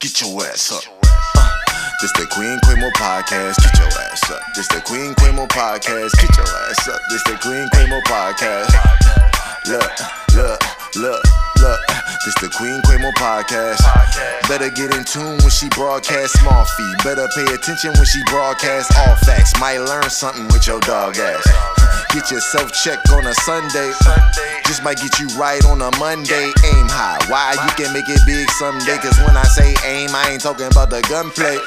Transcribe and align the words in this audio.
Get 0.00 0.18
your 0.22 0.32
ass 0.46 0.72
up. 0.72 0.82
Uh, 1.36 1.56
this 2.00 2.10
the 2.12 2.24
Queen 2.32 2.56
Quimo 2.64 2.90
podcast. 2.92 3.60
Get 3.60 3.76
your 3.76 3.92
ass 4.08 4.30
up. 4.30 4.40
This 4.56 4.66
the 4.68 4.80
Queen 4.80 5.12
Quimo 5.16 5.46
podcast. 5.48 6.16
Get 6.16 6.36
your 6.38 6.48
ass 6.48 6.88
up. 6.88 7.00
This 7.10 7.22
the 7.24 7.36
Queen 7.44 7.68
Quimo 7.68 8.00
podcast. 8.08 8.72
Look, 9.68 9.92
look, 10.32 10.60
look, 10.96 11.22
look. 11.60 11.80
This 12.24 12.34
the 12.40 12.48
Queen 12.48 12.80
Quimo 12.88 13.12
podcast. 13.12 13.84
Better 14.48 14.70
get 14.70 14.96
in 14.96 15.04
tune 15.04 15.36
when 15.44 15.50
she 15.50 15.68
broadcast 15.68 16.32
small 16.40 16.64
fee. 16.64 16.94
Better 17.04 17.28
pay 17.36 17.52
attention 17.52 17.92
when 17.92 18.06
she 18.06 18.22
broadcast 18.24 18.96
all 18.96 19.16
facts. 19.16 19.52
Might 19.60 19.80
learn 19.84 20.08
something 20.08 20.46
with 20.48 20.66
your 20.66 20.80
dog 20.80 21.18
ass. 21.18 21.44
Get 22.12 22.30
yourself 22.32 22.72
checked 22.72 23.10
on 23.12 23.24
a 23.24 23.34
Sunday. 23.46 23.92
Just 24.66 24.82
might 24.82 24.98
get 24.98 25.20
you 25.20 25.28
right 25.38 25.64
on 25.66 25.80
a 25.80 25.96
Monday. 25.98 26.50
Aim 26.64 26.88
high. 26.90 27.18
Why 27.30 27.54
you 27.54 27.70
can 27.78 27.92
make 27.92 28.08
it 28.08 28.20
big 28.26 28.50
someday? 28.58 28.98
Cause 28.98 29.16
when 29.20 29.36
I 29.36 29.44
say 29.44 29.76
aim, 29.84 30.10
I 30.12 30.30
ain't 30.30 30.42
talking 30.42 30.66
about 30.66 30.90
the 30.90 31.02
gunplay. 31.02 31.58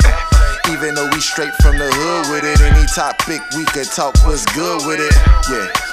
Even 0.70 0.95
though 0.95 1.07
we 1.11 1.21
straight 1.21 1.53
from 1.61 1.77
the 1.77 1.87
hood 1.87 2.31
with 2.31 2.43
it, 2.43 2.59
any 2.59 2.85
topic 2.87 3.39
we 3.55 3.63
could 3.71 3.87
talk 3.87 4.15
was 4.27 4.45
good 4.48 4.85
with 4.85 4.99
it. 4.99 5.15
Yeah. 5.49 5.92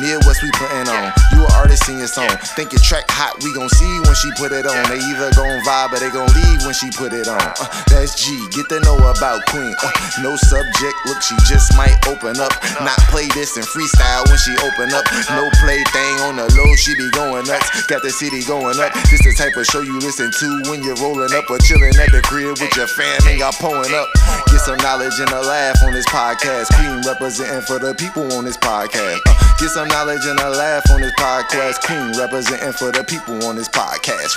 Midwest 0.00 0.42
we 0.42 0.50
putting 0.58 0.88
on. 0.90 1.12
You 1.32 1.46
an 1.46 1.52
artist 1.54 1.88
in 1.88 1.98
your 1.98 2.10
song. 2.10 2.30
Think 2.58 2.72
your 2.72 2.82
track 2.82 3.04
hot, 3.10 3.38
we 3.42 3.54
gon' 3.54 3.68
see 3.70 3.94
when 4.04 4.14
she 4.18 4.30
put 4.36 4.50
it 4.50 4.66
on. 4.66 4.78
They 4.90 4.98
either 4.98 5.30
gon' 5.38 5.62
vibe 5.62 5.94
or 5.94 6.00
they 6.02 6.10
gon' 6.10 6.30
leave 6.34 6.60
when 6.66 6.74
she 6.74 6.90
put 6.90 7.12
it 7.12 7.28
on. 7.28 7.38
Uh, 7.38 7.66
that's 7.86 8.18
G. 8.18 8.34
Get 8.50 8.68
to 8.74 8.80
know 8.82 8.98
about 8.98 9.44
Queen. 9.50 9.74
Uh, 9.78 9.90
no 10.22 10.34
subject, 10.36 10.96
look, 11.06 11.20
she 11.22 11.36
just 11.46 11.76
might 11.76 11.94
open 12.10 12.40
up. 12.40 12.52
Not 12.82 12.98
play 13.10 13.28
this 13.34 13.56
and 13.56 13.66
freestyle 13.66 14.26
when 14.26 14.38
she 14.38 14.52
open 14.66 14.90
up. 14.90 15.06
No 15.30 15.46
play 15.62 15.82
thing 15.94 16.14
on 16.26 16.36
the 16.36 16.46
low, 16.58 16.70
she 16.76 16.94
be 16.96 17.08
going 17.14 17.46
nuts. 17.46 17.86
Got 17.86 18.02
the 18.02 18.10
city 18.10 18.42
going 18.44 18.78
up. 18.80 18.92
This 19.10 19.22
the 19.22 19.34
type 19.36 19.56
of 19.56 19.66
show 19.66 19.80
you 19.80 19.98
listen 20.00 20.30
to 20.30 20.48
when 20.70 20.82
you're 20.82 20.98
rolling 20.98 21.32
up 21.32 21.48
or 21.50 21.58
chilling 21.62 21.94
at 21.96 22.10
the 22.10 22.20
crib 22.24 22.58
with 22.58 22.74
your 22.76 22.86
fam 22.86 23.20
and 23.26 23.38
y'all 23.38 23.54
pulling 23.56 23.94
up. 23.94 24.08
Get 24.50 24.60
some 24.60 24.78
knowledge 24.78 25.18
and 25.20 25.30
a 25.30 25.40
laugh 25.40 25.78
on 25.84 25.92
this 25.92 26.06
podcast. 26.06 26.68
Queen 26.76 27.00
representing 27.06 27.62
for 27.62 27.78
the 27.78 27.94
people 27.94 28.26
on 28.34 28.44
this 28.44 28.56
podcast. 28.58 29.20
Uh, 29.26 29.34
get 29.58 29.70
some 29.70 29.83
knowledge 29.86 30.24
and 30.26 30.38
a 30.40 30.50
laugh 30.50 30.88
on 30.90 31.00
this 31.00 31.12
podcast. 31.12 31.80
Queen 31.84 32.18
representing 32.18 32.72
for 32.72 32.92
the 32.92 33.04
people 33.04 33.44
on 33.46 33.56
this 33.56 33.68
podcast. 33.68 34.36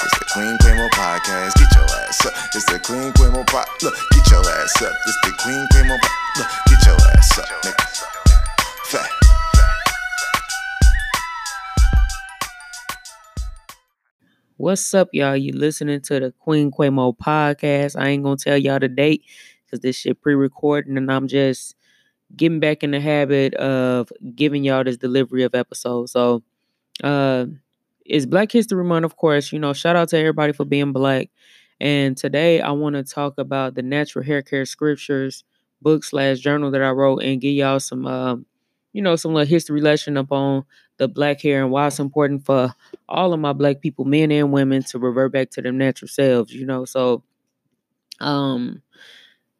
It's 0.00 0.18
the 0.18 0.24
Queen 0.32 0.56
Quimo 0.58 0.88
podcast. 0.90 1.54
Get 1.54 1.74
your 1.74 1.84
ass 1.84 2.26
up. 2.26 2.32
It's 2.54 2.64
the 2.66 2.78
Queen 2.78 3.12
Quimo. 3.12 3.44
Look, 3.82 3.94
get 4.10 4.30
your 4.30 4.40
ass 4.40 4.82
up. 4.82 4.92
It's 5.06 5.18
the 5.24 5.32
Queen 5.42 5.66
Quimo. 5.72 5.98
Look, 6.38 6.48
get 6.68 6.86
your 6.86 6.96
ass 7.16 7.38
up, 7.38 7.48
nigga. 7.62 7.84
Fat. 8.86 9.10
What's 14.56 14.94
up, 14.94 15.08
y'all? 15.12 15.36
You 15.36 15.52
listening 15.52 16.00
to 16.02 16.20
the 16.20 16.32
Queen 16.32 16.70
Quamo 16.70 17.16
podcast. 17.16 18.00
I 18.00 18.08
ain't 18.08 18.22
gonna 18.22 18.36
tell 18.36 18.56
y'all 18.56 18.78
the 18.78 18.88
date 18.88 19.24
because 19.64 19.80
this 19.80 19.96
shit 19.96 20.20
pre-recording 20.22 20.96
and 20.96 21.12
I'm 21.12 21.28
just 21.28 21.74
getting 22.36 22.60
back 22.60 22.82
in 22.82 22.90
the 22.92 23.00
habit 23.00 23.54
of 23.54 24.12
giving 24.34 24.64
y'all 24.64 24.84
this 24.84 24.96
delivery 24.96 25.42
of 25.44 25.54
episodes. 25.54 26.12
So 26.12 26.42
uh 27.02 27.46
it's 28.04 28.26
Black 28.26 28.50
History 28.52 28.84
Month, 28.84 29.04
of 29.04 29.16
course. 29.16 29.52
You 29.52 29.58
know, 29.58 29.72
shout 29.72 29.96
out 29.96 30.08
to 30.10 30.18
everybody 30.18 30.52
for 30.52 30.64
being 30.64 30.92
black. 30.92 31.30
And 31.80 32.16
today 32.16 32.60
I 32.60 32.70
want 32.72 32.96
to 32.96 33.04
talk 33.04 33.38
about 33.38 33.74
the 33.74 33.82
natural 33.82 34.24
hair 34.24 34.42
care 34.42 34.64
scriptures 34.66 35.44
book 35.82 36.04
slash 36.04 36.38
journal 36.40 36.70
that 36.72 36.82
I 36.82 36.90
wrote 36.90 37.22
and 37.22 37.40
give 37.40 37.54
y'all 37.54 37.80
some 37.80 38.06
um, 38.06 38.46
you 38.92 39.02
know, 39.02 39.16
some 39.16 39.34
little 39.34 39.48
history 39.48 39.80
lesson 39.80 40.16
upon 40.16 40.64
the 40.96 41.06
black 41.06 41.40
hair 41.42 41.62
and 41.62 41.70
why 41.70 41.86
it's 41.86 42.00
important 42.00 42.44
for 42.44 42.74
all 43.08 43.32
of 43.32 43.38
my 43.40 43.52
black 43.52 43.80
people, 43.80 44.04
men 44.04 44.32
and 44.32 44.50
women, 44.52 44.82
to 44.84 44.98
revert 44.98 45.32
back 45.32 45.50
to 45.50 45.62
their 45.62 45.72
natural 45.72 46.08
selves, 46.08 46.52
you 46.52 46.66
know. 46.66 46.84
So 46.84 47.22
um 48.20 48.82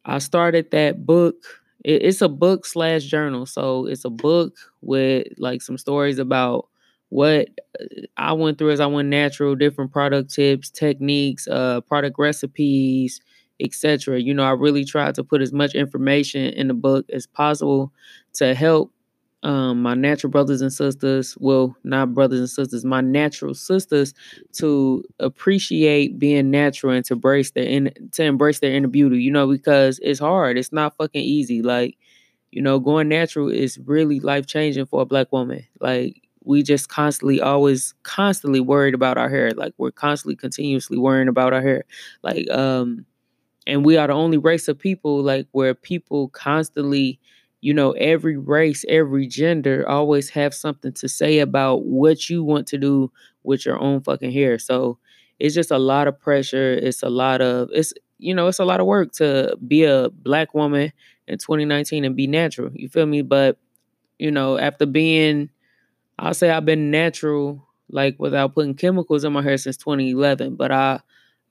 I 0.05 0.19
started 0.19 0.71
that 0.71 1.05
book. 1.05 1.35
It, 1.83 2.03
it's 2.03 2.21
a 2.21 2.29
book 2.29 2.65
slash 2.65 3.03
journal. 3.05 3.45
So 3.45 3.85
it's 3.85 4.05
a 4.05 4.09
book 4.09 4.55
with 4.81 5.27
like 5.37 5.61
some 5.61 5.77
stories 5.77 6.19
about 6.19 6.67
what 7.09 7.49
uh, 7.79 7.85
I 8.17 8.33
went 8.33 8.57
through 8.57 8.71
as 8.71 8.79
I 8.79 8.85
went 8.85 9.09
natural, 9.09 9.55
different 9.55 9.91
product 9.91 10.33
tips, 10.33 10.69
techniques, 10.69 11.47
uh, 11.47 11.81
product 11.81 12.17
recipes, 12.19 13.19
etc. 13.59 14.19
You 14.21 14.33
know, 14.33 14.43
I 14.43 14.51
really 14.51 14.85
tried 14.85 15.15
to 15.15 15.23
put 15.23 15.41
as 15.41 15.51
much 15.53 15.75
information 15.75 16.41
in 16.53 16.67
the 16.67 16.73
book 16.73 17.05
as 17.11 17.25
possible 17.27 17.91
to 18.33 18.53
help 18.53 18.91
um, 19.43 19.81
my 19.81 19.93
natural 19.93 20.31
brothers 20.31 20.61
and 20.61 20.73
sisters, 20.73 21.37
well, 21.39 21.75
not 21.83 22.13
brothers 22.13 22.39
and 22.39 22.49
sisters, 22.49 22.83
my 22.83 23.01
natural 23.01 23.53
sisters, 23.53 24.13
to 24.53 25.03
appreciate 25.19 26.19
being 26.19 26.51
natural 26.51 26.93
and 26.93 27.05
to 27.05 27.13
embrace 27.13 27.51
their 27.51 27.63
in, 27.63 27.91
to 28.11 28.23
embrace 28.23 28.59
their 28.59 28.73
inner 28.73 28.87
beauty. 28.87 29.21
You 29.21 29.31
know, 29.31 29.47
because 29.47 29.99
it's 30.03 30.19
hard. 30.19 30.57
It's 30.57 30.73
not 30.73 30.95
fucking 30.97 31.23
easy. 31.23 31.61
Like, 31.61 31.97
you 32.51 32.61
know, 32.61 32.79
going 32.79 33.07
natural 33.07 33.49
is 33.49 33.79
really 33.85 34.19
life 34.19 34.45
changing 34.45 34.87
for 34.87 35.01
a 35.01 35.05
black 35.05 35.31
woman. 35.31 35.65
Like, 35.79 36.21
we 36.43 36.63
just 36.63 36.89
constantly, 36.89 37.39
always, 37.39 37.93
constantly 38.03 38.59
worried 38.59 38.93
about 38.93 39.17
our 39.17 39.29
hair. 39.29 39.51
Like, 39.51 39.73
we're 39.77 39.91
constantly, 39.91 40.35
continuously 40.35 40.97
worrying 40.97 41.27
about 41.27 41.53
our 41.53 41.61
hair. 41.61 41.83
Like, 42.23 42.49
um, 42.49 43.05
and 43.67 43.85
we 43.85 43.97
are 43.97 44.07
the 44.07 44.13
only 44.13 44.37
race 44.37 44.67
of 44.67 44.79
people 44.79 45.21
like 45.21 45.47
where 45.51 45.75
people 45.75 46.29
constantly 46.29 47.19
you 47.61 47.73
know 47.73 47.91
every 47.93 48.37
race 48.37 48.85
every 48.87 49.27
gender 49.27 49.87
always 49.87 50.29
have 50.29 50.53
something 50.53 50.93
to 50.93 51.09
say 51.09 51.39
about 51.39 51.85
what 51.85 52.29
you 52.29 52.43
want 52.43 52.67
to 52.67 52.77
do 52.77 53.11
with 53.43 53.65
your 53.65 53.79
own 53.79 54.01
fucking 54.01 54.31
hair. 54.31 54.59
So 54.59 54.97
it's 55.39 55.55
just 55.55 55.71
a 55.71 55.77
lot 55.79 56.07
of 56.07 56.19
pressure 56.19 56.73
it's 56.73 57.01
a 57.03 57.09
lot 57.09 57.41
of 57.41 57.69
it's 57.73 57.93
you 58.17 58.33
know 58.33 58.47
it's 58.47 58.59
a 58.59 58.65
lot 58.65 58.79
of 58.81 58.85
work 58.85 59.11
to 59.13 59.55
be 59.67 59.83
a 59.85 60.09
black 60.09 60.53
woman 60.53 60.91
in 61.27 61.37
2019 61.37 62.05
and 62.05 62.15
be 62.15 62.27
natural 62.27 62.71
you 62.73 62.89
feel 62.89 63.05
me? 63.05 63.21
But 63.21 63.57
you 64.19 64.31
know 64.31 64.57
after 64.57 64.85
being 64.85 65.49
i'll 66.19 66.33
say 66.33 66.49
i've 66.49 66.65
been 66.65 66.91
natural 66.91 67.65
like 67.89 68.15
without 68.19 68.53
putting 68.53 68.75
chemicals 68.75 69.23
in 69.23 69.33
my 69.33 69.41
hair 69.41 69.57
since 69.57 69.77
2011 69.77 70.55
but 70.55 70.71
i 70.71 70.99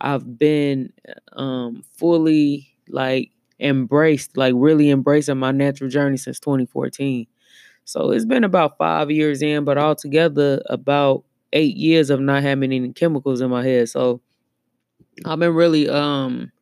i've 0.00 0.38
been 0.38 0.92
um 1.34 1.82
fully 1.96 2.68
like 2.88 3.30
embraced, 3.60 4.36
like 4.36 4.54
really 4.56 4.90
embracing 4.90 5.38
my 5.38 5.52
natural 5.52 5.90
journey 5.90 6.16
since 6.16 6.40
2014. 6.40 7.26
So 7.84 8.10
it's 8.10 8.24
been 8.26 8.44
about 8.44 8.78
five 8.78 9.10
years 9.10 9.42
in, 9.42 9.64
but 9.64 9.78
altogether 9.78 10.62
about 10.66 11.24
eight 11.52 11.76
years 11.76 12.10
of 12.10 12.20
not 12.20 12.42
having 12.42 12.72
any 12.72 12.92
chemicals 12.92 13.40
in 13.40 13.50
my 13.50 13.64
head. 13.64 13.88
So 13.88 14.20
I've 15.24 15.38
been 15.38 15.54
really 15.54 15.88
um 15.88 16.52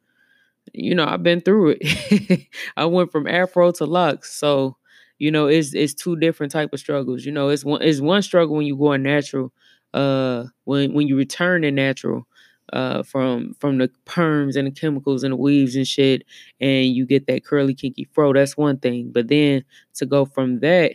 you 0.74 0.94
know, 0.94 1.06
I've 1.06 1.22
been 1.22 1.40
through 1.40 1.76
it. 1.80 2.48
I 2.76 2.86
went 2.86 3.12
from 3.12 3.26
afro 3.26 3.72
to 3.72 3.86
locks. 3.86 4.32
So, 4.34 4.76
you 5.18 5.30
know, 5.30 5.46
it's 5.48 5.74
it's 5.74 5.94
two 5.94 6.16
different 6.16 6.52
type 6.52 6.72
of 6.72 6.80
struggles. 6.80 7.24
You 7.24 7.32
know, 7.32 7.48
it's 7.50 7.64
one 7.64 7.82
it's 7.82 8.00
one 8.00 8.22
struggle 8.22 8.56
when 8.56 8.66
you 8.66 8.76
go 8.76 8.96
natural, 8.96 9.52
uh 9.94 10.44
when 10.64 10.94
when 10.94 11.08
you 11.08 11.16
return 11.16 11.62
to 11.62 11.72
natural 11.72 12.26
uh 12.72 13.02
from 13.02 13.54
from 13.60 13.78
the 13.78 13.88
perms 14.06 14.56
and 14.56 14.66
the 14.66 14.70
chemicals 14.70 15.22
and 15.22 15.32
the 15.32 15.36
weaves 15.36 15.76
and 15.76 15.86
shit 15.86 16.22
and 16.60 16.86
you 16.86 17.06
get 17.06 17.26
that 17.26 17.44
curly 17.44 17.74
kinky 17.74 18.04
fro 18.12 18.32
that's 18.32 18.56
one 18.56 18.76
thing 18.78 19.10
but 19.12 19.28
then 19.28 19.64
to 19.94 20.06
go 20.06 20.24
from 20.24 20.60
that 20.60 20.92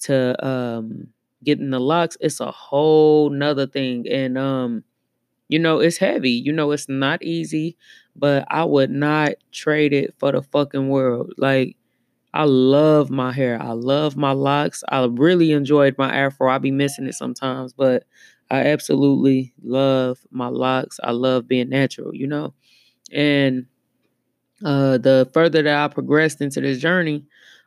to 0.00 0.46
um 0.46 1.06
getting 1.44 1.70
the 1.70 1.80
locks 1.80 2.16
it's 2.20 2.40
a 2.40 2.50
whole 2.50 3.30
nother 3.30 3.66
thing 3.66 4.04
and 4.10 4.36
um 4.36 4.82
you 5.48 5.58
know 5.58 5.78
it's 5.80 5.98
heavy 5.98 6.30
you 6.30 6.52
know 6.52 6.70
it's 6.72 6.88
not 6.88 7.22
easy 7.22 7.76
but 8.16 8.44
i 8.50 8.64
would 8.64 8.90
not 8.90 9.32
trade 9.52 9.92
it 9.92 10.14
for 10.18 10.32
the 10.32 10.42
fucking 10.42 10.88
world 10.88 11.32
like 11.38 11.76
I 12.34 12.44
love 12.44 13.10
my 13.10 13.32
hair. 13.32 13.60
I 13.62 13.72
love 13.72 14.16
my 14.16 14.32
locks. 14.32 14.84
I 14.88 15.04
really 15.06 15.52
enjoyed 15.52 15.96
my 15.98 16.14
afro. 16.14 16.50
I 16.50 16.58
be 16.58 16.70
missing 16.70 17.06
it 17.06 17.14
sometimes, 17.14 17.72
but 17.72 18.04
I 18.52 18.66
absolutely 18.66 19.54
love 19.64 20.20
my 20.32 20.48
locks. 20.48 21.00
I 21.04 21.12
love 21.12 21.48
being 21.48 21.70
natural, 21.70 22.14
you 22.14 22.28
know? 22.28 22.54
And 23.12 23.66
uh, 24.64 24.98
the 24.98 25.28
further 25.32 25.62
that 25.62 25.76
I 25.76 25.88
progressed 25.92 26.40
into 26.40 26.60
this 26.60 26.78
journey, 26.78 27.24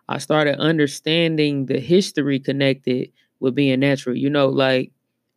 I 0.07 0.17
started 0.19 0.59
understanding 0.59 1.65
the 1.65 1.79
history 1.79 2.39
connected 2.39 3.11
with 3.39 3.55
being 3.55 3.79
natural. 3.79 4.15
You 4.15 4.29
know, 4.29 4.47
like 4.47 4.91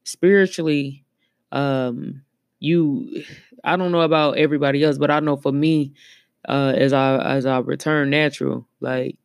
spiritually, 0.04 1.04
um, 1.52 2.22
you 2.60 3.24
I 3.64 3.76
don't 3.76 3.92
know 3.92 4.02
about 4.02 4.38
everybody 4.38 4.84
else, 4.84 4.98
but 4.98 5.10
I 5.10 5.20
know 5.20 5.36
for 5.36 5.52
me, 5.52 5.94
uh, 6.48 6.74
as 6.76 6.92
I 6.92 7.18
as 7.36 7.46
I 7.46 7.58
return 7.60 8.10
natural, 8.10 8.68
like 8.80 9.16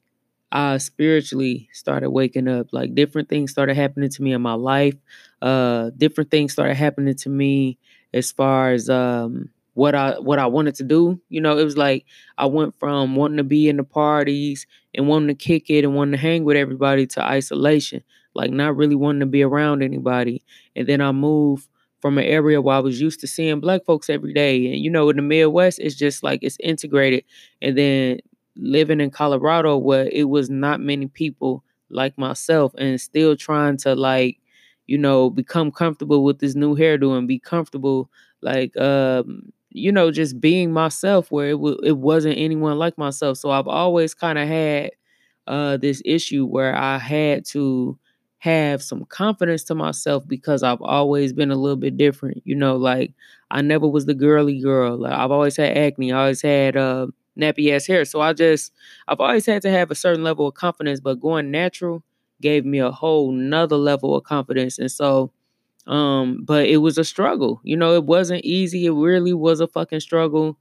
I 0.52 0.78
spiritually 0.78 1.70
started 1.74 2.12
waking 2.12 2.48
up. 2.48 2.68
Like 2.72 2.96
different 2.96 3.30
things 3.30 3.52
started 3.52 3.76
happening 3.76 4.10
to 4.10 4.22
me 4.24 4.34
in 4.34 4.42
my 4.42 4.54
life. 4.54 4.96
Uh, 5.44 5.92
different 5.98 6.32
things 6.32 6.54
started 6.54 6.76
happening 6.76 7.16
to 7.16 7.30
me 7.30 7.78
as 8.14 8.32
far 8.32 8.72
as 8.72 8.90
um 8.90 9.50
what 9.76 9.96
I 9.96 10.20
what 10.20 10.40
I 10.40 10.48
wanted 10.48 10.76
to 10.78 10.84
do. 10.86 11.20
You 11.30 11.42
know, 11.42 11.58
it 11.58 11.66
was 11.66 11.78
like 11.78 12.06
I 12.38 12.46
went 12.48 12.76
from 12.80 13.16
wanting 13.16 13.38
to 13.38 13.44
be 13.44 13.70
in 13.70 13.78
the 13.78 13.84
parties 13.84 14.68
and 14.96 15.08
wanting 15.08 15.30
to 15.30 15.36
kick 15.36 15.70
it 15.70 15.84
and 15.86 15.96
wanting 15.96 16.14
to 16.14 16.18
hang 16.18 16.46
with 16.46 16.58
everybody 16.58 17.08
to 17.08 17.24
isolation, 17.26 18.04
like 18.36 18.52
not 18.52 18.78
really 18.78 18.96
wanting 18.96 19.22
to 19.22 19.26
be 19.28 19.44
around 19.44 19.84
anybody. 19.84 20.44
And 20.76 20.88
then 20.88 21.02
I 21.02 21.12
moved 21.12 21.68
from 22.02 22.18
an 22.18 22.26
area 22.26 22.62
where 22.62 22.76
I 22.78 22.80
was 22.80 23.02
used 23.02 23.20
to 23.22 23.28
seeing 23.28 23.60
black 23.60 23.86
folks 23.86 24.10
every 24.10 24.34
day. 24.34 24.68
And 24.74 24.78
you 24.84 24.90
know, 24.90 25.10
in 25.10 25.18
the 25.18 25.22
Midwest, 25.24 25.80
it's 25.80 25.96
just 25.96 26.24
like 26.24 26.42
it's 26.44 26.58
integrated. 26.62 27.24
And 27.62 27.78
then 27.78 28.20
living 28.56 29.02
in 29.02 29.10
Colorado 29.10 29.78
where 29.78 30.08
it 30.12 30.26
was 30.30 30.50
not 30.50 30.80
many 30.80 31.08
people 31.08 31.64
like 31.90 32.18
myself 32.18 32.74
and 32.78 33.00
still 33.02 33.36
trying 33.36 33.78
to 33.78 33.96
like, 33.96 34.38
you 34.88 34.98
know, 34.98 35.30
become 35.30 35.72
comfortable 35.72 36.24
with 36.24 36.40
this 36.40 36.56
new 36.56 36.76
hairdo 36.76 37.18
and 37.18 37.28
be 37.28 37.40
comfortable 37.40 38.10
like 38.42 38.76
um 38.78 39.42
you 39.70 39.90
know 39.92 40.12
just 40.12 40.42
being 40.42 40.72
myself 40.74 41.32
where 41.32 41.50
it 41.50 41.54
w- 41.54 41.80
it 41.84 41.98
wasn't 41.98 42.38
anyone 42.38 42.78
like 42.78 42.98
myself. 42.98 43.38
So 43.38 43.52
I've 43.52 43.68
always 43.68 44.14
kind 44.14 44.38
of 44.40 44.48
had 44.48 44.92
uh 45.48 45.78
this 45.78 46.02
issue 46.06 46.46
where 46.46 46.76
I 46.76 46.98
had 46.98 47.46
to 47.48 47.98
have 48.40 48.84
some 48.84 49.06
confidence 49.06 49.64
to 49.66 49.76
myself 49.76 50.28
because 50.28 50.64
I've 50.64 50.82
always 50.82 51.32
been 51.34 51.52
a 51.52 51.56
little 51.56 51.78
bit 51.78 51.98
different. 51.98 52.42
You 52.46 52.56
know, 52.56 52.76
like 52.76 53.14
I 53.52 53.62
never 53.62 53.88
was 53.88 54.06
the 54.06 54.14
girly 54.14 54.60
girl. 54.60 54.98
Like, 54.98 55.14
I've 55.14 55.32
always 55.32 55.56
had 55.58 55.78
acne. 55.78 56.12
I 56.12 56.20
always 56.20 56.42
had 56.42 56.76
uh, 56.76 57.08
nappy 57.40 57.72
ass 57.74 57.88
hair. 57.88 58.04
So 58.06 58.20
I 58.22 58.34
just 58.34 58.72
I've 59.08 59.20
always 59.22 59.46
had 59.46 59.62
to 59.64 59.70
have 59.72 59.92
a 59.92 59.96
certain 59.96 60.24
level 60.24 60.48
of 60.48 60.56
confidence, 60.56 61.00
but 61.00 61.20
going 61.22 61.52
natural 61.52 62.04
gave 62.44 62.66
me 62.66 62.80
a 62.80 62.92
whole 62.92 63.32
nother 63.32 63.78
level 63.78 64.16
of 64.16 64.26
confidence. 64.26 64.78
And 64.78 64.92
so 64.92 65.32
um, 65.88 66.44
but 66.44 66.68
it 66.68 66.78
was 66.78 66.98
a 66.98 67.04
struggle. 67.04 67.60
You 67.64 67.76
know, 67.76 67.94
it 67.96 68.06
wasn't 68.06 68.46
easy. 68.46 68.86
It 68.86 68.92
really 68.92 69.34
was 69.34 69.60
a 69.60 69.68
fucking 69.68 70.00
struggle. 70.00 70.58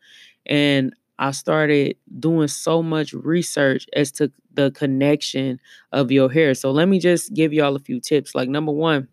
And 0.46 0.94
I 1.18 1.30
started 1.30 1.96
doing 2.18 2.48
so 2.48 2.82
much 2.82 3.12
research 3.12 3.86
as 3.94 4.10
to 4.12 4.32
the 4.54 4.72
connection 4.72 5.60
of 5.92 6.10
your 6.10 6.30
hair. 6.30 6.54
So 6.54 6.70
let 6.72 6.88
me 6.88 6.98
just 6.98 7.32
give 7.34 7.52
y'all 7.52 7.76
a 7.76 7.80
few 7.80 8.00
tips. 8.00 8.34
Like 8.34 8.48
number 8.48 8.72
one, 8.72 9.06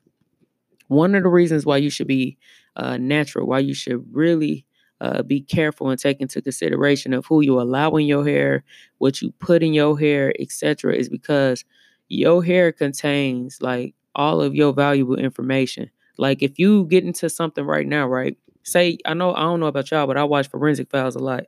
one 0.88 1.13
of 1.13 1.24
the 1.24 1.30
reasons 1.30 1.65
why 1.65 1.77
you 1.77 1.92
should 1.92 2.07
be 2.07 2.38
uh, 2.75 2.98
natural, 2.98 3.45
why 3.45 3.60
you 3.60 3.75
should 3.75 4.04
really 4.12 4.65
uh, 5.01 5.22
be 5.22 5.42
careful 5.42 5.89
and 5.89 6.00
take 6.00 6.19
into 6.19 6.42
consideration 6.42 7.13
of 7.13 7.25
who 7.27 7.42
you 7.42 7.62
allow 7.62 7.92
in 7.95 8.06
your 8.06 8.25
hair, 8.25 8.63
what 8.98 9.22
you 9.22 9.31
put 9.39 9.62
in 9.62 9.74
your 9.74 9.98
hair, 9.98 10.33
etc., 10.39 10.95
is 10.95 11.07
because 11.07 11.63
your 12.10 12.44
hair 12.44 12.72
contains 12.74 13.62
like 13.62 13.96
all 14.16 14.42
of 14.42 14.56
your 14.56 14.74
valuable 14.74 15.16
information. 15.16 15.90
Like 16.18 16.44
if 16.44 16.60
you 16.60 16.86
get 16.86 17.06
into 17.06 17.30
something 17.30 17.66
right 17.66 17.88
now, 17.88 18.08
right? 18.08 18.38
Say 18.64 18.98
I 19.06 19.14
know 19.14 19.34
I 19.36 19.42
don't 19.42 19.60
know 19.62 19.68
about 19.68 19.92
y'all, 19.92 20.08
but 20.08 20.18
I 20.18 20.24
watch 20.26 20.50
forensic 20.50 20.90
files 20.92 21.16
a 21.16 21.20
lot. 21.20 21.46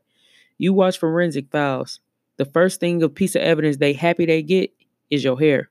You 0.57 0.73
watch 0.73 0.99
forensic 0.99 1.51
files. 1.51 1.99
The 2.37 2.45
first 2.45 2.79
thing 2.79 3.03
a 3.03 3.09
piece 3.09 3.35
of 3.35 3.41
evidence 3.41 3.77
they 3.77 3.93
happy 3.93 4.25
they 4.25 4.43
get 4.43 4.71
is 5.09 5.23
your 5.23 5.39
hair. 5.39 5.69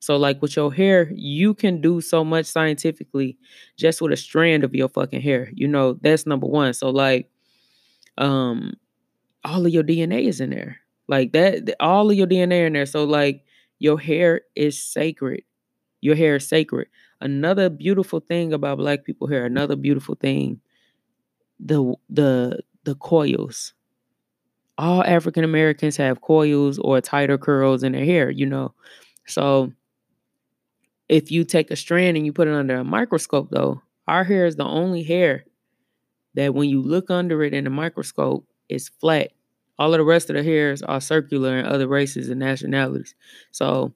So 0.00 0.16
like 0.16 0.40
with 0.42 0.56
your 0.56 0.72
hair, 0.72 1.10
you 1.14 1.54
can 1.54 1.80
do 1.80 2.00
so 2.00 2.24
much 2.24 2.46
scientifically 2.46 3.38
just 3.76 4.00
with 4.00 4.12
a 4.12 4.16
strand 4.16 4.64
of 4.64 4.74
your 4.74 4.88
fucking 4.88 5.20
hair. 5.20 5.50
You 5.54 5.68
know, 5.68 5.94
that's 5.94 6.26
number 6.26 6.46
1. 6.46 6.74
So 6.74 6.90
like 6.90 7.30
um 8.18 8.74
all 9.44 9.66
of 9.66 9.72
your 9.72 9.82
DNA 9.84 10.24
is 10.26 10.40
in 10.40 10.50
there. 10.50 10.78
Like 11.08 11.32
that 11.32 11.76
all 11.80 12.10
of 12.10 12.16
your 12.16 12.26
DNA 12.26 12.66
in 12.66 12.72
there. 12.74 12.86
So 12.86 13.04
like 13.04 13.44
your 13.80 13.98
hair 14.00 14.42
is 14.56 14.82
sacred. 14.82 15.44
Your 16.02 16.16
hair 16.16 16.36
is 16.36 16.48
sacred. 16.48 16.88
Another 17.20 17.70
beautiful 17.70 18.20
thing 18.20 18.52
about 18.52 18.78
black 18.78 19.04
people 19.04 19.28
hair, 19.28 19.46
another 19.46 19.76
beautiful 19.76 20.16
thing, 20.16 20.60
the 21.60 21.94
the 22.08 22.60
the 22.84 22.94
coils. 22.96 23.74
All 24.78 25.04
African 25.04 25.44
Americans 25.44 25.96
have 25.98 26.22
coils 26.22 26.78
or 26.78 27.00
tighter 27.00 27.38
curls 27.38 27.82
in 27.82 27.92
their 27.92 28.04
hair, 28.04 28.30
you 28.30 28.46
know. 28.46 28.74
So 29.26 29.72
if 31.08 31.30
you 31.30 31.44
take 31.44 31.70
a 31.70 31.76
strand 31.76 32.16
and 32.16 32.24
you 32.24 32.32
put 32.32 32.48
it 32.48 32.54
under 32.54 32.76
a 32.76 32.84
microscope 32.84 33.48
though, 33.50 33.82
our 34.06 34.24
hair 34.24 34.46
is 34.46 34.56
the 34.56 34.64
only 34.64 35.02
hair 35.02 35.44
that 36.34 36.54
when 36.54 36.68
you 36.68 36.82
look 36.82 37.10
under 37.10 37.42
it 37.44 37.54
in 37.54 37.66
a 37.66 37.70
microscope, 37.70 38.46
it's 38.68 38.88
flat. 38.88 39.32
All 39.80 39.94
of 39.94 39.98
the 39.98 40.04
rest 40.04 40.30
of 40.30 40.36
the 40.36 40.44
hairs 40.44 40.82
are 40.82 41.00
circular 41.00 41.58
in 41.58 41.66
other 41.66 41.88
races 41.88 42.30
and 42.30 42.40
nationalities. 42.40 43.16
So 43.50 43.94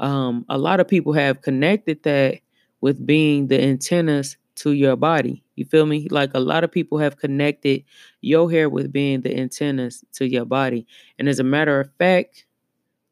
um, 0.00 0.46
a 0.48 0.58
lot 0.58 0.80
of 0.80 0.88
people 0.88 1.12
have 1.14 1.42
connected 1.42 2.02
that 2.04 2.40
with 2.80 3.04
being 3.06 3.48
the 3.48 3.62
antennas 3.62 4.38
to 4.56 4.72
your 4.72 4.96
body. 4.96 5.44
You 5.56 5.66
feel 5.66 5.86
me? 5.86 6.08
Like 6.10 6.32
a 6.34 6.40
lot 6.40 6.64
of 6.64 6.72
people 6.72 6.98
have 6.98 7.18
connected 7.18 7.84
your 8.22 8.50
hair 8.50 8.70
with 8.70 8.92
being 8.92 9.22
the 9.22 9.36
antennas 9.36 10.04
to 10.14 10.28
your 10.28 10.46
body. 10.46 10.86
And 11.18 11.28
as 11.28 11.40
a 11.40 11.44
matter 11.44 11.80
of 11.80 11.90
fact, 11.98 12.46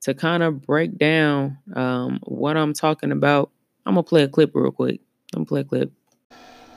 to 0.02 0.14
kind 0.14 0.44
of 0.44 0.62
break 0.62 0.98
down 0.98 1.58
um, 1.74 2.20
what 2.24 2.56
I'm 2.56 2.74
talking 2.74 3.12
about, 3.12 3.50
I'm 3.86 3.94
gonna 3.94 4.04
play 4.04 4.22
a 4.22 4.28
clip 4.28 4.52
real 4.54 4.70
quick. 4.72 5.00
I'm 5.34 5.40
gonna 5.40 5.46
play 5.46 5.60
a 5.62 5.64
clip. 5.64 5.92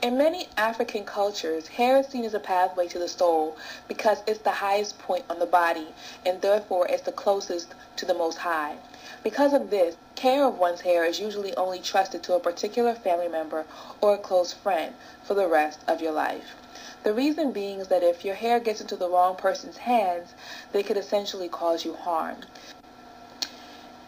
In 0.02 0.18
many 0.18 0.48
African 0.58 1.04
cultures, 1.04 1.68
hair 1.68 1.96
is 1.96 2.08
seen 2.08 2.26
as 2.26 2.34
a 2.34 2.38
pathway 2.38 2.86
to 2.88 2.98
the 2.98 3.08
soul 3.08 3.56
because 3.88 4.18
it's 4.26 4.40
the 4.40 4.50
highest 4.50 4.98
point 4.98 5.24
on 5.30 5.38
the 5.38 5.46
body 5.46 5.88
and 6.24 6.42
therefore 6.42 6.86
it's 6.86 7.04
the 7.04 7.12
closest 7.12 7.72
to 7.96 8.04
the 8.04 8.12
Most 8.12 8.36
High. 8.36 8.76
Because 9.22 9.54
of 9.54 9.70
this, 9.70 9.96
care 10.14 10.44
of 10.44 10.58
one's 10.58 10.82
hair 10.82 11.06
is 11.06 11.18
usually 11.18 11.56
only 11.56 11.78
trusted 11.78 12.22
to 12.24 12.34
a 12.34 12.40
particular 12.40 12.94
family 12.94 13.28
member 13.28 13.64
or 14.02 14.14
a 14.14 14.18
close 14.18 14.52
friend 14.52 14.94
for 15.24 15.32
the 15.32 15.48
rest 15.48 15.80
of 15.88 16.02
your 16.02 16.12
life. 16.12 16.54
The 17.02 17.14
reason 17.14 17.52
being 17.52 17.80
is 17.80 17.88
that 17.88 18.02
if 18.02 18.22
your 18.22 18.34
hair 18.34 18.60
gets 18.60 18.82
into 18.82 18.96
the 18.96 19.08
wrong 19.08 19.34
person's 19.34 19.78
hands, 19.78 20.34
they 20.72 20.82
could 20.82 20.98
essentially 20.98 21.48
cause 21.48 21.86
you 21.86 21.94
harm. 21.94 22.42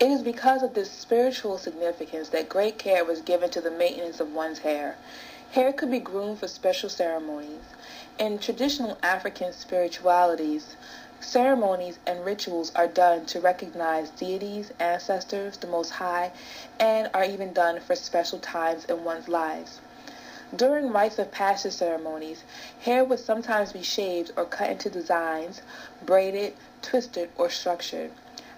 It 0.00 0.10
is 0.10 0.22
because 0.22 0.62
of 0.62 0.74
this 0.74 0.92
spiritual 0.92 1.58
significance 1.58 2.28
that 2.28 2.48
great 2.48 2.78
care 2.78 3.04
was 3.04 3.20
given 3.20 3.50
to 3.50 3.60
the 3.60 3.70
maintenance 3.70 4.20
of 4.20 4.32
one's 4.32 4.60
hair. 4.60 4.96
Hair 5.52 5.72
could 5.72 5.90
be 5.90 5.98
groomed 5.98 6.40
for 6.40 6.46
special 6.46 6.90
ceremonies. 6.90 7.64
In 8.18 8.38
traditional 8.38 8.98
African 9.02 9.54
spiritualities, 9.54 10.76
ceremonies 11.20 11.98
and 12.06 12.22
rituals 12.22 12.70
are 12.76 12.86
done 12.86 13.24
to 13.26 13.40
recognize 13.40 14.10
deities, 14.10 14.72
ancestors, 14.78 15.56
the 15.56 15.66
Most 15.66 15.90
High, 15.92 16.32
and 16.78 17.08
are 17.14 17.24
even 17.24 17.54
done 17.54 17.80
for 17.80 17.96
special 17.96 18.38
times 18.38 18.84
in 18.84 19.04
one's 19.04 19.26
lives. 19.26 19.80
During 20.54 20.92
rites 20.92 21.18
of 21.18 21.32
passage 21.32 21.72
ceremonies, 21.72 22.44
hair 22.80 23.02
would 23.02 23.18
sometimes 23.18 23.72
be 23.72 23.82
shaved 23.82 24.32
or 24.36 24.44
cut 24.44 24.68
into 24.68 24.90
designs, 24.90 25.62
braided, 26.04 26.52
twisted, 26.82 27.30
or 27.38 27.48
structured. 27.48 28.10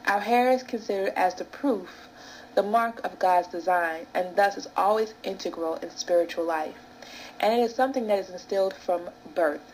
Our 0.06 0.20
hair 0.20 0.50
is 0.50 0.64
considered 0.64 1.12
as 1.14 1.36
the 1.36 1.44
proof, 1.44 2.08
the 2.54 2.62
mark 2.62 3.04
of 3.04 3.18
God's 3.18 3.48
design, 3.48 4.06
and 4.14 4.36
thus 4.36 4.56
is 4.56 4.68
always 4.76 5.14
integral 5.22 5.76
in 5.76 5.90
spiritual 5.90 6.44
life. 6.44 6.74
And 7.38 7.52
it 7.52 7.62
is 7.62 7.74
something 7.74 8.06
that 8.08 8.18
is 8.18 8.30
instilled 8.30 8.74
from 8.74 9.10
birth. 9.34 9.72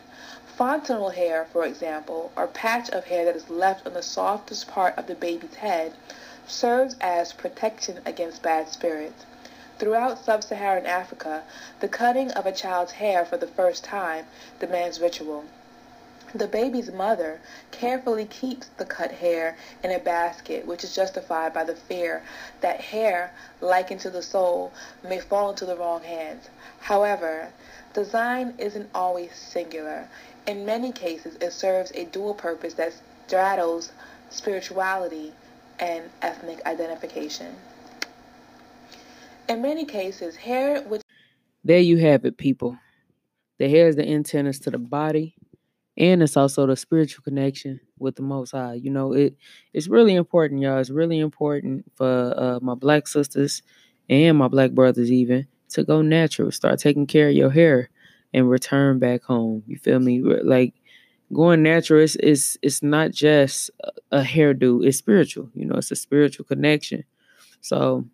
Fontanel 0.57 1.13
hair, 1.13 1.45
for 1.51 1.65
example, 1.65 2.31
or 2.35 2.47
patch 2.47 2.89
of 2.89 3.05
hair 3.05 3.25
that 3.25 3.35
is 3.35 3.49
left 3.49 3.85
on 3.85 3.93
the 3.93 4.01
softest 4.01 4.67
part 4.67 4.97
of 4.97 5.07
the 5.07 5.15
baby's 5.15 5.55
head, 5.55 5.93
serves 6.47 6.95
as 7.01 7.33
protection 7.33 7.99
against 8.05 8.41
bad 8.41 8.69
spirits. 8.69 9.25
Throughout 9.77 10.23
sub-Saharan 10.23 10.85
Africa, 10.85 11.43
the 11.79 11.87
cutting 11.87 12.31
of 12.31 12.45
a 12.45 12.51
child's 12.51 12.93
hair 12.93 13.25
for 13.25 13.37
the 13.37 13.45
first 13.45 13.83
time 13.83 14.25
demands 14.59 14.99
ritual. 14.99 15.45
The 16.37 16.47
baby's 16.47 16.91
mother 16.91 17.41
carefully 17.71 18.25
keeps 18.25 18.67
the 18.67 18.85
cut 18.85 19.11
hair 19.11 19.57
in 19.83 19.89
a 19.89 19.97
basket, 19.97 20.67
which 20.67 20.83
is 20.83 20.95
justified 20.95 21.51
by 21.51 21.63
the 21.63 21.75
fear 21.75 22.21
that 22.61 22.79
hair, 22.79 23.31
likened 23.59 24.01
to 24.01 24.11
the 24.11 24.21
soul, 24.21 24.71
may 25.03 25.19
fall 25.19 25.49
into 25.49 25.65
the 25.65 25.75
wrong 25.75 26.03
hands. 26.03 26.47
However, 26.79 27.51
design 27.95 28.53
isn't 28.59 28.87
always 28.93 29.33
singular. 29.33 30.07
In 30.45 30.63
many 30.63 30.91
cases, 30.91 31.37
it 31.41 31.53
serves 31.53 31.91
a 31.95 32.05
dual 32.05 32.35
purpose 32.35 32.75
that 32.75 32.93
straddles 33.25 33.91
spirituality 34.29 35.33
and 35.79 36.03
ethnic 36.21 36.63
identification. 36.67 37.55
In 39.49 39.63
many 39.63 39.85
cases, 39.85 40.35
hair 40.35 40.83
which 40.83 41.01
There 41.63 41.79
you 41.79 41.97
have 41.97 42.25
it, 42.25 42.37
people. 42.37 42.77
The 43.57 43.67
hair 43.67 43.87
is 43.87 43.95
the 43.95 44.07
antennas 44.07 44.59
to 44.59 44.69
the 44.69 44.77
body 44.77 45.33
and 45.97 46.21
it's 46.21 46.37
also 46.37 46.65
the 46.67 46.75
spiritual 46.75 47.23
connection 47.23 47.79
with 47.99 48.15
the 48.15 48.21
most 48.21 48.51
high 48.51 48.73
you 48.75 48.89
know 48.89 49.13
it 49.13 49.35
it's 49.73 49.87
really 49.87 50.15
important 50.15 50.61
y'all 50.61 50.77
it's 50.77 50.89
really 50.89 51.19
important 51.19 51.85
for 51.95 52.33
uh, 52.37 52.59
my 52.61 52.75
black 52.75 53.07
sisters 53.07 53.61
and 54.09 54.37
my 54.37 54.47
black 54.47 54.71
brothers 54.71 55.11
even 55.11 55.47
to 55.69 55.83
go 55.83 56.01
natural 56.01 56.51
start 56.51 56.79
taking 56.79 57.05
care 57.07 57.29
of 57.29 57.35
your 57.35 57.49
hair 57.51 57.89
and 58.33 58.49
return 58.49 58.99
back 58.99 59.23
home 59.23 59.63
you 59.67 59.77
feel 59.77 59.99
me? 59.99 60.21
Like 60.21 60.73
going 61.33 61.63
natural 61.63 62.01
is 62.01 62.15
it's, 62.17 62.57
it's 62.61 62.81
not 62.83 63.11
just 63.11 63.69
a 64.11 64.21
hairdo 64.21 64.85
it's 64.85 64.97
spiritual 64.97 65.49
you 65.53 65.65
know 65.65 65.75
it's 65.75 65.91
a 65.91 65.95
spiritual 65.95 66.45
connection. 66.45 67.03
So 67.61 68.05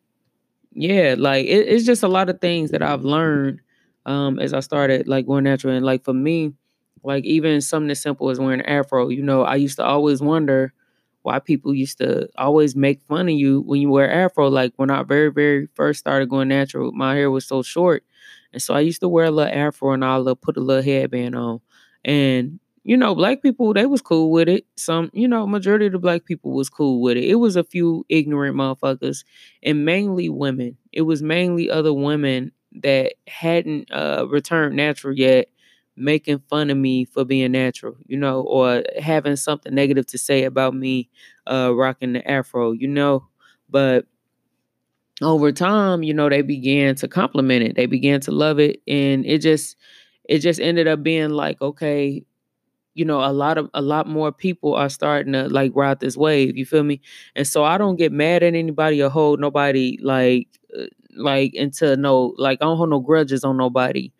yeah 0.73 1.15
like 1.17 1.45
it, 1.45 1.67
it's 1.67 1.85
just 1.85 2.03
a 2.03 2.07
lot 2.07 2.29
of 2.29 2.41
things 2.41 2.71
that 2.71 2.81
i've 2.81 3.03
learned 3.03 3.59
um 4.05 4.39
as 4.39 4.53
i 4.53 4.59
started 4.59 5.07
like 5.07 5.25
going 5.27 5.43
natural 5.43 5.75
and 5.75 5.85
like 5.85 6.03
for 6.03 6.13
me 6.13 6.53
like 7.03 7.25
even 7.25 7.61
something 7.61 7.91
as 7.91 8.01
simple 8.01 8.29
as 8.29 8.39
wearing 8.39 8.61
an 8.61 8.65
afro. 8.65 9.09
You 9.09 9.21
know, 9.23 9.43
I 9.43 9.55
used 9.55 9.77
to 9.77 9.83
always 9.85 10.21
wonder 10.21 10.73
why 11.21 11.39
people 11.39 11.73
used 11.73 11.99
to 11.99 12.27
always 12.37 12.75
make 12.75 13.01
fun 13.03 13.29
of 13.29 13.35
you 13.35 13.61
when 13.61 13.79
you 13.81 13.89
wear 13.89 14.11
afro. 14.11 14.49
Like 14.49 14.73
when 14.75 14.89
I 14.89 15.03
very, 15.03 15.31
very 15.31 15.67
first 15.75 15.99
started 15.99 16.29
going 16.29 16.49
natural, 16.49 16.91
my 16.91 17.15
hair 17.15 17.31
was 17.31 17.45
so 17.47 17.61
short. 17.61 18.03
And 18.51 18.61
so 18.61 18.73
I 18.73 18.81
used 18.81 19.01
to 19.01 19.09
wear 19.09 19.25
a 19.25 19.31
little 19.31 19.53
afro 19.53 19.93
and 19.93 20.03
I'll 20.03 20.35
put 20.35 20.57
a 20.57 20.61
little 20.61 20.83
headband 20.83 21.35
on. 21.35 21.61
And 22.05 22.59
you 22.85 22.97
know, 22.97 23.15
black 23.15 23.41
people, 23.41 23.73
they 23.73 23.85
was 23.85 24.01
cool 24.01 24.29
with 24.29 24.49
it. 24.49 24.65
Some, 24.75 25.09
you 25.13 25.25
know, 25.25 25.47
majority 25.47 25.85
of 25.85 25.93
the 25.93 25.99
black 25.99 26.25
people 26.25 26.51
was 26.51 26.69
cool 26.69 27.01
with 27.01 27.15
it. 27.15 27.23
It 27.23 27.35
was 27.35 27.55
a 27.55 27.63
few 27.63 28.05
ignorant 28.09 28.57
motherfuckers 28.57 29.23
and 29.63 29.85
mainly 29.85 30.27
women. 30.27 30.75
It 30.91 31.03
was 31.03 31.23
mainly 31.23 31.69
other 31.69 31.93
women 31.93 32.51
that 32.81 33.13
hadn't 33.27 33.89
uh, 33.89 34.25
returned 34.29 34.75
natural 34.75 35.17
yet 35.17 35.47
making 35.95 36.39
fun 36.49 36.69
of 36.69 36.77
me 36.77 37.05
for 37.05 37.25
being 37.25 37.51
natural, 37.51 37.95
you 38.07 38.17
know, 38.17 38.41
or 38.41 38.83
having 39.01 39.35
something 39.35 39.73
negative 39.73 40.05
to 40.07 40.17
say 40.17 40.43
about 40.43 40.75
me 40.75 41.09
uh, 41.47 41.71
rocking 41.75 42.13
the 42.13 42.29
afro, 42.29 42.71
you 42.71 42.87
know. 42.87 43.27
But 43.69 44.05
over 45.21 45.51
time, 45.51 46.03
you 46.03 46.13
know, 46.13 46.29
they 46.29 46.41
began 46.41 46.95
to 46.95 47.07
compliment 47.07 47.63
it. 47.63 47.75
They 47.75 47.85
began 47.85 48.19
to 48.21 48.31
love 48.31 48.59
it. 48.59 48.81
And 48.87 49.25
it 49.25 49.39
just 49.39 49.77
it 50.27 50.39
just 50.39 50.59
ended 50.59 50.87
up 50.87 51.03
being 51.03 51.29
like, 51.29 51.61
okay, 51.61 52.23
you 52.95 53.05
know, 53.05 53.21
a 53.23 53.33
lot 53.33 53.57
of 53.57 53.69
a 53.73 53.81
lot 53.81 54.07
more 54.07 54.31
people 54.31 54.75
are 54.75 54.89
starting 54.89 55.33
to 55.33 55.49
like 55.49 55.71
ride 55.75 55.99
this 56.01 56.17
wave. 56.17 56.57
You 56.57 56.65
feel 56.65 56.83
me? 56.83 57.01
And 57.35 57.47
so 57.47 57.63
I 57.65 57.77
don't 57.77 57.97
get 57.97 58.11
mad 58.11 58.43
at 58.43 58.55
anybody 58.55 59.01
or 59.03 59.09
hold 59.09 59.39
nobody 59.39 59.99
like 60.03 60.47
uh, 60.77 60.85
like 61.17 61.53
into 61.55 61.97
no 61.97 62.35
like 62.37 62.59
I 62.61 62.65
don't 62.65 62.77
hold 62.77 62.89
no 62.91 62.99
grudges 63.01 63.43
on 63.43 63.57
nobody 63.57 64.11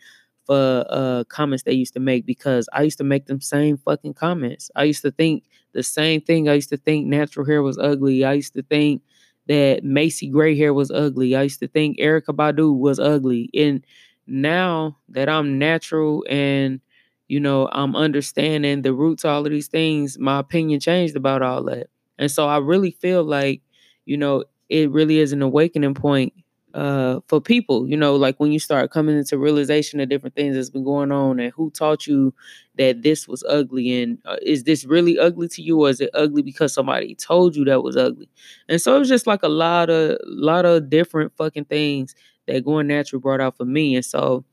for 0.46 0.86
uh 0.90 1.24
comments 1.26 1.64
they 1.64 1.74
used 1.74 1.94
to 1.94 2.00
make 2.00 2.26
because 2.26 2.68
I 2.74 2.84
used 2.84 2.98
to 3.00 3.04
make 3.04 3.28
them 3.28 3.42
same 3.42 3.78
fucking 3.78 4.14
comments. 4.16 4.70
I 4.76 4.84
used 4.84 5.02
to 5.04 5.12
think 5.12 5.44
the 5.74 5.84
same 5.84 6.22
thing. 6.22 6.50
I 6.50 6.54
used 6.56 6.70
to 6.70 6.78
think 6.78 7.08
natural 7.08 7.46
hair 7.46 7.62
was 7.64 7.78
ugly. 7.78 8.24
I 8.26 8.34
used 8.34 8.54
to 8.54 8.64
think 8.64 9.02
that 9.48 9.84
Macy 9.84 10.30
gray 10.30 10.58
hair 10.58 10.74
was 10.74 10.92
ugly. 10.92 11.36
I 11.36 11.44
used 11.44 11.60
to 11.60 11.68
think 11.68 11.98
Erykah 11.98 12.36
Badu 12.36 12.78
was 12.78 13.00
ugly. 13.00 13.50
And 13.54 13.84
now 14.28 14.98
that 15.10 15.28
I'm 15.30 15.60
natural 15.60 16.26
and 16.30 16.80
you 17.28 17.40
know, 17.40 17.70
I'm 17.72 17.96
understanding 17.96 18.82
the 18.82 18.94
roots 18.94 19.26
all 19.26 19.46
of 19.46 19.52
these 19.52 19.68
things, 19.70 20.20
my 20.20 20.40
opinion 20.40 20.80
changed 20.80 21.16
about 21.16 21.42
all 21.42 21.64
that. 21.64 21.88
And 22.20 22.30
so 22.30 22.48
I 22.48 22.58
really 22.58 22.92
feel 22.92 23.24
like, 23.24 23.62
you 24.06 24.18
know, 24.18 24.44
it 24.70 24.92
really 24.92 25.20
is 25.20 25.32
an 25.32 25.42
awakening 25.42 25.94
point 25.94 26.34
uh, 26.74 27.20
for 27.28 27.40
people, 27.40 27.88
you 27.88 27.96
know, 27.96 28.16
like 28.16 28.40
when 28.40 28.52
you 28.52 28.60
start 28.60 28.90
coming 28.92 29.18
into 29.18 29.38
realization 29.38 30.00
of 30.00 30.10
different 30.10 30.36
things 30.36 30.56
that's 30.56 30.72
been 30.72 30.84
going 30.84 31.12
on 31.12 31.40
and 31.40 31.54
who 31.54 31.70
taught 31.70 32.08
you 32.08 32.34
that 32.78 33.04
this 33.04 33.28
was 33.28 33.44
ugly 33.48 34.02
and 34.02 34.18
uh, 34.26 34.38
is 34.42 34.64
this 34.64 34.84
really 34.84 35.20
ugly 35.20 35.48
to 35.48 35.62
you 35.62 35.80
or 35.82 35.90
is 35.90 36.02
it 36.02 36.10
ugly 36.16 36.42
because 36.42 36.74
somebody 36.74 37.14
told 37.16 37.56
you 37.56 37.64
that 37.66 37.84
was 37.84 37.96
ugly? 37.96 38.28
And 38.68 38.82
so 38.82 38.96
it 38.96 39.00
was 39.00 39.10
just 39.10 39.28
like 39.28 39.44
a 39.44 39.48
lot 39.50 39.90
of 39.92 40.18
lot 40.26 40.66
of 40.66 40.90
different 40.90 41.36
fucking 41.38 41.66
things 41.66 42.16
that 42.48 42.66
going 42.66 42.88
natural 42.88 43.22
brought 43.22 43.42
out 43.42 43.56
for 43.58 43.66
me. 43.66 43.96
And 43.96 44.04
so 44.06 44.44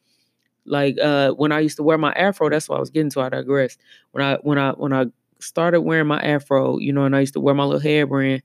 like 0.67 0.99
uh 1.00 1.31
when 1.33 1.53
I 1.53 1.61
used 1.61 1.77
to 1.77 1.83
wear 1.83 1.99
my 1.99 2.12
afro, 2.12 2.50
that's 2.50 2.69
what 2.69 2.77
I 2.77 2.81
was 2.81 2.91
getting 2.91 3.11
to. 3.11 3.21
I 3.21 3.29
digress. 3.31 3.77
When 4.12 4.25
I 4.25 4.37
when 4.43 4.59
I 4.59 4.73
when 4.73 4.93
I 4.93 5.07
started 5.41 5.83
wearing 5.83 6.07
my 6.07 6.21
afro, 6.21 6.79
you 6.79 6.93
know, 6.93 7.05
and 7.05 7.17
I 7.17 7.21
used 7.21 7.35
to 7.35 7.41
wear 7.41 7.55
my 7.55 7.65
little 7.65 7.81
hairband 7.81 8.43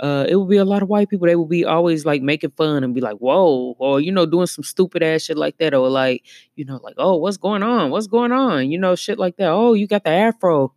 uh, 0.00 0.26
it 0.28 0.36
would 0.36 0.48
be 0.48 0.56
a 0.58 0.64
lot 0.64 0.82
of 0.82 0.88
white 0.88 1.08
people. 1.08 1.26
They 1.26 1.36
would 1.36 1.48
be 1.48 1.64
always 1.64 2.04
like 2.04 2.22
making 2.22 2.50
fun 2.50 2.84
and 2.84 2.94
be 2.94 3.00
like, 3.00 3.16
"Whoa," 3.16 3.74
or 3.78 4.00
you 4.00 4.12
know, 4.12 4.26
doing 4.26 4.46
some 4.46 4.64
stupid 4.64 5.02
ass 5.02 5.22
shit 5.22 5.38
like 5.38 5.58
that, 5.58 5.74
or 5.74 5.88
like, 5.88 6.24
you 6.56 6.64
know, 6.64 6.78
like, 6.82 6.94
"Oh, 6.98 7.16
what's 7.16 7.38
going 7.38 7.62
on? 7.62 7.90
What's 7.90 8.06
going 8.06 8.32
on?" 8.32 8.70
You 8.70 8.78
know, 8.78 8.94
shit 8.94 9.18
like 9.18 9.36
that. 9.38 9.48
Oh, 9.48 9.74
you 9.74 9.86
got 9.86 10.04
the 10.04 10.10
afro, 10.10 10.72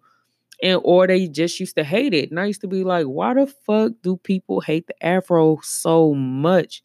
and 0.63 0.81
or 0.83 1.07
they 1.07 1.27
just 1.27 1.59
used 1.59 1.75
to 1.77 1.83
hate 1.83 2.13
it. 2.13 2.31
And 2.31 2.39
I 2.39 2.45
used 2.45 2.61
to 2.61 2.67
be 2.67 2.83
like, 2.83 3.05
"Why 3.07 3.33
the 3.33 3.47
fuck 3.47 3.93
do 4.03 4.17
people 4.17 4.61
hate 4.61 4.87
the 4.87 5.05
afro 5.05 5.59
so 5.63 6.13
much?" 6.13 6.83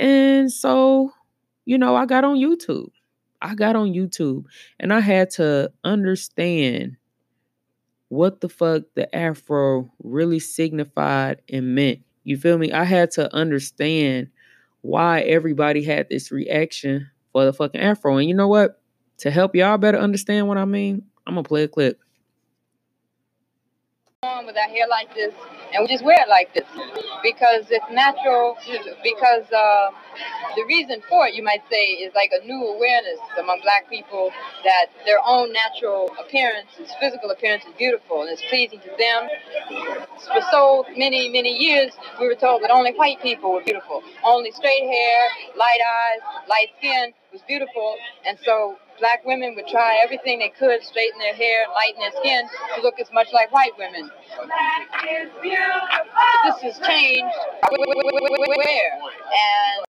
And 0.00 0.52
so, 0.52 1.12
you 1.64 1.78
know, 1.78 1.96
I 1.96 2.06
got 2.06 2.24
on 2.24 2.36
YouTube. 2.36 2.90
I 3.42 3.54
got 3.54 3.76
on 3.76 3.92
YouTube, 3.92 4.44
and 4.80 4.92
I 4.92 5.00
had 5.00 5.30
to 5.32 5.72
understand 5.84 6.96
what 8.08 8.40
the 8.40 8.48
fuck 8.48 8.82
the 8.94 9.14
afro 9.14 9.90
really 10.02 10.38
signified 10.38 11.42
and 11.48 11.74
meant. 11.74 12.00
You 12.24 12.36
feel 12.36 12.58
me? 12.58 12.72
I 12.72 12.84
had 12.84 13.10
to 13.12 13.32
understand 13.34 14.28
why 14.82 15.20
everybody 15.22 15.82
had 15.82 16.08
this 16.08 16.30
reaction 16.30 17.10
for 17.32 17.44
the 17.44 17.52
fucking 17.52 17.80
afro. 17.80 18.16
And 18.18 18.28
you 18.28 18.34
know 18.34 18.48
what? 18.48 18.80
To 19.18 19.30
help 19.30 19.54
y'all 19.54 19.78
better 19.78 19.98
understand 19.98 20.46
what 20.48 20.58
I 20.58 20.64
mean, 20.64 21.02
I'm 21.26 21.34
gonna 21.34 21.44
play 21.44 21.64
a 21.64 21.68
clip. 21.68 22.00
With 24.26 24.56
our 24.56 24.68
hair 24.68 24.86
like 24.90 25.14
this, 25.14 25.32
and 25.72 25.82
we 25.82 25.86
just 25.88 26.04
wear 26.04 26.18
it 26.20 26.28
like 26.28 26.52
this 26.52 26.66
because 27.22 27.66
it's 27.70 27.86
natural. 27.92 28.56
Because 29.04 29.46
uh, 29.52 29.90
the 30.56 30.64
reason 30.66 31.00
for 31.08 31.26
it, 31.28 31.34
you 31.34 31.44
might 31.44 31.62
say, 31.70 32.02
is 32.02 32.12
like 32.14 32.32
a 32.34 32.44
new 32.44 32.58
awareness 32.74 33.20
among 33.38 33.60
black 33.62 33.88
people 33.88 34.30
that 34.64 34.86
their 35.06 35.18
own 35.24 35.52
natural 35.52 36.10
appearance, 36.18 36.66
its 36.78 36.92
physical 36.98 37.30
appearance, 37.30 37.64
is 37.64 37.74
beautiful 37.78 38.22
and 38.22 38.30
is 38.30 38.42
pleasing 38.50 38.80
to 38.80 38.90
them. 38.98 39.28
For 40.34 40.42
so 40.50 40.84
many, 40.96 41.28
many 41.28 41.54
years, 41.56 41.92
we 42.20 42.26
were 42.26 42.34
told 42.34 42.62
that 42.62 42.70
only 42.70 42.92
white 42.94 43.22
people 43.22 43.52
were 43.52 43.62
beautiful. 43.62 44.02
Only 44.24 44.50
straight 44.50 44.82
hair, 44.86 45.28
light 45.56 45.80
eyes, 45.86 46.20
light 46.48 46.68
skin 46.78 47.12
was 47.32 47.42
beautiful. 47.46 47.94
And 48.26 48.36
so 48.44 48.76
black 48.98 49.24
women 49.24 49.54
would 49.54 49.66
try 49.66 50.00
everything 50.02 50.38
they 50.38 50.48
could, 50.48 50.82
straighten 50.82 51.18
their 51.18 51.34
hair, 51.34 51.66
lighten 51.74 52.00
their 52.00 52.12
skin 52.20 52.48
to 52.76 52.82
look 52.82 52.98
as 53.00 53.12
much 53.12 53.28
like 53.32 53.52
white 53.52 53.72
women. 53.78 54.10
This 56.44 56.62
has 56.62 56.86
changed. 56.86 57.34
Where? 57.70 58.92
And 59.02 59.86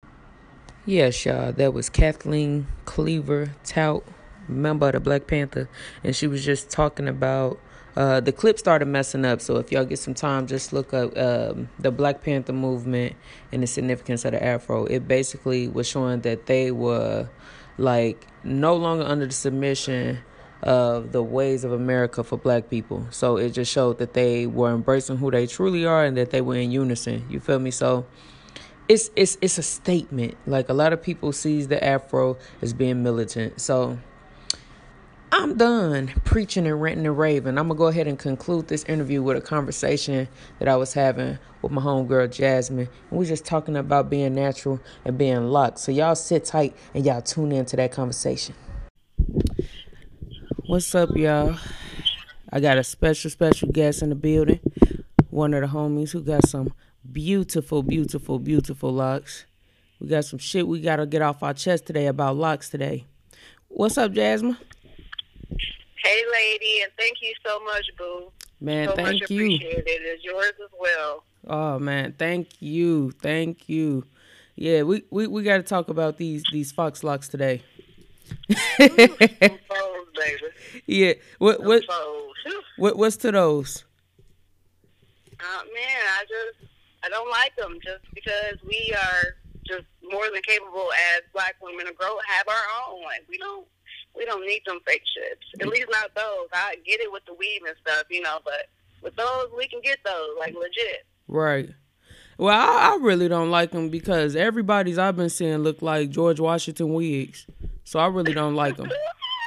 Yes, 0.85 1.25
y'all. 1.25 1.53
That 1.53 1.73
was 1.73 1.89
Kathleen 1.89 2.67
Cleaver 2.83 3.53
Tout, 3.63 4.03
member 4.49 4.87
of 4.87 4.93
the 4.93 4.99
Black 4.99 5.27
Panther, 5.27 5.69
and 6.03 6.15
she 6.15 6.27
was 6.27 6.43
just 6.43 6.69
talking 6.69 7.07
about. 7.07 7.59
Uh, 7.95 8.19
the 8.19 8.31
clip 8.31 8.57
started 8.57 8.87
messing 8.87 9.23
up, 9.23 9.39
so 9.39 9.57
if 9.57 9.71
y'all 9.71 9.85
get 9.85 9.99
some 9.99 10.15
time, 10.15 10.47
just 10.47 10.73
look 10.73 10.95
up 10.95 11.15
um, 11.15 11.69
the 11.77 11.91
Black 11.91 12.23
Panther 12.23 12.51
movement 12.51 13.15
and 13.51 13.61
the 13.61 13.67
significance 13.67 14.25
of 14.25 14.31
the 14.31 14.43
Afro. 14.43 14.85
It 14.85 15.07
basically 15.07 15.67
was 15.67 15.87
showing 15.87 16.21
that 16.21 16.47
they 16.47 16.71
were 16.71 17.29
like 17.77 18.25
no 18.43 18.75
longer 18.75 19.03
under 19.03 19.25
the 19.25 19.33
submission 19.33 20.19
of 20.61 21.11
the 21.11 21.21
ways 21.21 21.63
of 21.63 21.71
America 21.71 22.23
for 22.23 22.37
black 22.37 22.69
people. 22.69 23.05
So 23.11 23.37
it 23.37 23.51
just 23.51 23.71
showed 23.71 23.97
that 23.99 24.13
they 24.13 24.47
were 24.47 24.73
embracing 24.73 25.17
who 25.17 25.29
they 25.29 25.45
truly 25.45 25.85
are 25.85 26.05
and 26.05 26.15
that 26.17 26.31
they 26.31 26.41
were 26.41 26.55
in 26.55 26.71
unison. 26.71 27.25
You 27.29 27.39
feel 27.39 27.59
me? 27.59 27.71
So 27.71 28.05
it's 28.87 29.11
it's 29.15 29.37
it's 29.41 29.57
a 29.57 29.63
statement. 29.63 30.35
Like 30.45 30.69
a 30.69 30.73
lot 30.73 30.93
of 30.93 31.01
people 31.01 31.31
sees 31.33 31.67
the 31.67 31.83
afro 31.83 32.37
as 32.61 32.73
being 32.73 33.03
militant. 33.03 33.59
So 33.59 33.99
I'm 35.35 35.57
done 35.57 36.09
preaching 36.25 36.67
and 36.67 36.79
ranting 36.79 37.07
and 37.07 37.17
raving. 37.17 37.57
I'm 37.57 37.67
gonna 37.67 37.75
go 37.75 37.87
ahead 37.87 38.07
and 38.07 38.19
conclude 38.19 38.67
this 38.67 38.83
interview 38.83 39.23
with 39.23 39.35
a 39.35 39.41
conversation 39.41 40.27
that 40.59 40.67
I 40.67 40.75
was 40.75 40.93
having 40.93 41.39
with 41.63 41.71
my 41.71 41.81
homegirl 41.81 42.31
Jasmine. 42.31 42.87
And 43.09 43.19
we 43.19 43.25
are 43.25 43.29
just 43.29 43.43
talking 43.43 43.75
about 43.75 44.11
being 44.11 44.35
natural 44.35 44.79
and 45.03 45.17
being 45.17 45.47
locked. 45.47 45.79
So 45.79 45.91
y'all 45.91 46.13
sit 46.13 46.45
tight 46.45 46.75
and 46.93 47.03
y'all 47.03 47.23
tune 47.23 47.51
in 47.51 47.65
to 47.65 47.75
that 47.77 47.91
conversation. 47.91 48.53
What's 50.67 50.93
up, 50.93 51.09
y'all? 51.15 51.57
I 52.51 52.59
got 52.59 52.77
a 52.77 52.83
special, 52.83 53.31
special 53.31 53.69
guest 53.69 54.03
in 54.03 54.09
the 54.09 54.15
building. 54.15 54.59
One 55.31 55.55
of 55.55 55.61
the 55.61 55.67
homies 55.67 56.11
who 56.11 56.21
got 56.21 56.47
some 56.47 56.75
beautiful, 57.11 57.81
beautiful, 57.81 58.37
beautiful 58.37 58.93
locks. 58.93 59.47
We 59.99 60.09
got 60.09 60.25
some 60.25 60.37
shit 60.37 60.67
we 60.67 60.79
gotta 60.79 61.07
get 61.07 61.23
off 61.23 61.41
our 61.41 61.55
chest 61.55 61.87
today 61.87 62.05
about 62.05 62.35
locks 62.35 62.69
today. 62.69 63.05
What's 63.67 63.97
up, 63.97 64.11
Jasmine? 64.11 64.57
Hey, 66.03 66.23
lady, 66.31 66.81
and 66.83 66.91
thank 66.97 67.17
you 67.21 67.33
so 67.45 67.63
much, 67.63 67.85
boo. 67.97 68.31
Man, 68.59 68.89
so 68.89 68.95
thank 68.95 69.21
much 69.21 69.29
you. 69.29 69.37
Appreciated. 69.37 69.83
It's 69.87 70.23
yours 70.23 70.53
as 70.63 70.69
well. 70.79 71.23
Oh 71.47 71.79
man, 71.79 72.13
thank 72.17 72.61
you, 72.61 73.11
thank 73.11 73.67
you. 73.67 74.05
Yeah, 74.55 74.83
we 74.83 75.03
we, 75.09 75.27
we 75.27 75.43
got 75.43 75.57
to 75.57 75.63
talk 75.63 75.89
about 75.89 76.17
these 76.17 76.43
these 76.51 76.71
fox 76.71 77.03
locks 77.03 77.27
today. 77.27 77.61
Ooh. 78.81 79.17
Yeah, 80.85 81.13
what 81.37 81.63
what 81.63 81.83
what 82.77 82.97
what's 82.97 83.17
to 83.17 83.31
those? 83.31 83.83
Uh, 85.39 85.63
man, 85.73 86.01
I 86.19 86.23
just 86.23 86.71
I 87.03 87.09
don't 87.09 87.29
like 87.29 87.55
them 87.55 87.77
just 87.83 88.03
because 88.13 88.57
we 88.67 88.93
are 88.93 89.35
just 89.65 89.85
more 90.03 90.25
than 90.31 90.41
capable 90.41 90.89
as 91.15 91.21
black 91.33 91.55
women 91.61 91.85
to 91.85 91.93
grow 91.93 92.17
have 92.27 92.47
our 92.47 92.63
own. 92.87 93.03
Like 93.03 93.23
we 93.29 93.37
don't 93.37 93.67
we 94.15 94.25
don't 94.25 94.45
need 94.45 94.61
them 94.65 94.79
fake 94.85 95.03
shits. 95.03 95.61
At 95.61 95.67
least 95.67 95.87
not 95.89 96.13
those. 96.15 96.47
I 96.53 96.75
get 96.85 97.01
it 97.01 97.11
with 97.11 97.25
the 97.25 97.33
weave 97.33 97.61
and 97.67 97.75
stuff, 97.81 98.03
you 98.09 98.21
know, 98.21 98.39
but 98.43 98.69
with 99.01 99.15
those 99.15 99.49
we 99.57 99.67
can 99.67 99.81
get 99.81 99.99
those 100.05 100.29
like 100.39 100.53
legit. 100.53 101.05
Right. 101.27 101.69
Well, 102.37 102.57
I, 102.57 102.93
I 102.93 102.97
really 103.01 103.27
don't 103.27 103.51
like 103.51 103.71
them 103.71 103.89
because 103.89 104.35
everybody's 104.35 104.97
I've 104.97 105.15
been 105.15 105.29
seeing 105.29 105.59
look 105.59 105.81
like 105.81 106.09
George 106.09 106.39
Washington 106.39 106.93
wigs. 106.93 107.45
So 107.83 107.99
I 107.99 108.07
really 108.07 108.33
don't 108.33 108.55
like 108.55 108.77
them. 108.77 108.89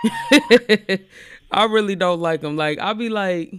I 1.50 1.64
really 1.64 1.96
don't 1.96 2.20
like 2.20 2.40
them. 2.40 2.56
Like 2.56 2.78
I'll 2.78 2.94
be 2.94 3.08
like, 3.08 3.54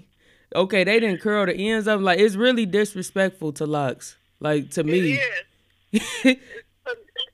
okay, 0.56 0.84
they 0.84 1.00
didn't 1.00 1.22
curl 1.22 1.46
the 1.46 1.54
ends 1.54 1.88
up. 1.88 2.02
Like 2.02 2.20
it's 2.20 2.36
really 2.36 2.66
disrespectful 2.66 3.54
to 3.54 3.66
locks. 3.66 4.18
Like 4.40 4.72
to 4.72 4.84
me. 4.84 5.20
It 5.92 6.04
is. 6.26 6.38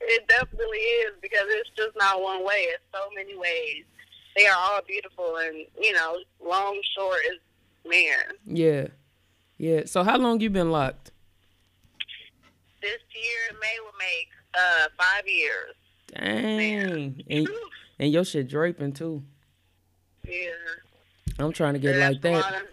It 0.06 0.28
definitely 0.28 0.78
is 0.78 1.12
because 1.22 1.46
it's 1.48 1.70
just 1.76 1.96
not 1.96 2.20
one 2.20 2.44
way. 2.44 2.66
It's 2.68 2.82
so 2.92 3.08
many 3.14 3.36
ways. 3.36 3.84
They 4.36 4.46
are 4.46 4.56
all 4.56 4.80
beautiful, 4.86 5.36
and 5.36 5.64
you 5.80 5.92
know, 5.92 6.18
long, 6.44 6.80
short 6.96 7.18
is 7.32 7.38
man. 7.88 8.36
Yeah, 8.46 8.88
yeah. 9.58 9.82
So 9.86 10.02
how 10.02 10.18
long 10.18 10.40
you 10.40 10.50
been 10.50 10.70
locked? 10.70 11.12
This 12.82 13.00
year, 13.14 13.58
May 13.60 13.78
will 13.80 13.92
make 13.98 14.28
uh 14.54 14.88
five 14.98 15.26
years. 15.26 15.74
Dang, 16.14 17.22
and 17.28 17.48
and 17.98 18.12
your 18.12 18.24
shit 18.24 18.48
draping 18.48 18.92
too. 18.92 19.22
Yeah. 20.26 20.50
I'm 21.38 21.52
trying 21.52 21.74
to 21.74 21.80
get 21.80 21.96
like 21.96 22.20
that. 22.22 22.32
one 22.32 22.44
of 22.44 22.52
them 22.52 22.66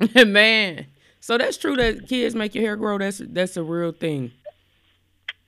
babies. 0.00 0.32
Man. 0.32 0.86
So 1.20 1.38
that's 1.38 1.56
true 1.56 1.76
that 1.76 2.06
kids 2.06 2.34
make 2.34 2.54
your 2.54 2.64
hair 2.64 2.76
grow. 2.76 2.98
That's 2.98 3.22
that's 3.24 3.56
a 3.56 3.62
real 3.62 3.92
thing. 3.92 4.32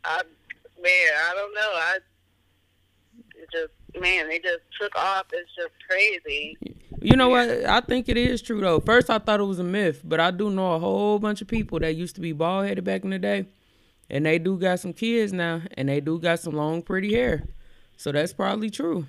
I, 0.05 0.23
man, 0.87 1.13
I 1.31 1.33
don't 1.35 1.55
know. 1.55 1.71
I 1.73 1.97
it 3.37 3.49
just 3.53 4.01
man, 4.01 4.29
they 4.29 4.39
just 4.39 4.61
took 4.81 4.95
off. 4.97 5.27
It's 5.33 5.51
just 5.57 5.73
crazy. 5.89 6.57
You 7.01 7.17
know 7.17 7.29
what? 7.29 7.49
I 7.67 7.81
think 7.81 8.09
it 8.09 8.17
is 8.17 8.41
true 8.43 8.61
though. 8.61 8.81
First 8.81 9.11
I 9.11 9.19
thought 9.19 9.41
it 9.41 9.45
was 9.45 9.59
a 9.59 9.65
myth, 9.65 10.01
but 10.05 10.21
I 10.21 10.31
do 10.31 10.51
know 10.51 10.75
a 10.75 10.79
whole 10.79 11.19
bunch 11.19 11.43
of 11.43 11.49
people 11.49 11.79
that 11.81 11.95
used 11.95 12.15
to 12.17 12.21
be 12.21 12.33
bald 12.33 12.67
headed 12.67 12.85
back 12.85 13.05
in 13.05 13.11
the 13.11 13.19
day. 13.19 13.47
And 14.09 14.25
they 14.25 14.39
do 14.39 14.57
got 14.57 14.79
some 14.81 14.93
kids 14.93 15.33
now 15.33 15.63
and 15.77 15.89
they 15.89 16.01
do 16.01 16.19
got 16.21 16.39
some 16.39 16.55
long 16.55 16.81
pretty 16.83 17.13
hair. 17.13 17.43
So 17.97 18.13
that's 18.13 18.33
probably 18.33 18.71
true. 18.71 19.07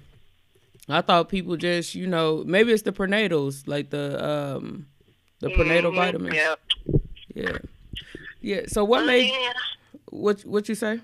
I 0.89 1.01
thought 1.01 1.29
people 1.29 1.55
just, 1.57 1.93
you 1.96 2.07
know, 2.07 2.43
maybe 2.46 2.72
it's 2.72 2.84
the 2.84 2.91
prenatals, 2.93 3.67
like 3.67 3.89
the 3.91 4.05
um 4.25 4.88
the 5.39 5.50
prenatal 5.51 5.91
Mhm, 5.91 5.96
vitamins. 5.96 6.36
Yeah. 6.36 6.55
Yeah. 7.36 7.57
Yeah. 8.41 8.62
So 8.67 8.84
what 8.84 9.05
made 9.05 9.29
Yeah. 9.29 9.53
what 10.10 10.41
what 10.46 10.67
you 10.69 10.75
say? 10.75 11.00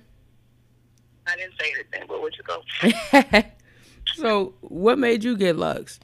I 1.28 1.36
didn't 1.36 1.54
say 1.60 1.72
anything, 1.74 2.04
but 2.08 2.22
what 2.22 2.34
you 2.38 2.44
go? 2.44 3.44
so 4.16 4.54
what 4.62 5.00
made 5.00 5.24
you 5.24 5.38
get 5.38 5.56
locks? 5.56 6.00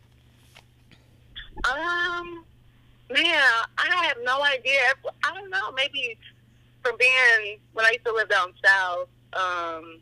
Um, 1.65 2.45
man, 3.11 3.43
I 3.77 4.05
have 4.05 4.17
no 4.23 4.41
idea. 4.43 4.79
I 5.25 5.33
don't 5.33 5.49
know. 5.49 5.71
Maybe 5.75 6.17
from 6.83 6.95
being 6.97 7.59
when 7.73 7.85
I 7.85 7.91
used 7.91 8.05
to 8.05 8.13
live 8.13 8.29
down 8.29 8.53
south, 8.63 9.09
um, 9.33 9.99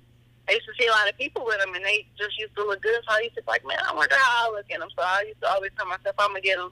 I 0.48 0.54
used 0.54 0.66
to 0.66 0.74
see 0.80 0.88
a 0.88 0.92
lot 0.92 1.10
of 1.10 1.18
people 1.18 1.44
with 1.46 1.60
them, 1.60 1.74
and 1.74 1.84
they 1.84 2.06
just 2.18 2.38
used 2.40 2.56
to 2.56 2.64
look 2.64 2.82
good. 2.82 3.02
So 3.08 3.16
I 3.16 3.22
used 3.22 3.36
to 3.36 3.42
be 3.42 3.48
like, 3.48 3.66
man, 3.66 3.80
I 3.86 3.94
wonder 3.94 4.16
how 4.16 4.50
I 4.50 4.56
look 4.56 4.66
in 4.70 4.80
them. 4.80 4.90
So 4.96 5.02
I 5.04 5.24
used 5.28 5.42
to 5.42 5.50
always 5.50 5.72
tell 5.76 5.88
myself 5.88 6.16
I'm 6.20 6.30
gonna 6.30 6.42
get 6.42 6.58
them. 6.58 6.72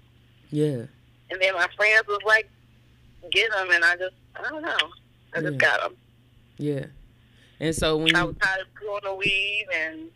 Yeah. 0.51 0.85
And 1.31 1.41
then 1.41 1.55
my 1.55 1.67
friends 1.75 2.07
was 2.07 2.19
like, 2.25 2.49
get 3.31 3.51
them, 3.51 3.71
and 3.71 3.83
I 3.83 3.95
just, 3.95 4.15
I 4.35 4.49
don't 4.49 4.61
know, 4.61 4.77
I 5.33 5.41
just 5.41 5.57
got 5.57 5.81
them. 5.81 5.97
Yeah. 6.57 6.85
And 7.59 7.73
so 7.73 7.97
when 7.97 8.15
I 8.15 8.23
was 8.23 8.35
tired 8.41 8.61
of 8.61 8.73
growing 8.73 9.05
a 9.05 9.15
weave, 9.15 9.65
and 9.73 10.09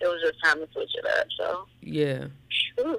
it 0.00 0.06
was 0.06 0.20
just 0.22 0.42
time 0.44 0.58
to 0.60 0.68
switch 0.72 0.90
it 0.94 1.06
up. 1.18 1.26
So, 1.38 1.66
yeah. 1.80 2.26
ooh. 2.80 2.98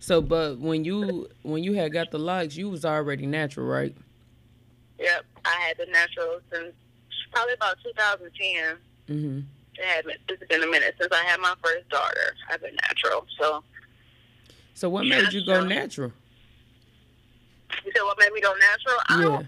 So 0.00 0.20
but 0.20 0.58
when 0.58 0.84
you 0.84 1.28
when 1.42 1.62
you 1.62 1.74
had 1.74 1.92
got 1.92 2.10
the 2.10 2.18
locks, 2.18 2.56
you 2.56 2.68
was 2.70 2.84
already 2.84 3.26
natural, 3.26 3.66
right? 3.66 3.94
yep, 4.98 5.24
I 5.46 5.50
had 5.66 5.78
the 5.78 5.86
natural 5.92 6.40
since 6.52 6.74
probably 7.32 7.54
about 7.54 7.76
2010. 7.82 8.76
Mhm. 9.08 9.44
It 9.76 9.84
had 9.86 10.04
been, 10.04 10.16
it's 10.28 10.46
been 10.48 10.62
a 10.62 10.66
minute 10.66 10.94
since 11.00 11.10
I 11.12 11.22
had 11.24 11.40
my 11.40 11.54
first 11.64 11.88
daughter. 11.88 12.34
I've 12.50 12.60
been 12.60 12.74
natural. 12.88 13.26
So 13.38 13.62
So 14.74 14.88
what 14.90 15.06
made 15.06 15.32
you 15.32 15.44
go 15.44 15.64
natural? 15.64 16.12
you 17.84 17.92
said 17.94 18.02
what 18.02 18.18
made 18.18 18.32
me 18.32 18.40
go 18.40 18.52
natural? 18.54 18.96
I 19.08 19.16
Yeah. 19.22 19.28
don't 19.28 19.46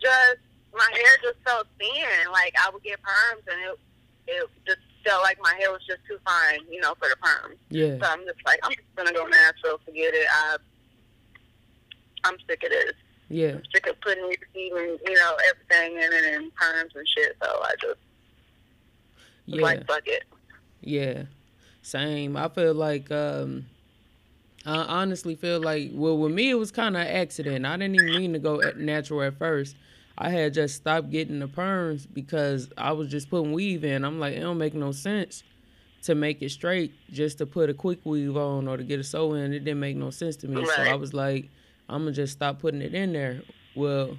just 0.00 0.40
my 0.74 0.88
hair 0.92 1.16
just 1.22 1.38
felt 1.44 1.66
thin. 1.78 2.30
Like 2.32 2.54
I 2.64 2.70
would 2.70 2.82
get 2.82 2.98
perms 3.02 3.42
and 3.52 3.60
it 3.72 3.78
it 4.30 4.50
just 4.66 4.80
felt 5.04 5.22
like 5.22 5.38
my 5.42 5.54
hair 5.58 5.70
was 5.70 5.80
just 5.88 6.00
too 6.06 6.18
fine, 6.24 6.60
you 6.70 6.80
know, 6.80 6.94
for 6.98 7.08
the 7.08 7.16
perms. 7.22 7.56
Yeah. 7.70 7.96
So 7.98 8.10
I'm 8.10 8.24
just 8.26 8.38
like, 8.44 8.60
I'm 8.62 8.72
just 8.72 8.94
gonna 8.96 9.12
go 9.12 9.26
natural, 9.26 9.80
forget 9.84 10.12
it. 10.14 10.26
I 10.30 10.56
I'm 12.24 12.36
sick 12.48 12.62
of 12.64 12.70
this. 12.70 12.92
Yeah. 13.30 13.48
I'm 13.56 13.62
sick 13.72 13.86
of 13.86 14.00
putting 14.00 14.24
even, 14.54 14.98
you 15.06 15.14
know, 15.14 15.36
everything 15.50 15.96
in 15.96 16.12
it 16.12 16.34
and 16.34 16.54
perms 16.56 16.94
and 16.94 17.06
shit. 17.08 17.36
So 17.42 17.48
I 17.62 17.72
just 17.80 18.00
Yeah. 19.46 19.62
like 19.62 19.86
fuck 19.86 20.02
it. 20.06 20.24
Yeah. 20.80 21.24
Same. 21.82 22.36
I 22.36 22.48
feel 22.48 22.74
like 22.74 23.10
um 23.10 23.66
I 24.66 24.76
honestly 24.76 25.34
feel 25.36 25.60
like 25.60 25.90
well 25.94 26.18
with 26.18 26.32
me 26.32 26.50
it 26.50 26.54
was 26.54 26.70
kind 26.70 26.96
of 26.96 27.06
accident. 27.06 27.64
I 27.64 27.76
didn't 27.76 27.94
even 27.94 28.14
mean 28.14 28.32
to 28.34 28.38
go 28.38 28.60
natural 28.76 29.22
at 29.22 29.38
first. 29.38 29.76
I 30.18 30.30
had 30.30 30.52
just 30.52 30.74
stopped 30.74 31.10
getting 31.10 31.38
the 31.38 31.46
perms 31.46 32.06
because 32.12 32.68
I 32.76 32.92
was 32.92 33.08
just 33.08 33.30
putting 33.30 33.52
weave 33.52 33.84
in. 33.84 34.04
I'm 34.04 34.18
like 34.18 34.34
it 34.34 34.40
don't 34.40 34.58
make 34.58 34.74
no 34.74 34.90
sense 34.90 35.44
to 36.02 36.14
make 36.14 36.42
it 36.42 36.50
straight 36.50 36.92
just 37.10 37.38
to 37.38 37.46
put 37.46 37.70
a 37.70 37.74
quick 37.74 38.00
weave 38.04 38.36
on 38.36 38.66
or 38.66 38.76
to 38.76 38.82
get 38.84 38.98
a 38.98 39.04
sew 39.04 39.34
in. 39.34 39.52
It 39.52 39.60
didn't 39.60 39.80
make 39.80 39.96
no 39.96 40.10
sense 40.10 40.36
to 40.36 40.48
me. 40.48 40.66
So 40.66 40.82
I 40.82 40.94
was 40.94 41.14
like 41.14 41.48
I'm 41.88 42.02
gonna 42.02 42.12
just 42.12 42.32
stop 42.32 42.58
putting 42.58 42.82
it 42.82 42.94
in 42.94 43.12
there. 43.12 43.42
Well, 43.76 44.18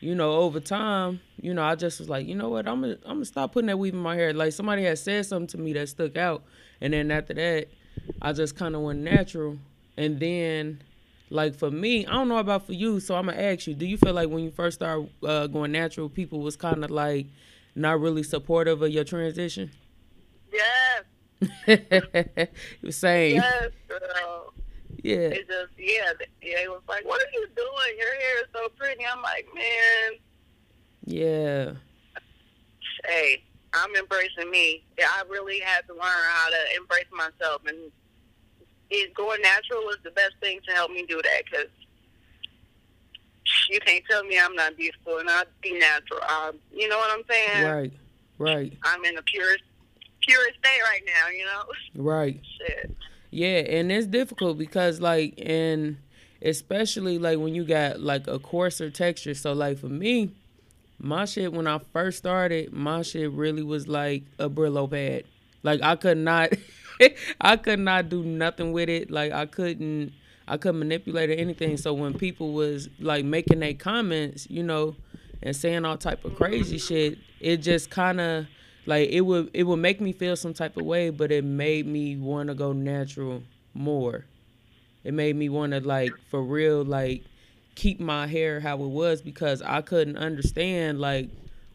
you 0.00 0.14
know, 0.14 0.32
over 0.32 0.60
time, 0.60 1.20
you 1.40 1.54
know, 1.54 1.62
I 1.62 1.74
just 1.74 2.00
was 2.00 2.08
like, 2.08 2.26
you 2.26 2.34
know 2.34 2.48
what, 2.48 2.68
I'm 2.68 2.80
gonna 2.80 2.98
I'm 3.04 3.16
gonna 3.16 3.24
stop 3.24 3.52
putting 3.52 3.68
that 3.68 3.78
weave 3.78 3.94
in 3.94 4.00
my 4.00 4.16
hair. 4.16 4.34
Like 4.34 4.52
somebody 4.52 4.82
had 4.82 4.98
said 4.98 5.26
something 5.26 5.46
to 5.48 5.58
me 5.58 5.72
that 5.74 5.88
stuck 5.88 6.16
out, 6.16 6.42
and 6.80 6.92
then 6.92 7.10
after 7.10 7.34
that, 7.34 7.68
I 8.20 8.32
just 8.32 8.56
kind 8.56 8.74
of 8.74 8.82
went 8.82 9.00
natural. 9.00 9.58
And 9.96 10.20
then, 10.20 10.82
like 11.30 11.54
for 11.54 11.70
me, 11.70 12.06
I 12.06 12.12
don't 12.12 12.28
know 12.28 12.38
about 12.38 12.66
for 12.66 12.72
you, 12.72 13.00
so 13.00 13.14
I'm 13.16 13.26
gonna 13.26 13.40
ask 13.40 13.66
you: 13.66 13.74
Do 13.74 13.86
you 13.86 13.96
feel 13.96 14.14
like 14.14 14.28
when 14.28 14.44
you 14.44 14.50
first 14.50 14.76
started 14.78 15.10
uh, 15.24 15.46
going 15.48 15.72
natural, 15.72 16.08
people 16.08 16.40
was 16.40 16.56
kind 16.56 16.84
of 16.84 16.90
like 16.90 17.26
not 17.74 18.00
really 18.00 18.22
supportive 18.22 18.82
of 18.82 18.90
your 18.90 19.04
transition? 19.04 19.70
Yes, 20.52 21.04
Same. 22.90 23.36
yes, 23.36 23.70
girl. 23.88 24.52
Yeah. 25.02 25.16
It 25.16 25.46
just 25.48 25.72
yeah, 25.78 26.12
yeah. 26.42 26.60
It 26.62 26.70
was 26.70 26.82
like, 26.88 27.04
what 27.04 27.20
are 27.20 27.30
you 27.32 27.46
doing? 27.54 27.98
Your 27.98 28.14
hair 28.14 28.38
is 28.40 28.46
so 28.52 28.68
pretty. 28.78 29.04
I'm 29.04 29.22
like, 29.22 29.46
man, 29.54 30.18
Yeah. 31.04 31.72
hey, 33.06 33.44
I'm 33.74 33.94
embracing 33.94 34.50
me. 34.50 34.84
Yeah, 34.98 35.08
I 35.12 35.22
really 35.28 35.60
had 35.60 35.86
to 35.88 35.92
learn 35.92 36.02
how 36.02 36.48
to 36.50 36.76
embrace 36.80 37.04
myself, 37.12 37.62
and 37.66 37.92
it 38.90 39.14
going 39.14 39.40
natural 39.42 39.80
was 39.84 39.98
the 40.04 40.10
best 40.12 40.34
thing 40.40 40.60
to 40.68 40.74
help 40.74 40.90
me 40.90 41.04
do 41.08 41.20
that. 41.22 41.50
Cause 41.50 41.66
you 43.70 43.80
can't 43.80 44.04
tell 44.10 44.24
me 44.24 44.38
I'm 44.38 44.54
not 44.54 44.76
beautiful 44.76 45.18
and 45.18 45.28
I 45.30 45.44
be 45.62 45.78
natural. 45.78 46.20
Um, 46.28 46.56
you 46.74 46.88
know 46.88 46.96
what 46.98 47.10
I'm 47.12 47.24
saying? 47.28 47.64
Right. 47.64 47.92
Right. 48.38 48.72
I'm 48.82 49.04
in 49.04 49.16
a 49.16 49.22
purest, 49.22 49.62
purest 50.20 50.58
state 50.58 50.82
right 50.82 51.02
now. 51.06 51.28
You 51.30 51.44
know, 51.44 51.64
Right. 52.02 52.40
shit. 52.58 52.90
Yeah, 53.30 53.58
and 53.58 53.90
it's 53.90 54.06
difficult 54.06 54.58
because 54.58 55.00
like 55.00 55.34
and 55.38 55.96
especially 56.42 57.18
like 57.18 57.38
when 57.38 57.54
you 57.54 57.64
got 57.64 58.00
like 58.00 58.26
a 58.26 58.38
coarser 58.38 58.90
texture. 58.90 59.34
So 59.34 59.52
like 59.52 59.78
for 59.78 59.88
me, 59.88 60.30
my 60.98 61.24
shit 61.24 61.52
when 61.52 61.66
I 61.66 61.78
first 61.92 62.18
started, 62.18 62.72
my 62.72 63.02
shit 63.02 63.30
really 63.32 63.62
was 63.62 63.88
like 63.88 64.22
a 64.38 64.48
Brillo 64.48 64.90
pad. 64.90 65.24
Like 65.62 65.82
I 65.82 65.96
could 65.96 66.18
not 66.18 66.50
I 67.40 67.56
could 67.56 67.78
not 67.78 68.08
do 68.08 68.22
nothing 68.22 68.72
with 68.72 68.88
it. 68.88 69.10
Like 69.10 69.32
I 69.32 69.46
couldn't 69.46 70.12
I 70.48 70.56
couldn't 70.56 70.78
manipulate 70.78 71.30
or 71.30 71.34
anything. 71.34 71.76
So 71.76 71.92
when 71.92 72.14
people 72.14 72.52
was 72.52 72.88
like 73.00 73.24
making 73.24 73.60
their 73.60 73.74
comments, 73.74 74.48
you 74.48 74.62
know, 74.62 74.96
and 75.42 75.54
saying 75.54 75.84
all 75.84 75.96
type 75.96 76.24
of 76.24 76.36
crazy 76.36 76.78
shit, 76.78 77.18
it 77.40 77.58
just 77.58 77.90
kind 77.90 78.20
of 78.20 78.46
like 78.86 79.10
it 79.10 79.22
would 79.22 79.50
it 79.52 79.64
would 79.64 79.78
make 79.78 80.00
me 80.00 80.12
feel 80.12 80.36
some 80.36 80.54
type 80.54 80.76
of 80.76 80.84
way, 80.84 81.10
but 81.10 81.32
it 81.32 81.44
made 81.44 81.86
me 81.86 82.16
want 82.16 82.48
to 82.48 82.54
go 82.54 82.72
natural 82.72 83.42
more. 83.74 84.24
It 85.04 85.14
made 85.14 85.36
me 85.36 85.48
want 85.48 85.72
to 85.72 85.80
like 85.80 86.12
for 86.30 86.42
real 86.42 86.84
like 86.84 87.24
keep 87.74 88.00
my 88.00 88.26
hair 88.26 88.60
how 88.60 88.74
it 88.82 88.88
was 88.88 89.20
because 89.20 89.62
I 89.62 89.82
couldn't 89.82 90.16
understand 90.16 91.00
like 91.00 91.28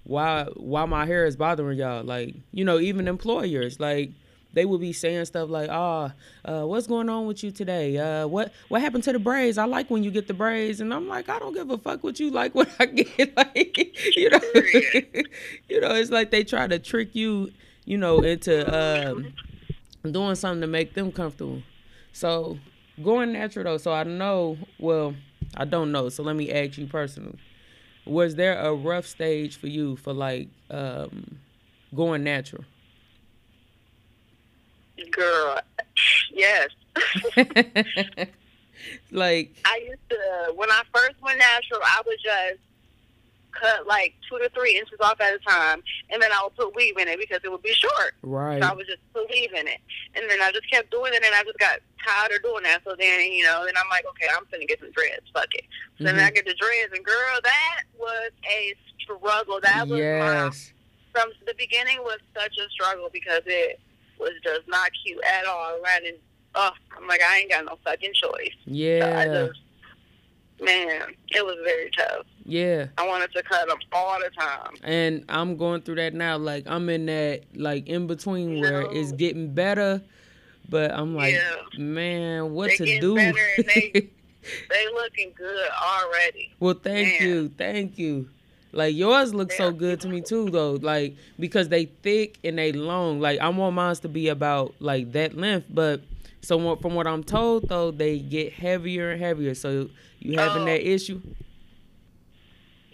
why 0.03 0.45
why 0.55 0.85
my 0.85 1.05
hair 1.05 1.25
is 1.25 1.35
bothering 1.35 1.77
y'all. 1.77 2.03
Like 2.03 2.35
you 2.51 2.63
know 2.63 2.79
even 2.79 3.07
employers 3.07 3.79
like 3.79 4.11
they 4.53 4.65
would 4.65 4.81
be 4.81 4.93
saying 4.93 5.25
stuff 5.25 5.49
like, 5.49 5.69
"Ah, 5.71 6.13
uh, 6.45 6.63
what's 6.63 6.87
going 6.87 7.09
on 7.09 7.25
with 7.25 7.43
you 7.43 7.51
today? 7.51 7.97
Uh, 7.97 8.27
what 8.27 8.51
what 8.67 8.81
happened 8.81 9.03
to 9.05 9.13
the 9.13 9.19
braids? 9.19 9.57
I 9.57 9.65
like 9.65 9.89
when 9.89 10.03
you 10.03 10.11
get 10.11 10.27
the 10.27 10.33
braids." 10.33 10.81
And 10.81 10.93
I'm 10.93 11.07
like, 11.07 11.29
"I 11.29 11.39
don't 11.39 11.53
give 11.53 11.69
a 11.69 11.77
fuck 11.77 12.03
what 12.03 12.19
you 12.19 12.31
like 12.31 12.53
when 12.55 12.67
I 12.79 12.85
get 12.85 13.35
like, 13.37 13.77
you 14.15 14.29
know, 14.29 14.39
you 15.69 15.81
know, 15.81 15.95
it's 15.95 16.11
like 16.11 16.31
they 16.31 16.43
try 16.43 16.67
to 16.67 16.79
trick 16.79 17.15
you, 17.15 17.51
you 17.85 17.97
know, 17.97 18.19
into 18.21 18.65
um, 18.73 19.33
doing 20.09 20.35
something 20.35 20.61
to 20.61 20.67
make 20.67 20.93
them 20.93 21.11
comfortable." 21.11 21.61
So 22.13 22.57
going 23.01 23.31
natural 23.33 23.65
though, 23.65 23.77
so 23.77 23.93
I 23.93 24.03
know. 24.03 24.57
Well, 24.79 25.15
I 25.55 25.65
don't 25.65 25.91
know. 25.91 26.09
So 26.09 26.23
let 26.23 26.35
me 26.35 26.51
ask 26.51 26.77
you 26.77 26.87
personally: 26.87 27.37
Was 28.05 28.35
there 28.35 28.59
a 28.59 28.73
rough 28.73 29.05
stage 29.07 29.57
for 29.57 29.67
you 29.67 29.95
for 29.95 30.13
like 30.13 30.49
um, 30.69 31.37
going 31.95 32.23
natural? 32.23 32.65
Girl, 35.09 35.59
yes. 36.31 36.69
like 39.11 39.51
I 39.65 39.77
used 39.87 40.09
to 40.09 40.53
when 40.55 40.69
I 40.71 40.81
first 40.93 41.15
went 41.21 41.39
natural, 41.39 41.79
I 41.83 42.01
would 42.05 42.17
just 42.23 42.59
cut 43.51 43.85
like 43.85 44.13
two 44.29 44.37
to 44.39 44.49
three 44.55 44.77
inches 44.77 44.97
off 45.01 45.19
at 45.21 45.33
a 45.33 45.39
time, 45.39 45.81
and 46.09 46.21
then 46.21 46.31
I 46.31 46.43
would 46.43 46.55
put 46.55 46.75
weave 46.75 46.97
in 46.97 47.07
it 47.07 47.19
because 47.19 47.39
it 47.43 47.51
would 47.51 47.61
be 47.61 47.73
short. 47.73 48.13
Right. 48.21 48.61
So 48.61 48.67
I 48.69 48.73
would 48.73 48.87
just 48.87 48.99
put 49.13 49.29
weave 49.29 49.53
in 49.53 49.67
it, 49.67 49.79
and 50.15 50.29
then 50.29 50.41
I 50.41 50.51
just 50.51 50.69
kept 50.71 50.91
doing 50.91 51.13
it, 51.13 51.23
and 51.23 51.35
I 51.35 51.43
just 51.43 51.59
got 51.59 51.79
tired 52.07 52.31
of 52.31 52.43
doing 52.43 52.63
that. 52.63 52.81
So 52.83 52.95
then, 52.97 53.31
you 53.31 53.43
know, 53.43 53.63
then 53.65 53.75
I'm 53.77 53.89
like, 53.89 54.05
okay, 54.11 54.27
I'm 54.35 54.45
gonna 54.51 54.65
get 54.65 54.79
some 54.79 54.91
dreads. 54.91 55.25
Fuck 55.33 55.53
it. 55.53 55.65
So 55.97 56.05
then 56.05 56.15
Mhm. 56.15 56.25
I 56.27 56.31
get 56.31 56.45
the 56.45 56.53
dreads, 56.55 56.93
and 56.93 57.03
girl, 57.05 57.39
that 57.43 57.81
was 57.97 58.31
a 58.49 58.75
struggle. 59.01 59.59
That 59.61 59.87
was 59.87 59.99
my 59.99 60.45
yes. 60.45 60.73
from 61.11 61.29
the 61.45 61.53
beginning 61.55 61.99
was 62.03 62.19
such 62.33 62.57
a 62.57 62.69
struggle 62.69 63.09
because 63.11 63.41
it 63.45 63.79
was 64.21 64.31
just 64.43 64.67
not 64.67 64.89
cute 65.03 65.21
at 65.25 65.45
all. 65.45 65.75
And 65.75 66.15
oh, 66.55 66.71
I'm 66.97 67.07
like, 67.07 67.21
I 67.21 67.39
ain't 67.39 67.49
got 67.51 67.65
no 67.65 67.77
fucking 67.83 68.13
choice. 68.13 68.51
So 68.65 68.71
I 68.71 68.73
Yeah. 68.73 69.25
just, 69.47 69.59
man, 70.61 71.01
it 71.29 71.45
was 71.45 71.57
very 71.63 71.89
tough. 71.91 72.25
Yeah. 72.45 72.87
I 72.97 73.07
wanted 73.07 73.31
to 73.33 73.43
cut 73.43 73.67
them 73.67 73.77
all 73.91 74.17
the 74.19 74.29
time. 74.29 74.73
And 74.83 75.25
I'm 75.29 75.57
going 75.57 75.81
through 75.81 75.95
that 75.95 76.13
now. 76.13 76.37
Like 76.37 76.65
I'm 76.67 76.89
in 76.89 77.05
that 77.07 77.41
like 77.55 77.87
in 77.87 78.07
between 78.07 78.59
where 78.61 78.81
it's 78.91 79.11
getting 79.11 79.53
better, 79.53 80.01
but 80.69 80.91
I'm 80.91 81.15
like, 81.15 81.33
Yeah. 81.35 81.55
man, 81.79 82.51
what 82.53 82.69
They 82.69 82.77
to 82.77 82.99
do? 82.99 83.15
they- 83.15 84.09
They 84.71 84.87
looking 84.95 85.33
good 85.37 85.69
already. 85.69 86.51
well, 86.59 86.73
thank 86.73 87.19
Man. 87.19 87.29
you, 87.29 87.49
thank 87.59 87.99
you. 87.99 88.27
Like 88.73 88.95
yours 88.95 89.33
look 89.33 89.51
so 89.51 89.71
good 89.71 89.99
to 90.01 90.07
me 90.07 90.21
too, 90.21 90.49
though. 90.49 90.73
Like 90.73 91.15
because 91.39 91.69
they 91.69 91.85
thick 91.85 92.39
and 92.43 92.57
they 92.57 92.71
long. 92.71 93.19
Like 93.19 93.39
I 93.39 93.49
want 93.49 93.75
mine 93.75 93.95
to 93.95 94.07
be 94.09 94.29
about 94.29 94.73
like 94.79 95.11
that 95.13 95.35
length, 95.35 95.67
but 95.69 96.01
so 96.41 96.75
from 96.77 96.95
what 96.95 97.05
I'm 97.07 97.23
told 97.23 97.67
though, 97.69 97.91
they 97.91 98.19
get 98.19 98.53
heavier 98.53 99.11
and 99.11 99.21
heavier. 99.21 99.53
So 99.55 99.89
you 100.19 100.37
having 100.39 100.63
Oh. 100.63 100.65
that 100.65 100.87
issue? 100.87 101.21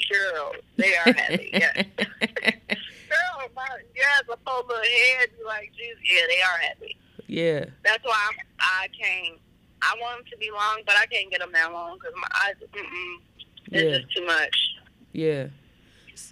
Girl, 0.09 0.53
they 0.77 0.95
are 0.95 1.11
heavy. 1.13 1.49
yeah. 1.53 1.73
Girl, 1.97 3.49
my, 3.55 3.65
yes, 3.95 4.23
a 4.29 4.37
whole 4.45 4.65
little 4.67 4.81
head. 4.83 5.29
Like, 5.45 5.71
geez, 5.77 5.95
yeah, 6.03 6.21
they 6.29 6.41
are 6.41 6.57
heavy. 6.59 6.97
yeah. 7.27 7.65
That's 7.83 8.03
why 8.05 8.29
I'm, 8.31 8.37
I 8.59 8.87
can't. 8.99 9.39
I 9.81 9.93
want 10.01 10.17
them 10.19 10.25
to 10.31 10.37
be 10.37 10.49
long, 10.51 10.81
but 10.85 10.95
I 10.97 11.05
can't 11.07 11.29
get 11.29 11.39
them 11.39 11.51
that 11.53 11.71
long 11.73 11.97
because 11.97 12.13
my 12.15 12.27
eyes. 12.45 12.55
Mm-mm, 12.73 13.15
it's 13.71 13.83
Yeah. 13.83 13.97
just 13.99 14.15
too 14.15 14.25
much. 14.25 14.57
Yeah. 15.13 15.47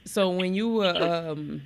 So 0.05 0.29
when 0.29 0.53
you 0.53 0.69
were 0.69 0.95
um 1.29 1.61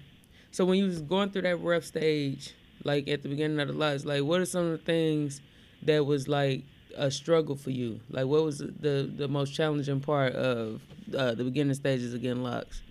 so 0.51 0.65
when 0.65 0.79
you 0.79 0.85
was 0.85 1.01
going 1.01 1.31
through 1.31 1.43
that 1.43 1.57
rough 1.57 1.83
stage, 1.83 2.53
like 2.83 3.07
at 3.07 3.23
the 3.23 3.29
beginning 3.29 3.59
of 3.59 3.67
the 3.67 3.73
lives, 3.73 4.05
like 4.05 4.23
what 4.23 4.41
are 4.41 4.45
some 4.45 4.65
of 4.65 4.71
the 4.71 4.77
things 4.77 5.41
that 5.83 6.05
was 6.05 6.27
like 6.27 6.63
a 6.97 7.11
struggle 7.11 7.55
for 7.55 7.71
you? 7.71 7.99
Like 8.09 8.25
what 8.25 8.43
was 8.43 8.59
the 8.59 9.11
the 9.15 9.27
most 9.27 9.51
challenging 9.53 9.99
part 9.99 10.33
of 10.33 10.81
uh, 11.15 11.33
the 11.35 11.43
beginning 11.43 11.73
stages 11.73 12.13
of 12.13 12.21
getting 12.21 12.43
locks? 12.43 12.81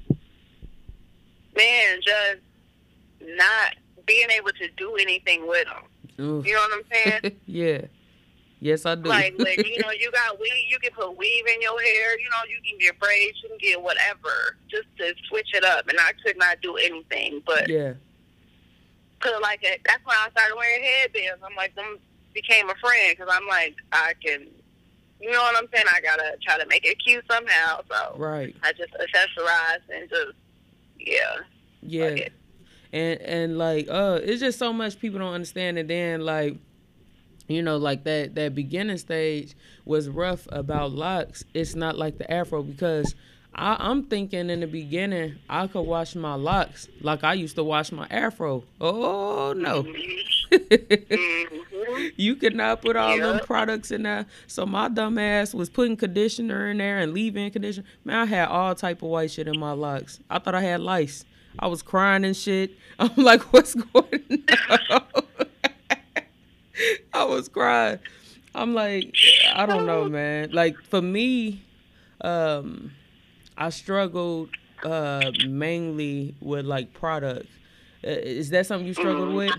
Man, 1.57 2.01
just 2.03 2.41
not 3.21 3.75
being 4.07 4.31
able 4.31 4.51
to 4.53 4.69
do 4.77 4.97
anything 4.97 5.47
with 5.47 5.67
them. 5.67 6.25
Oof. 6.25 6.47
You 6.47 6.55
know 6.55 6.61
what 6.61 6.73
I'm 6.79 7.21
saying? 7.23 7.37
yeah. 7.47 7.81
Yes, 8.61 8.85
I 8.87 8.97
do. 8.97 9.09
like, 9.09 9.35
like 9.39 9.59
you 9.59 9.79
know, 9.81 9.91
you 10.01 10.11
got 10.11 10.39
weave. 10.41 10.53
You 10.69 10.79
can 10.81 10.91
put 10.93 11.17
weave 11.17 11.47
in 11.47 11.63
your 11.63 11.81
hair. 11.81 12.19
You 12.19 12.29
know, 12.31 12.43
you 12.49 12.59
can 12.69 12.79
get 12.79 12.99
braids. 12.99 13.39
You 13.43 13.49
can 13.51 13.59
get 13.59 13.81
whatever, 13.81 14.57
just 14.69 14.89
to 14.99 15.15
switch 15.29 15.51
it 15.55 15.65
up. 15.65 15.89
And 15.89 15.99
I 16.01 16.13
could 16.25 16.37
not 16.39 16.61
do 16.61 16.77
anything, 16.77 17.43
but 17.47 17.69
yeah. 17.69 17.93
Cause 19.21 19.33
like 19.43 19.61
that's 19.63 20.05
when 20.05 20.17
I 20.17 20.29
started 20.31 20.55
wearing 20.57 20.83
headbands. 20.85 21.43
I'm 21.45 21.57
like, 21.57 21.75
them 21.75 21.99
became 22.35 22.69
a 22.71 22.75
friend 22.77 23.17
because 23.17 23.33
I'm 23.33 23.47
like, 23.49 23.75
I 23.93 24.13
can, 24.25 24.47
you 25.21 25.31
know 25.33 25.41
what 25.41 25.57
I'm 25.57 25.69
saying? 25.75 25.87
I 25.93 26.01
gotta 26.01 26.37
try 26.43 26.57
to 26.59 26.67
make 26.67 26.85
it 26.87 27.03
cute 27.05 27.25
somehow. 27.31 27.81
So 27.91 28.17
Right. 28.17 28.55
I 28.63 28.73
just 28.73 28.93
accessorize 28.95 29.81
and 29.93 30.09
just, 30.09 30.33
yeah. 31.01 31.17
Yeah. 31.83 32.05
it. 32.05 32.33
and 32.93 33.21
and 33.21 33.59
like 33.59 33.89
uh 33.89 34.21
it's 34.23 34.41
just 34.41 34.59
so 34.59 34.73
much 34.73 34.99
people 35.01 35.19
don't 35.19 35.33
understand 35.35 35.79
and 35.79 35.89
then 35.91 36.21
like 36.25 36.57
you 37.49 37.63
know 37.63 37.77
like 37.77 38.05
that 38.05 38.35
that 38.35 38.55
beginning 38.55 38.99
stage 38.99 39.55
was 39.85 40.09
rough 40.09 40.47
about 40.53 40.93
locks 40.93 41.45
it's 41.55 41.75
not 41.75 41.97
like 41.99 42.19
the 42.19 42.31
afro 42.33 42.63
because 42.63 43.15
I, 43.55 43.77
I'm 43.81 44.05
thinking 44.05 44.51
in 44.51 44.61
the 44.61 44.67
beginning 44.67 45.37
I 45.49 45.67
could 45.67 45.83
wash 45.83 46.15
my 46.15 46.35
locks 46.35 46.89
like 47.01 47.25
I 47.25 47.33
used 47.35 47.57
to 47.57 47.65
wash 47.65 47.91
my 47.91 48.07
afro. 48.09 48.63
Oh 48.81 49.53
no. 49.57 49.83
Mhm. 49.83 50.19
you 52.17 52.37
could 52.37 52.55
not 52.55 52.83
put 52.83 52.97
all 52.97 53.19
them 53.19 53.41
products 53.41 53.91
in 53.91 54.03
there. 54.05 54.27
So 54.47 54.65
my 54.65 54.89
dumb 54.89 55.19
ass 55.19 55.55
was 55.55 55.69
putting 55.69 55.97
conditioner 55.97 56.69
in 56.71 56.79
there 56.79 56.99
and 56.99 57.13
leave-in 57.13 57.51
conditioner. 57.51 57.87
Man, 58.05 58.17
I 58.17 58.25
had 58.27 58.49
all 58.49 58.75
type 58.75 59.03
of 59.03 59.09
white 59.09 59.31
shit 59.31 59.49
in 59.49 59.59
my 59.59 59.73
locks. 59.73 60.21
I 60.31 60.39
thought 60.39 60.55
I 60.55 60.63
had 60.63 60.81
lice. 60.81 61.25
I 61.59 61.67
was 61.67 61.83
crying 61.83 62.25
and 62.25 62.37
shit. 62.37 62.73
I'm 62.99 63.11
like, 63.17 63.43
what's 63.53 63.75
going 63.75 64.45
on? 64.91 65.23
I 67.13 67.25
was 67.25 67.49
crying. 67.49 67.99
I'm 68.55 68.75
like, 68.75 69.15
I 69.55 69.67
don't 69.67 69.87
know, 69.87 70.05
man. 70.09 70.51
Like 70.53 70.77
for 70.85 71.03
me, 71.03 71.63
um, 72.21 72.93
I 73.57 73.71
struggled 73.71 74.51
uh 74.85 75.33
mainly 75.49 76.35
with 76.41 76.65
like 76.65 76.93
products. 76.95 77.49
Uh, 78.05 78.11
Is 78.11 78.51
that 78.51 78.67
something 78.67 78.87
you 78.87 78.95
struggled 78.95 79.31
Mhm. 79.31 79.35
with? 79.35 79.55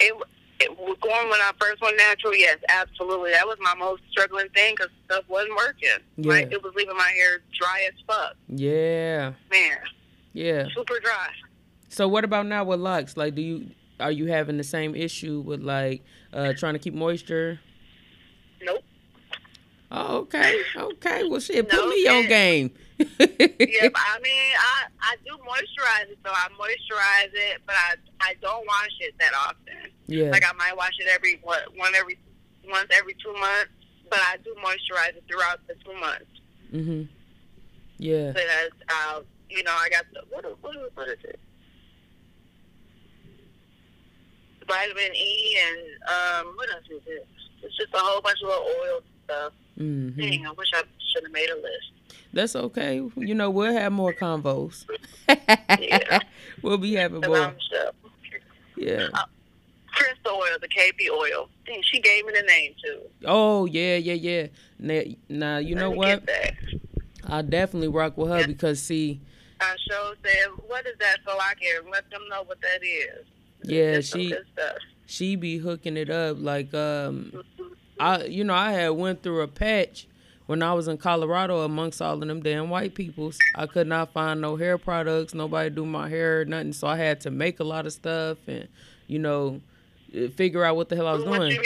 It, 0.00 0.14
it 0.60 0.76
was 0.78 0.96
going 1.02 1.28
when 1.28 1.38
I 1.40 1.52
first 1.60 1.80
went 1.82 1.96
natural. 1.98 2.34
Yes, 2.34 2.58
absolutely. 2.68 3.30
That 3.32 3.46
was 3.46 3.58
my 3.60 3.74
most 3.74 4.02
struggling 4.10 4.48
thing 4.54 4.74
because 4.74 4.90
stuff 5.04 5.24
wasn't 5.28 5.54
working. 5.56 5.88
Like 6.16 6.46
Yeah. 6.50 6.56
it 6.56 6.62
was 6.62 6.72
leaving 6.74 6.96
my 6.96 7.10
hair 7.14 7.40
dry 7.58 7.86
as 7.86 7.94
fuck. 8.06 8.34
Yeah. 8.48 9.32
Man, 9.50 9.78
Yeah. 10.32 10.66
super 10.74 10.98
dry. 11.00 11.28
So 11.90 12.08
what 12.08 12.24
about 12.24 12.46
now 12.46 12.64
with 12.64 12.80
locks? 12.80 13.16
Like, 13.16 13.34
do 13.34 13.42
you 13.42 13.70
are 14.00 14.12
you 14.12 14.26
having 14.26 14.56
the 14.56 14.64
same 14.64 14.94
issue 14.94 15.40
with 15.40 15.62
like 15.62 16.02
uh 16.32 16.52
trying 16.54 16.74
to 16.74 16.78
keep 16.78 16.94
moisture? 16.94 17.60
Nope. 18.62 18.82
Oh, 19.90 20.18
okay, 20.18 20.60
okay. 20.76 21.24
Well, 21.28 21.40
shit, 21.40 21.68
put 21.68 21.88
me 21.88 22.06
on 22.08 22.26
game. 22.28 22.70
yeah, 22.98 23.06
I 23.08 24.18
mean, 24.20 24.52
I 24.58 24.84
I 25.00 25.16
do 25.24 25.32
moisturize 25.38 26.10
it, 26.10 26.18
so 26.24 26.30
I 26.30 26.48
moisturize 26.60 27.30
it, 27.32 27.62
but 27.66 27.74
I 27.74 27.94
I 28.20 28.34
don't 28.42 28.66
wash 28.66 28.90
it 29.00 29.14
that 29.18 29.32
often. 29.34 29.90
yeah, 30.06 30.30
Like 30.30 30.44
I 30.46 30.52
might 30.54 30.76
wash 30.76 30.92
it 30.98 31.06
every 31.10 31.40
what 31.42 31.62
one 31.76 31.94
every 31.94 32.18
once 32.68 32.88
every 32.90 33.14
two 33.14 33.32
months, 33.32 33.70
but 34.10 34.18
I 34.20 34.36
do 34.44 34.54
moisturize 34.62 35.16
it 35.16 35.24
throughout 35.26 35.60
the 35.68 35.74
two 35.84 35.98
months. 35.98 36.26
mhm, 36.74 37.08
yeah, 37.96 38.32
that's 38.32 38.74
uh, 38.90 39.20
you 39.48 39.62
know, 39.62 39.72
I 39.74 39.88
got 39.88 40.04
the 40.12 40.20
what 40.28 40.44
what 40.62 40.76
what 40.96 41.08
is 41.08 41.18
it? 41.24 41.40
Vitamin 44.68 45.14
E 45.14 45.58
and 45.66 45.78
um, 46.46 46.56
what 46.56 46.70
else 46.70 46.84
is 46.90 47.02
it? 47.06 47.26
It's 47.62 47.76
just 47.76 47.92
a 47.92 47.98
whole 47.98 48.20
bunch 48.20 48.38
of 48.42 48.48
little 48.48 48.64
oil 48.64 49.00
stuff. 49.24 49.52
Mm-hmm. 49.78 50.20
Dang, 50.20 50.46
I 50.46 50.52
wish 50.52 50.68
I 50.74 50.82
should 51.12 51.24
have 51.24 51.32
made 51.32 51.50
a 51.50 51.56
list. 51.56 51.92
That's 52.32 52.54
okay. 52.54 53.02
You 53.16 53.34
know, 53.34 53.50
we'll 53.50 53.72
have 53.72 53.92
more 53.92 54.12
convos. 54.12 54.84
Yeah. 55.78 56.20
we'll 56.62 56.78
be 56.78 56.94
having 56.94 57.22
more. 57.22 57.54
Sure. 57.70 57.90
Yeah. 58.76 59.08
Crystal 59.92 60.32
oil, 60.32 60.58
the 60.60 60.68
KP 60.68 61.10
oil. 61.10 61.48
Dang, 61.66 61.82
she 61.82 62.00
gave 62.00 62.26
me 62.26 62.32
the 62.34 62.42
name 62.42 62.74
too. 62.84 63.00
Oh 63.24 63.66
yeah, 63.66 63.96
yeah, 63.96 64.14
yeah. 64.14 64.46
Now, 64.78 65.02
now 65.28 65.58
you 65.58 65.74
Let 65.74 65.80
know 65.80 65.90
what? 65.90 66.28
I 67.24 67.42
definitely 67.42 67.88
rock 67.88 68.16
with 68.16 68.30
her 68.30 68.40
Yeah. 68.40 68.46
because 68.46 68.80
see, 68.80 69.20
I 69.60 69.74
showed 69.90 70.16
said, 70.24 70.48
"What 70.66 70.86
is 70.86 70.96
that?" 71.00 71.18
So 71.26 71.32
I 71.32 71.54
can 71.54 71.90
let 71.90 72.08
them 72.10 72.22
know 72.30 72.44
what 72.44 72.60
that 72.60 72.84
is. 72.84 73.26
Yeah, 73.64 74.00
she 74.00 74.34
she 75.06 75.36
be 75.36 75.58
hooking 75.58 75.96
it 75.96 76.10
up 76.10 76.36
like 76.38 76.72
um 76.74 77.32
I 77.98 78.24
you 78.24 78.44
know 78.44 78.54
I 78.54 78.72
had 78.72 78.90
went 78.90 79.22
through 79.22 79.40
a 79.42 79.48
patch 79.48 80.06
when 80.46 80.62
I 80.62 80.72
was 80.72 80.88
in 80.88 80.96
Colorado 80.98 81.62
amongst 81.62 82.00
all 82.00 82.14
of 82.14 82.26
them 82.26 82.40
damn 82.42 82.70
white 82.70 82.94
peoples. 82.94 83.38
I 83.54 83.66
could 83.66 83.86
not 83.86 84.12
find 84.12 84.40
no 84.40 84.56
hair 84.56 84.78
products, 84.78 85.34
nobody 85.34 85.70
do 85.70 85.84
my 85.84 86.08
hair, 86.08 86.44
nothing. 86.44 86.72
So 86.72 86.86
I 86.86 86.96
had 86.96 87.20
to 87.22 87.30
make 87.30 87.60
a 87.60 87.64
lot 87.64 87.86
of 87.86 87.92
stuff 87.92 88.38
and 88.46 88.68
you 89.06 89.18
know 89.18 89.60
uh, 90.16 90.28
figure 90.28 90.64
out 90.64 90.76
what 90.76 90.88
the 90.88 90.96
hell 90.96 91.06
I 91.06 91.12
was 91.12 91.24
what 91.24 91.38
doing. 91.38 91.58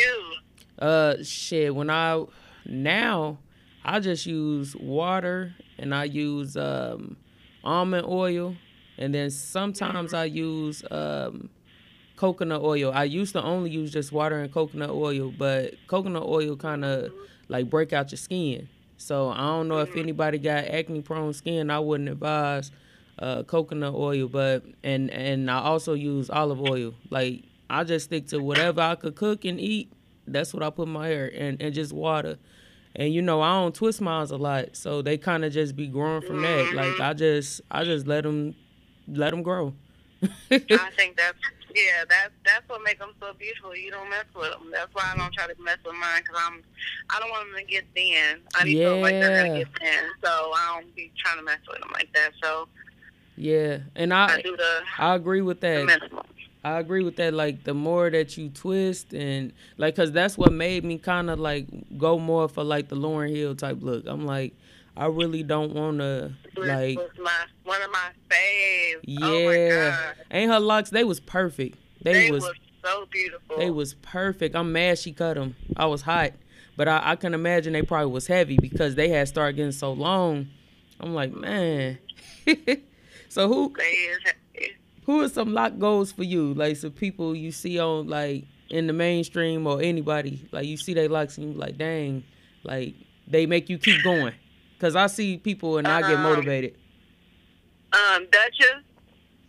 Uh 0.79 1.17
shit, 1.23 1.75
when 1.75 1.91
I 1.91 2.25
now 2.67 3.39
I 3.85 4.01
just 4.01 4.27
use 4.27 4.75
water 4.77 5.55
and 5.79 5.95
I 5.95 6.05
use 6.05 6.57
um 6.57 7.17
almond 7.65 8.07
oil 8.09 8.57
and 8.99 9.15
then 9.15 9.31
sometimes 9.31 10.15
I 10.15 10.25
use 10.25 10.83
um 10.91 11.51
coconut 12.23 12.63
oil. 12.63 12.93
I 12.95 13.05
used 13.05 13.33
to 13.35 13.43
only 13.43 13.71
use 13.71 13.93
just 13.93 14.13
water 14.13 14.39
and 14.41 14.53
coconut 14.53 14.91
oil, 14.91 15.33
but 15.33 15.75
coconut 15.89 16.23
oil 16.25 16.57
kind 16.57 16.85
of 16.85 17.13
like 17.49 17.69
break 17.69 17.93
out 17.93 18.13
your 18.13 18.19
skin. 18.19 18.69
So 18.97 19.31
I 19.31 19.39
don't 19.39 19.69
know 19.69 19.79
if 19.81 19.97
anybody 19.97 20.39
got 20.39 20.67
acne 20.67 21.03
prone 21.03 21.33
skin, 21.35 21.71
I 21.71 21.81
wouldn't 21.81 22.09
advise 22.09 22.71
uh, 23.19 23.43
coconut 23.43 23.95
oil, 23.95 24.29
but 24.29 24.65
and 24.85 25.11
and 25.11 25.51
I 25.51 25.59
also 25.63 25.95
use 25.95 26.31
olive 26.31 26.61
oil. 26.61 26.95
Like 27.11 27.45
I 27.69 27.85
just 27.85 28.07
stick 28.07 28.29
to 28.29 28.41
whatever 28.41 28.81
I 28.83 28.95
could 28.95 29.17
cook 29.17 29.45
and 29.45 29.61
eat. 29.61 29.93
That's 30.29 30.55
what 30.55 30.63
I 30.63 30.71
put 30.71 30.87
in 30.87 30.93
my 30.93 31.09
hair 31.09 31.27
and 31.35 31.61
and 31.61 31.75
just 31.75 31.93
water. 31.93 32.39
and 32.95 33.13
you 33.13 33.23
know 33.23 33.41
I 33.43 33.61
don't 33.61 33.75
twist 33.75 34.01
mine 34.01 34.29
a 34.31 34.37
lot, 34.37 34.77
so 34.77 35.03
they 35.03 35.19
kind 35.19 35.45
of 35.45 35.53
just 35.53 35.77
be 35.77 35.89
growing 35.89 36.23
from 36.23 36.43
that. 36.43 36.73
Like 36.73 37.01
I 37.01 37.15
just 37.15 37.63
I 37.71 37.85
just 37.85 38.07
let 38.07 38.23
them 38.25 38.55
let 39.09 39.31
them 39.31 39.43
grow. 39.43 39.75
I 40.51 40.91
think 40.97 41.17
that's 41.17 41.39
yeah, 41.75 42.05
that's 42.09 42.33
that's 42.45 42.69
what 42.69 42.83
makes 42.83 42.99
them 42.99 43.13
so 43.21 43.33
beautiful. 43.39 43.77
You 43.77 43.91
don't 43.91 44.11
mess 44.11 44.25
with 44.35 44.51
them. 44.51 44.71
That's 44.73 44.93
why 44.95 45.11
I 45.13 45.17
don't 45.17 45.33
try 45.33 45.47
to 45.47 45.63
mess 45.63 45.79
with 45.85 45.95
mine 45.95 46.23
because 46.23 46.41
I'm 46.47 46.63
I 47.11 47.21
don't 47.21 47.31
want 47.31 47.49
them 47.49 47.57
to 47.59 47.65
get 47.65 47.85
thin. 47.95 48.41
I 48.55 48.65
need 48.65 48.79
feel 48.79 49.01
like 49.01 49.13
they're 49.13 49.47
gonna 49.47 49.59
get 49.59 49.69
thin, 49.79 50.05
so 50.25 50.31
I 50.31 50.81
don't 50.81 50.95
be 50.95 51.13
trying 51.19 51.39
to 51.39 51.45
mess 51.45 51.59
with 51.69 51.81
them 51.81 51.91
like 51.93 52.13
that. 52.15 52.31
So 52.43 52.69
yeah, 53.37 53.79
and 53.97 54.13
I 54.13 54.37
I, 54.37 54.43
do 54.43 54.57
the, 54.57 54.81
I 54.99 55.15
agree 55.15 55.43
with 55.43 55.61
that. 55.61 56.11
I 56.65 56.79
agree 56.79 57.03
with 57.03 57.17
that. 57.17 57.35
Like 57.35 57.65
the 57.65 57.75
more 57.75 58.09
that 58.11 58.37
you 58.37 58.49
twist 58.49 59.13
and 59.13 59.53
like, 59.79 59.97
cause 59.97 60.13
that's 60.13 60.39
what 60.39 60.53
made 60.53 60.85
me 60.85 60.99
kind 60.99 61.29
of 61.31 61.41
like 61.41 61.67
go 61.99 62.19
more 62.19 62.49
for 62.49 62.63
like 62.63 62.89
the 62.89 62.97
Lauryn 62.97 63.35
Hill 63.35 63.57
type 63.57 63.79
look. 63.81 64.05
I'm 64.07 64.27
like, 64.27 64.55
I 64.97 65.07
really 65.07 65.43
don't 65.43 65.73
want 65.75 65.99
to 65.99 66.33
like, 66.57 66.99
was 66.99 67.11
my 67.19 67.31
one 67.65 67.83
of 67.83 67.91
my 67.91 68.11
faves. 68.31 69.01
yeah. 69.05 69.27
Oh 69.27 69.47
my 69.47 69.91
god, 69.91 70.15
Ain't 70.31 70.51
her 70.51 70.61
locks? 70.61 70.91
They 70.91 71.05
was 71.05 71.21
perfect. 71.21 71.79
They, 72.03 72.13
they 72.13 72.31
was 72.31 72.43
was 72.43 72.57
so 72.85 73.07
beautiful. 73.11 73.57
they 73.59 73.71
was 73.71 73.95
perfect. 73.95 74.55
I'm 74.55 74.73
mad 74.73 74.99
she 74.99 75.13
cut 75.13 75.35
them. 75.35 75.57
I 75.77 75.87
was 75.87 76.03
hot, 76.03 76.33
but 76.77 76.89
I, 76.89 77.01
I 77.13 77.17
can 77.17 77.33
imagine 77.33 77.73
they 77.73 77.83
probably 77.83 78.13
was 78.13 78.27
heavy 78.27 78.59
because 78.59 78.95
they 78.95 79.09
had 79.09 79.29
started 79.29 79.57
getting 79.57 79.73
so 79.73 79.93
long. 79.93 80.49
I'm 81.01 81.15
like, 81.15 81.33
man. 81.33 81.99
so 83.29 83.49
who 83.49 83.75
who 85.07 85.23
are 85.23 85.29
some 85.29 85.55
lock 85.55 85.79
goals 85.79 86.13
for 86.13 86.25
you? 86.25 86.53
Like 86.55 86.77
some 86.77 86.93
people 86.93 87.35
you 87.35 87.51
see 87.51 87.79
on 87.79 88.09
like 88.09 88.45
in 88.69 88.87
the 88.87 88.93
mainstream 88.93 89.67
or 89.67 89.83
anybody 89.83 90.49
like 90.51 90.67
you 90.67 90.77
see 90.77 90.95
they 90.95 91.09
locks 91.09 91.39
and 91.39 91.55
you 91.55 91.59
like, 91.59 91.79
dang, 91.79 92.25
like 92.63 92.95
they 93.27 93.47
make 93.47 93.71
you 93.71 93.79
keep 93.79 94.03
going. 94.03 94.35
Cause 94.83 94.97
I 94.97 95.07
see 95.07 95.39
people 95.39 95.79
and 95.79 95.87
I 95.87 96.01
get 96.01 96.15
Um, 96.17 96.23
motivated. 96.25 96.75
um 97.93 98.27
Duchess. 98.33 98.83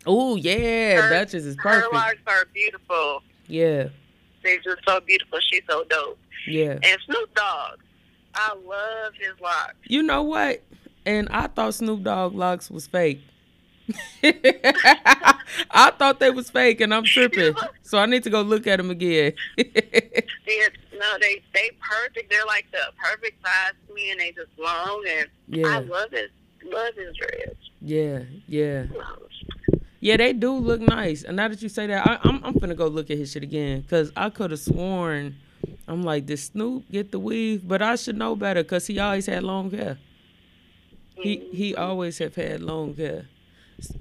Oh 0.06 0.36
yeah, 0.36 1.02
her- 1.02 1.10
Duchess 1.10 1.44
is 1.46 1.56
perfect. 1.56 1.92
Her 1.92 1.98
locks 1.98 2.18
are 2.28 2.46
beautiful. 2.54 3.24
Yeah, 3.48 3.88
They're 4.44 4.60
just 4.60 4.78
so 4.88 5.00
beautiful. 5.02 5.40
She's 5.42 5.64
so 5.68 5.84
dope. 5.90 6.20
yeah. 6.48 6.78
And 6.84 6.98
Snoop 7.06 7.34
Dogg, 7.34 7.80
I 8.36 8.54
love 8.64 9.14
his 9.20 9.32
locks. 9.42 9.74
You 9.86 10.04
know 10.04 10.22
what? 10.22 10.62
And 11.06 11.28
I 11.30 11.48
thought 11.48 11.74
Snoop 11.74 12.04
Dogg 12.04 12.36
locks 12.36 12.70
was 12.70 12.86
fake. 12.86 13.22
I 14.24 15.92
thought 15.98 16.20
they 16.20 16.30
was 16.30 16.50
fake, 16.50 16.80
and 16.82 16.94
I'm 16.94 17.04
tripping. 17.06 17.56
So 17.82 17.98
I 17.98 18.06
need 18.06 18.24
to 18.24 18.30
go 18.30 18.42
look 18.42 18.68
at 18.68 18.78
them 18.78 18.90
again. 18.92 19.34
They're, 19.58 20.72
no, 21.00 21.18
they 21.20 21.42
they 21.54 21.72
perfect. 21.80 22.30
They're 22.30 22.46
like 22.46 22.66
the 22.72 22.80
perfect 22.98 23.42
size 23.46 23.74
to 23.88 23.94
me, 23.94 24.12
and 24.12 24.20
they 24.20 24.32
just 24.32 24.52
long. 24.58 25.04
And 25.08 25.30
yeah. 25.48 25.68
I 25.68 25.80
love 25.80 26.12
his 26.12 26.30
love 26.72 26.94
his 26.96 27.16
dreads. 27.16 27.60
yeah, 27.82 28.20
yeah, 28.48 28.86
yeah. 30.00 30.18
They 30.18 30.34
do 30.34 30.54
look 30.54 30.82
nice. 30.82 31.24
And 31.24 31.36
now 31.36 31.48
that 31.48 31.62
you 31.62 31.70
say 31.70 31.88
that, 31.88 32.08
I, 32.08 32.20
I'm 32.24 32.44
I'm 32.44 32.54
finna 32.56 32.76
go 32.76 32.88
look 32.88 33.10
at 33.10 33.18
his 33.18 33.32
shit 33.32 33.44
again, 33.44 33.84
cause 33.90 34.12
I 34.16 34.30
could 34.30 34.52
have 34.52 34.60
sworn. 34.60 35.36
I'm 35.88 36.04
like, 36.04 36.26
did 36.26 36.38
Snoop 36.38 36.90
get 36.92 37.12
the 37.12 37.20
weave? 37.20 37.68
But 37.68 37.82
I 37.82 37.96
should 37.96 38.18
know 38.18 38.36
better, 38.36 38.64
cause 38.64 38.88
he 38.88 39.00
always 39.00 39.26
had 39.26 39.44
long 39.44 39.72
hair. 39.72 39.98
He 41.16 41.48
he 41.52 41.74
mm-hmm. 41.74 41.82
always 41.82 42.18
have 42.20 42.36
had 42.36 42.62
long 42.62 42.96
hair. 42.96 43.26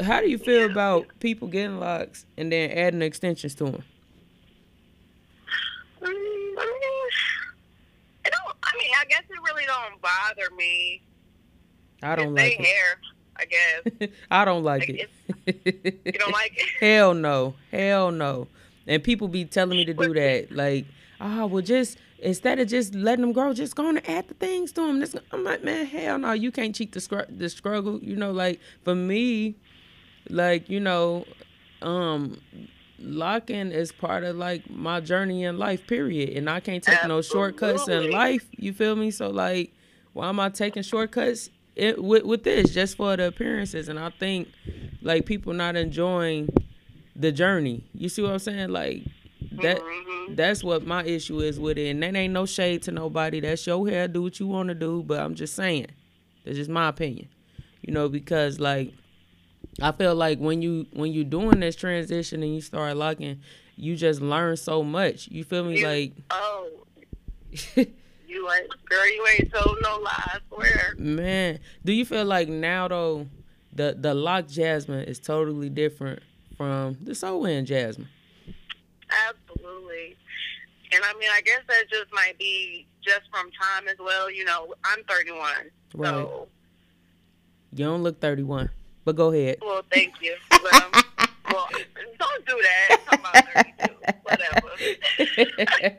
How 0.01 0.21
do 0.21 0.31
you 0.31 0.39
feel 0.39 0.71
about 0.71 1.07
people 1.19 1.49
getting 1.49 1.81
locks 1.81 2.27
and 2.37 2.53
then 2.53 2.71
adding 2.71 3.03
extensions 3.03 3.55
to 3.57 3.65
them? 3.65 3.85
Um, 6.03 6.33
Mm, 6.53 6.59
I 6.59 6.67
mean, 6.67 7.09
it 8.25 8.33
don't. 8.33 8.57
I 8.73 8.79
mean, 8.79 8.91
I 9.01 9.05
guess 9.07 9.23
it 9.29 9.39
really 9.45 9.65
don't 9.67 10.01
bother 10.01 10.55
me. 10.57 11.03
I 12.03 12.17
don't 12.17 12.35
like 12.35 12.59
they 12.59 12.65
hair. 12.65 13.01
I 13.37 13.45
guess 13.45 13.93
it. 14.01 14.13
I 14.31 14.45
don't 14.45 14.63
like 14.65 14.89
Like, 14.89 15.09
it. 15.47 16.01
you 16.05 16.13
don't 16.13 16.33
like 16.33 16.53
it. 16.57 16.69
Hell 16.81 17.15
no. 17.15 17.55
Hell 17.71 18.11
no. 18.11 18.49
And 18.87 19.03
people 19.03 19.29
be 19.29 19.45
telling 19.45 19.77
me 19.79 19.85
to 19.85 19.95
do 19.95 20.13
that. 20.15 20.49
Like, 20.51 20.87
ah, 21.21 21.47
well, 21.47 21.63
just 21.63 21.99
instead 22.19 22.59
of 22.59 22.69
just 22.69 22.95
letting 22.95 23.23
them 23.23 23.33
grow, 23.33 23.53
just 23.53 23.75
going 23.77 23.97
to 23.97 24.11
add 24.11 24.29
the 24.29 24.35
things 24.35 24.73
to 24.73 24.81
them. 24.87 25.01
This, 25.01 25.15
I'm 25.33 25.45
like, 25.45 25.63
man, 25.65 25.87
hell 25.87 26.19
no. 26.19 26.33
You 26.33 26.51
can't 26.51 26.75
cheat 26.75 26.93
the 26.93 27.01
scr- 27.01 27.31
the 27.31 27.49
struggle. 27.49 27.99
You 28.03 28.17
know, 28.17 28.33
like 28.33 28.61
for 28.85 28.95
me, 28.95 29.55
like 30.29 30.69
you 30.69 30.81
know, 30.81 31.25
um, 31.81 32.41
locking 33.03 33.71
is 33.73 33.93
part 33.93 34.25
of 34.25 34.37
like 34.37 34.69
my 34.71 35.01
journey 35.01 35.45
in 35.45 35.59
life. 35.59 35.87
Period. 35.87 36.31
And 36.37 36.49
I 36.49 36.61
can't 36.61 36.83
take 36.83 37.05
no 37.07 37.23
shortcuts 37.23 37.89
in 37.89 38.11
life. 38.11 38.47
You 38.57 38.73
feel 38.73 38.97
me? 38.97 39.11
So 39.11 39.29
like, 39.31 39.73
why 40.13 40.29
am 40.29 40.41
I 40.41 40.49
taking 40.49 40.83
shortcuts? 40.83 41.51
It, 41.75 42.03
with 42.03 42.25
with 42.25 42.45
this 42.45 42.73
just 42.75 42.97
for 42.99 43.17
the 43.17 43.29
appearances, 43.29 43.89
and 43.89 43.99
I 43.99 44.11
think 44.11 44.49
like 45.01 45.25
people 45.25 45.55
not 45.55 45.75
enjoying 45.77 46.49
the 47.17 47.33
journey. 47.33 47.85
You 47.95 48.09
see 48.09 48.23
what 48.23 48.33
I'm 48.33 48.39
saying? 48.39 48.69
Like 48.71 49.03
that 49.63 49.81
Mhm. 49.81 50.37
that's 50.37 50.63
what 50.63 50.87
my 50.87 51.05
issue 51.05 51.41
is 51.41 51.59
with 51.59 51.79
it. 51.79 51.89
And 51.89 52.03
that 52.03 52.15
ain't 52.15 52.33
no 52.35 52.47
shade 52.47 52.83
to 52.83 52.93
nobody. 52.93 53.41
That's 53.41 53.67
your 53.67 53.87
hair. 53.89 54.07
Do 54.09 54.23
what 54.23 54.39
you 54.41 54.47
want 54.47 54.69
to 54.69 54.75
do. 54.75 55.03
But 55.03 55.21
I'm 55.21 55.35
just 55.35 55.55
saying. 55.55 55.87
That's 56.45 56.57
just 56.59 56.71
my 56.71 56.89
opinion. 56.89 57.29
You 57.83 57.93
know, 57.95 58.09
because 58.09 58.61
like 58.61 58.93
I 59.81 59.93
feel 59.93 60.15
like 60.15 60.39
when 60.39 60.61
you 60.63 60.87
when 60.93 61.13
you 61.13 61.25
doing 61.25 61.61
this 61.61 61.77
transition 61.77 62.43
and 62.43 62.55
you 62.55 62.61
start 62.61 62.97
locking, 62.97 63.41
you 63.77 63.97
just 63.97 64.21
learn 64.21 64.57
so 64.57 64.83
much. 64.83 65.29
You 65.29 65.45
feel 65.45 65.65
me? 65.65 66.13
Oh. 66.31 66.69
You- 67.77 67.87
Like 67.87 67.87
Oh, 67.91 68.27
you 68.27 68.51
ain't 68.51 68.85
girl. 68.87 69.07
You 69.07 69.27
ain't 69.39 69.53
told 69.53 69.77
no 69.83 69.99
lie. 69.99 70.11
I 70.35 70.39
swear. 70.49 70.95
man, 70.99 71.59
do 71.85 71.93
you 71.93 72.05
feel 72.07 72.25
like 72.25 72.49
now 72.49 72.89
though 72.89 73.27
the 73.75 73.95
the 73.99 74.15
lock 74.15 74.49
jasmine 74.49 75.05
is 75.05 75.19
totally 75.19 75.69
different 75.69 76.23
from 76.57 76.97
the 77.03 77.15
soul 77.15 77.41
wind 77.43 77.67
jasmine? 77.67 78.09
Absolutely. 79.29 80.17
And 80.93 81.03
I 81.05 81.13
mean, 81.19 81.29
I 81.33 81.41
guess 81.43 81.61
that 81.69 81.85
just 81.91 82.13
might 82.13 82.39
be 82.39 82.87
just 83.03 83.23
from 83.31 83.51
time 83.51 83.89
as 83.89 83.97
well. 83.99 84.31
You 84.31 84.45
know, 84.47 84.75
I'm 84.85 85.05
31. 85.05 85.53
Right. 85.95 86.09
So, 86.09 86.49
You 87.75 87.85
don't 87.85 88.03
look 88.03 88.21
31. 88.21 88.71
But 89.05 89.17
go 89.17 89.33
ahead. 89.33 89.59
well, 89.61 89.83
thank 89.91 90.15
you. 90.21 90.37
But, 90.63 90.77
um, 90.77 90.93
well, 91.51 91.69
don't 92.19 92.47
do 92.47 92.61
that. 92.63 92.89
I'm 92.93 93.05
talking 93.05 93.21
about 93.21 93.39
32. 93.45 93.95
Whatever. 94.23 95.99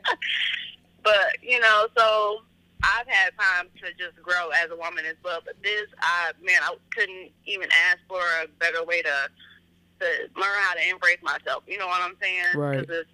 but, 1.02 1.26
you 1.42 1.60
know, 1.60 1.86
so 1.96 2.38
I've 2.82 3.06
had 3.06 3.30
time 3.38 3.66
to 3.82 3.86
just 4.02 4.20
grow 4.22 4.48
as 4.50 4.70
a 4.70 4.76
woman 4.76 5.04
as 5.06 5.16
well. 5.24 5.40
But 5.44 5.54
this, 5.62 5.84
I, 6.00 6.32
man, 6.42 6.60
I 6.62 6.74
couldn't 6.96 7.30
even 7.46 7.68
ask 7.90 7.98
for 8.08 8.20
a 8.42 8.46
better 8.58 8.84
way 8.84 9.02
to 9.02 9.28
to 10.00 10.06
learn 10.36 10.58
how 10.62 10.74
to 10.74 10.88
embrace 10.90 11.18
myself. 11.22 11.62
You 11.68 11.78
know 11.78 11.86
what 11.86 12.02
I'm 12.02 12.16
saying? 12.20 12.44
Right. 12.56 12.78
'Cause 12.78 12.96
It's, 12.96 13.10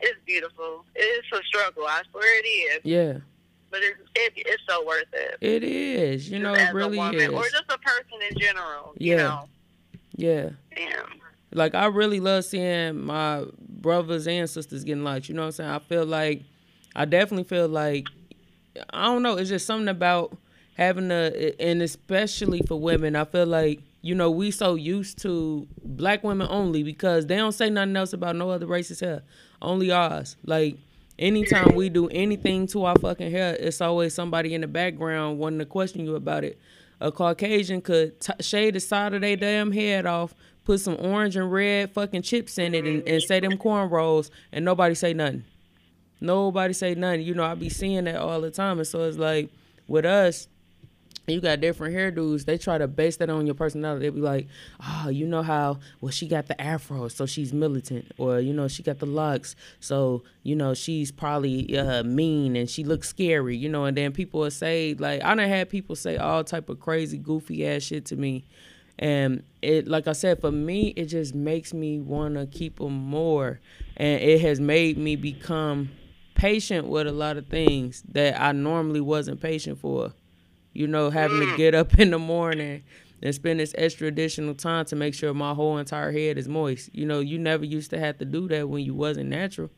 it's 0.00 0.18
beautiful. 0.26 0.84
It's 0.94 1.26
a 1.32 1.42
struggle. 1.44 1.84
I 1.86 2.02
swear 2.10 2.38
it 2.38 2.46
is. 2.48 2.80
yeah, 2.84 3.18
But 3.70 3.80
it's 3.82 3.98
it, 4.14 4.32
it's 4.36 4.62
so 4.68 4.84
worth 4.86 5.04
it. 5.12 5.36
it 5.40 5.62
is. 5.62 6.30
You 6.30 6.38
know, 6.38 6.54
it 6.54 6.72
really 6.72 6.98
is. 6.98 7.28
or 7.28 7.42
just 7.44 7.64
a 7.68 7.78
person 7.78 8.18
in 8.30 8.38
general. 8.38 8.94
Yeah. 8.96 9.10
You 9.10 9.16
know, 9.16 9.48
yeah. 10.16 10.50
damn. 10.74 11.06
Like 11.52 11.74
I 11.74 11.86
really 11.86 12.20
love 12.20 12.44
seeing 12.44 13.04
my 13.04 13.44
brothers 13.60 14.26
and 14.26 14.48
sisters 14.48 14.84
getting 14.84 15.04
likes. 15.04 15.28
You 15.28 15.34
know 15.34 15.42
what 15.42 15.46
I'm 15.46 15.52
saying? 15.52 15.70
I 15.70 15.78
feel 15.78 16.04
like 16.04 16.42
I 16.94 17.04
definitely 17.04 17.44
feel 17.44 17.68
like 17.68 18.06
I 18.90 19.04
don't 19.04 19.22
know. 19.22 19.36
It's 19.36 19.48
just 19.48 19.66
something 19.66 19.88
about 19.88 20.36
having 20.76 21.10
a 21.10 21.54
and 21.60 21.82
especially 21.82 22.62
for 22.62 22.78
women. 22.78 23.16
I 23.16 23.24
feel 23.24 23.46
like 23.46 23.80
you 24.02 24.14
know 24.14 24.30
we 24.30 24.50
so 24.50 24.74
used 24.74 25.18
to 25.22 25.66
black 25.82 26.22
women 26.22 26.46
only 26.50 26.82
because 26.82 27.26
they 27.26 27.36
don't 27.36 27.52
say 27.52 27.70
nothing 27.70 27.96
else 27.96 28.12
about 28.12 28.36
no 28.36 28.50
other 28.50 28.66
races 28.66 29.00
hair. 29.00 29.22
Only 29.60 29.90
ours. 29.90 30.36
Like 30.44 30.76
anytime 31.18 31.74
we 31.74 31.88
do 31.88 32.08
anything 32.08 32.66
to 32.68 32.84
our 32.84 32.96
fucking 32.98 33.30
hair, 33.30 33.56
it's 33.58 33.80
always 33.80 34.14
somebody 34.14 34.54
in 34.54 34.60
the 34.60 34.66
background 34.66 35.38
wanting 35.38 35.58
to 35.58 35.66
question 35.66 36.04
you 36.04 36.14
about 36.14 36.44
it. 36.44 36.58
A 37.00 37.12
Caucasian 37.12 37.80
could 37.80 38.20
t- 38.20 38.32
shade 38.40 38.74
the 38.74 38.80
side 38.80 39.14
of 39.14 39.20
their 39.20 39.36
damn 39.36 39.72
head 39.72 40.06
off, 40.06 40.34
put 40.64 40.80
some 40.80 40.96
orange 40.98 41.36
and 41.36 41.50
red 41.50 41.92
fucking 41.92 42.22
chips 42.22 42.58
in 42.58 42.74
it, 42.74 42.84
and, 42.84 43.06
and 43.06 43.22
say 43.22 43.40
them 43.40 43.52
cornrows, 43.52 44.30
and 44.52 44.64
nobody 44.64 44.94
say 44.94 45.12
nothing. 45.14 45.44
Nobody 46.20 46.72
say 46.72 46.94
nothing. 46.94 47.22
You 47.22 47.34
know, 47.34 47.44
I 47.44 47.54
be 47.54 47.68
seeing 47.68 48.04
that 48.04 48.16
all 48.16 48.40
the 48.40 48.50
time, 48.50 48.78
and 48.78 48.86
so 48.86 49.04
it's 49.04 49.16
like 49.16 49.50
with 49.86 50.04
us, 50.04 50.48
you 51.28 51.40
got 51.40 51.60
different 51.60 51.94
hairdos. 51.94 52.44
They 52.44 52.58
try 52.58 52.78
to 52.78 52.88
base 52.88 53.16
that 53.18 53.30
on 53.30 53.46
your 53.46 53.54
personality. 53.54 54.06
They 54.06 54.10
be 54.10 54.20
like, 54.20 54.48
oh, 54.80 55.08
you 55.08 55.26
know 55.26 55.42
how? 55.42 55.78
Well, 56.00 56.10
she 56.10 56.26
got 56.26 56.46
the 56.46 56.60
afro, 56.60 57.08
so 57.08 57.26
she's 57.26 57.52
militant, 57.52 58.12
or 58.18 58.40
you 58.40 58.52
know, 58.52 58.68
she 58.68 58.82
got 58.82 58.98
the 58.98 59.06
locks, 59.06 59.56
so 59.80 60.22
you 60.42 60.56
know, 60.56 60.74
she's 60.74 61.12
probably 61.12 61.76
uh, 61.76 62.02
mean 62.02 62.56
and 62.56 62.68
she 62.68 62.84
looks 62.84 63.08
scary, 63.08 63.56
you 63.56 63.68
know. 63.68 63.84
And 63.84 63.96
then 63.96 64.12
people 64.12 64.40
will 64.40 64.50
say 64.50 64.94
like, 64.98 65.22
I 65.22 65.34
done 65.34 65.48
had 65.48 65.68
people 65.68 65.96
say 65.96 66.16
all 66.16 66.44
type 66.44 66.68
of 66.68 66.80
crazy, 66.80 67.18
goofy 67.18 67.66
ass 67.66 67.82
shit 67.82 68.06
to 68.06 68.16
me, 68.16 68.44
and 68.98 69.42
it, 69.62 69.86
like 69.86 70.08
I 70.08 70.12
said, 70.12 70.40
for 70.40 70.50
me, 70.50 70.88
it 70.88 71.06
just 71.06 71.34
makes 71.34 71.72
me 71.72 71.98
wanna 71.98 72.46
keep 72.46 72.78
them 72.78 72.94
more, 72.94 73.60
and 73.96 74.20
it 74.20 74.40
has 74.40 74.60
made 74.60 74.98
me 74.98 75.16
become 75.16 75.90
patient 76.34 76.86
with 76.86 77.06
a 77.06 77.12
lot 77.12 77.36
of 77.36 77.48
things 77.48 78.02
that 78.12 78.40
I 78.40 78.52
normally 78.52 79.00
wasn't 79.00 79.40
patient 79.40 79.78
for. 79.78 80.12
You 80.72 80.86
know, 80.86 81.10
having 81.10 81.40
to 81.40 81.46
mm. 81.46 81.56
get 81.56 81.74
up 81.74 81.98
in 81.98 82.10
the 82.10 82.18
morning 82.18 82.82
and 83.22 83.34
spend 83.34 83.60
this 83.60 83.74
extra 83.76 84.08
additional 84.08 84.54
time 84.54 84.84
to 84.86 84.96
make 84.96 85.14
sure 85.14 85.34
my 85.34 85.54
whole 85.54 85.78
entire 85.78 86.12
head 86.12 86.38
is 86.38 86.48
moist. 86.48 86.90
You 86.94 87.06
know, 87.06 87.20
you 87.20 87.38
never 87.38 87.64
used 87.64 87.90
to 87.90 87.98
have 87.98 88.18
to 88.18 88.24
do 88.24 88.48
that 88.48 88.68
when 88.68 88.84
you 88.84 88.94
wasn't 88.94 89.30
natural. 89.30 89.70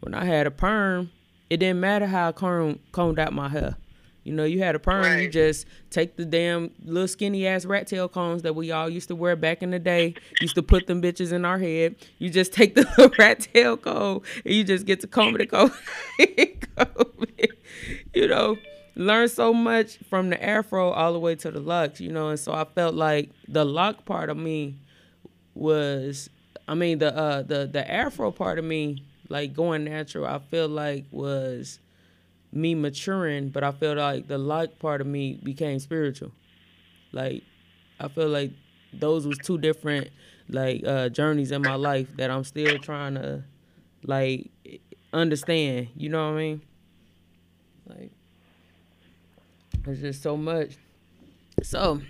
When 0.00 0.14
I 0.14 0.24
had 0.24 0.46
a 0.46 0.50
perm, 0.50 1.10
it 1.48 1.58
didn't 1.58 1.80
matter 1.80 2.06
how 2.06 2.28
I 2.28 2.32
combed, 2.32 2.80
combed 2.92 3.18
out 3.18 3.32
my 3.32 3.48
hair. 3.48 3.76
You 4.24 4.32
know, 4.32 4.44
you 4.44 4.60
had 4.60 4.76
a 4.76 4.78
perm, 4.78 5.18
you 5.18 5.28
just 5.28 5.66
take 5.90 6.16
the 6.16 6.24
damn 6.24 6.70
little 6.84 7.08
skinny 7.08 7.46
ass 7.46 7.64
rat 7.64 7.88
tail 7.88 8.08
combs 8.08 8.42
that 8.42 8.54
we 8.54 8.70
all 8.70 8.88
used 8.88 9.08
to 9.08 9.16
wear 9.16 9.34
back 9.34 9.62
in 9.62 9.70
the 9.70 9.80
day. 9.80 10.14
Used 10.40 10.54
to 10.54 10.62
put 10.62 10.86
them 10.86 11.02
bitches 11.02 11.32
in 11.32 11.44
our 11.44 11.58
head. 11.58 11.96
You 12.18 12.30
just 12.30 12.52
take 12.54 12.76
the 12.76 12.82
little 12.82 13.12
rat 13.18 13.48
tail 13.52 13.76
comb 13.76 14.22
and 14.44 14.54
you 14.54 14.62
just 14.62 14.86
get 14.86 15.00
to 15.00 15.08
comb 15.08 15.34
it 15.34 15.40
and 15.40 15.50
comb 15.50 15.72
it. 16.20 16.76
comb 16.76 17.26
it. 17.36 17.50
You 18.14 18.28
know, 18.28 18.56
learn 18.94 19.28
so 19.28 19.52
much 19.54 19.98
from 20.08 20.30
the 20.30 20.42
afro 20.42 20.90
all 20.90 21.12
the 21.12 21.18
way 21.18 21.34
to 21.36 21.50
the 21.50 21.60
locks, 21.60 22.00
you 22.00 22.12
know, 22.12 22.28
and 22.28 22.38
so 22.38 22.52
I 22.52 22.64
felt 22.64 22.94
like 22.94 23.30
the 23.48 23.64
lock 23.64 24.04
part 24.04 24.30
of 24.30 24.36
me 24.36 24.76
was 25.54 26.30
I 26.68 26.74
mean 26.74 26.98
the 26.98 27.16
uh 27.16 27.42
the 27.42 27.66
the 27.66 27.90
afro 27.90 28.30
part 28.30 28.58
of 28.58 28.64
me, 28.64 29.04
like 29.28 29.54
going 29.54 29.84
natural, 29.84 30.26
I 30.26 30.38
feel 30.38 30.68
like 30.68 31.06
was 31.10 31.78
me 32.52 32.74
maturing, 32.74 33.48
but 33.48 33.64
I 33.64 33.72
feel 33.72 33.94
like 33.94 34.28
the 34.28 34.38
lock 34.38 34.78
part 34.78 35.00
of 35.00 35.06
me 35.06 35.38
became 35.42 35.78
spiritual. 35.78 36.32
Like 37.12 37.42
I 37.98 38.08
feel 38.08 38.28
like 38.28 38.52
those 38.92 39.26
was 39.26 39.38
two 39.38 39.58
different 39.58 40.08
like 40.48 40.82
uh 40.86 41.08
journeys 41.08 41.50
in 41.50 41.62
my 41.62 41.76
life 41.76 42.14
that 42.16 42.30
I'm 42.30 42.44
still 42.44 42.78
trying 42.78 43.14
to 43.14 43.44
like 44.04 44.50
understand. 45.12 45.88
You 45.96 46.10
know 46.10 46.30
what 46.30 46.36
I 46.36 46.42
mean? 46.42 46.62
Like 47.86 48.12
there's 49.84 50.00
just 50.00 50.22
so 50.22 50.36
much. 50.36 50.76
So 51.62 52.00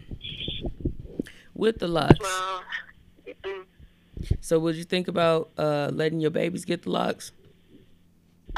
with 1.55 1.79
the 1.79 1.89
locks. 1.89 2.19
Well, 2.21 2.63
So 4.41 4.59
would 4.59 4.77
you 4.77 4.85
think 4.85 5.09
about 5.09 5.51
uh 5.59 5.91
letting 5.93 6.21
your 6.21 6.31
babies 6.31 6.65
get 6.65 6.83
the 6.83 6.91
locks? 6.91 7.33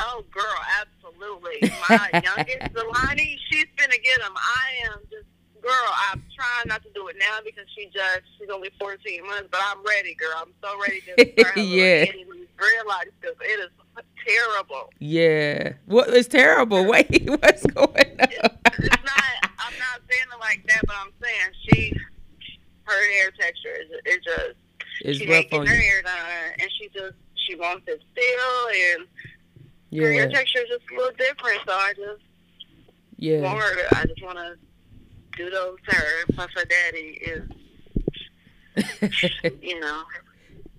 oh, 0.01 0.25
girl, 0.33 0.45
absolutely. 0.81 1.69
My 1.89 2.11
youngest, 2.25 2.75
Delani, 2.75 3.37
she's 3.51 3.67
gonna 3.77 3.97
get 3.99 4.21
them. 4.21 4.33
I 4.37 4.93
am 4.93 4.99
just, 5.11 5.27
girl. 5.63 5.89
I'm 6.11 6.21
trying 6.37 6.69
not 6.69 6.83
to 6.83 6.89
do 6.95 7.07
it 7.09 7.17
now 7.19 7.39
because 7.45 7.65
she 7.77 7.87
just, 7.87 8.23
she's 8.39 8.49
only 8.53 8.71
14 8.81 9.25
months, 9.27 9.49
but 9.53 9.61
I'm 9.65 9.85
ready, 9.87 10.15
girl. 10.15 10.35
I'm 10.37 10.53
so 10.63 10.79
ready 10.81 11.01
to 11.03 11.33
start 11.41 11.57
Yeah. 11.59 12.05
dreadlocks 12.59 13.13
because 13.21 13.37
it 13.41 13.61
is 13.61 13.71
terrible. 14.27 14.91
Yeah. 14.99 15.75
What 15.87 16.09
is 16.09 16.27
terrible? 16.27 16.85
Wait, 16.91 17.29
what's 17.29 17.65
going 17.67 18.21
on? 18.21 18.54
Not. 19.95 20.01
I'm 20.01 20.09
saying 20.11 20.27
it 20.33 20.41
like 20.41 20.67
that, 20.69 20.87
but 20.87 20.97
I'm 21.01 21.13
saying 21.23 21.53
she, 21.69 21.95
her 22.85 23.13
hair 23.13 23.31
texture 23.31 23.77
is, 23.81 24.17
is 24.17 24.25
just. 24.25 24.57
It's 25.01 25.19
she 25.21 25.27
rough 25.29 25.53
on 25.53 25.67
her 25.67 25.75
you. 25.75 25.83
hair 25.83 26.03
done, 26.03 26.15
and 26.61 26.71
she 26.79 26.89
just 26.89 27.15
she 27.47 27.57
wants 27.57 27.85
it 27.89 28.03
still, 28.13 28.99
and 28.99 29.09
her 30.01 30.13
hair 30.13 30.29
texture 30.29 30.61
is 30.61 30.69
just 30.69 30.83
a 30.93 30.97
little 30.97 31.17
different. 31.17 31.61
So 31.67 31.73
I 31.73 31.93
just 31.95 32.23
want 33.43 33.59
Yeah. 33.59 33.59
her. 33.59 33.77
To, 33.77 33.97
I 33.97 34.07
just 34.07 34.23
want 34.23 34.39
to 34.39 34.57
do 35.37 35.51
those 35.51 35.77
to 35.89 35.95
her. 35.95 36.27
Plus, 36.35 36.49
her 36.55 36.65
daddy 36.65 37.21
is, 37.21 37.43
you 39.63 39.81
know, 39.81 40.05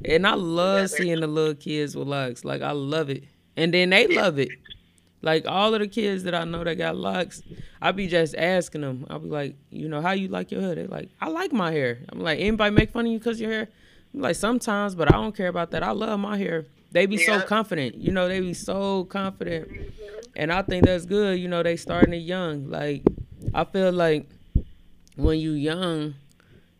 and 0.05 0.25
I 0.27 0.35
love 0.35 0.81
Yeah, 0.81 0.87
seeing 0.87 1.19
the 1.19 1.27
little 1.27 1.55
kids 1.55 1.95
with 1.95 2.07
locks. 2.07 2.45
Like 2.45 2.61
I 2.61 2.71
love 2.71 3.09
it. 3.09 3.25
And 3.57 3.73
then 3.73 3.89
they 3.89 4.07
love 4.07 4.39
it. 4.39 4.51
Like 5.25 5.47
all 5.47 5.73
of 5.73 5.79
the 5.79 5.87
kids 5.87 6.23
that 6.25 6.35
I 6.35 6.43
know 6.43 6.63
that 6.63 6.75
got 6.75 6.95
locks, 6.95 7.41
I 7.81 7.91
be 7.91 8.05
just 8.07 8.35
asking 8.35 8.81
them. 8.81 9.07
I'll 9.09 9.17
be 9.17 9.27
like, 9.27 9.55
you 9.71 9.89
know, 9.89 9.99
how 9.99 10.11
you 10.11 10.27
like 10.27 10.51
your 10.51 10.61
hair? 10.61 10.75
They 10.75 10.85
like, 10.85 11.09
I 11.19 11.29
like 11.29 11.51
my 11.51 11.71
hair. 11.71 11.97
I'm 12.09 12.19
like, 12.19 12.39
anybody 12.39 12.73
make 12.75 12.91
fun 12.91 13.07
of 13.07 13.11
you 13.11 13.17
because 13.17 13.41
your 13.41 13.51
hair? 13.51 13.67
I'm 14.13 14.21
like 14.21 14.35
sometimes, 14.35 14.93
but 14.93 15.09
I 15.11 15.17
don't 15.17 15.35
care 15.35 15.47
about 15.47 15.71
that. 15.71 15.81
I 15.81 15.91
love 15.91 16.19
my 16.19 16.37
hair. 16.37 16.67
They 16.91 17.07
be 17.07 17.17
so 17.17 17.41
confident. 17.41 17.95
You 17.95 18.11
know, 18.11 18.27
they 18.27 18.39
be 18.39 18.53
so 18.53 19.05
confident. 19.05 19.67
And 20.35 20.53
I 20.53 20.61
think 20.61 20.85
that's 20.85 21.05
good. 21.07 21.39
You 21.39 21.47
know, 21.47 21.63
they 21.63 21.75
starting 21.75 22.13
it 22.13 22.17
young. 22.17 22.69
Like 22.69 23.01
I 23.51 23.63
feel 23.63 23.91
like 23.91 24.29
when 25.15 25.39
you 25.39 25.53
young, 25.53 26.13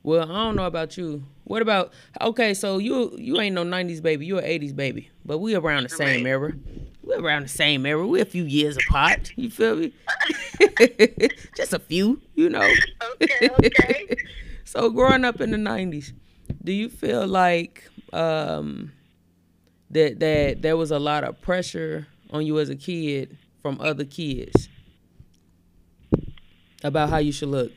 well, 0.04 0.32
I 0.32 0.36
don't 0.36 0.56
know 0.56 0.66
about 0.68 0.98
you. 0.98 1.24
What 1.46 1.64
about 1.64 1.94
okay? 2.22 2.54
So 2.54 2.78
you 2.78 3.16
you 3.18 3.42
ain't 3.42 3.56
no 3.56 3.64
'90s 3.64 4.02
baby. 4.04 4.26
You 4.28 4.38
an 4.38 4.46
'80s 4.46 4.76
baby, 4.76 5.10
but 5.26 5.40
we 5.40 5.56
around 5.56 5.84
the 5.84 5.90
same 5.90 6.24
Right. 6.24 6.30
era. 6.30 6.54
We 7.06 7.14
around 7.16 7.44
the 7.44 7.50
same 7.50 7.86
era. 7.86 8.06
We're 8.08 8.24
a 8.24 8.26
few 8.26 8.44
years 8.46 8.78
apart. 8.78 9.32
You 9.36 9.50
feel 9.50 9.76
me? 9.76 9.94
Just 11.56 11.74
a 11.74 11.80
few, 11.80 12.22
you 12.34 12.50
know. 12.50 12.68
okay, 13.22 13.50
okay. 13.66 14.16
so 14.64 14.90
growing 14.90 15.24
up 15.24 15.40
in 15.42 15.52
the 15.52 15.58
'90s, 15.58 16.14
do 16.64 16.72
you 16.74 16.90
feel 16.90 17.28
like 17.28 17.84
um, 18.14 18.92
that 19.92 20.20
that 20.20 20.62
there 20.62 20.78
was 20.78 20.90
a 20.92 21.00
lot 21.00 21.24
of 21.24 21.40
pressure 21.42 22.08
on 22.32 22.46
you 22.46 22.60
as 22.60 22.70
a 22.70 22.76
kid 22.76 23.38
from 23.62 23.80
other 23.82 24.06
kids 24.06 24.68
about 26.84 27.10
how 27.10 27.18
you 27.18 27.32
should 27.32 27.50
look 27.50 27.72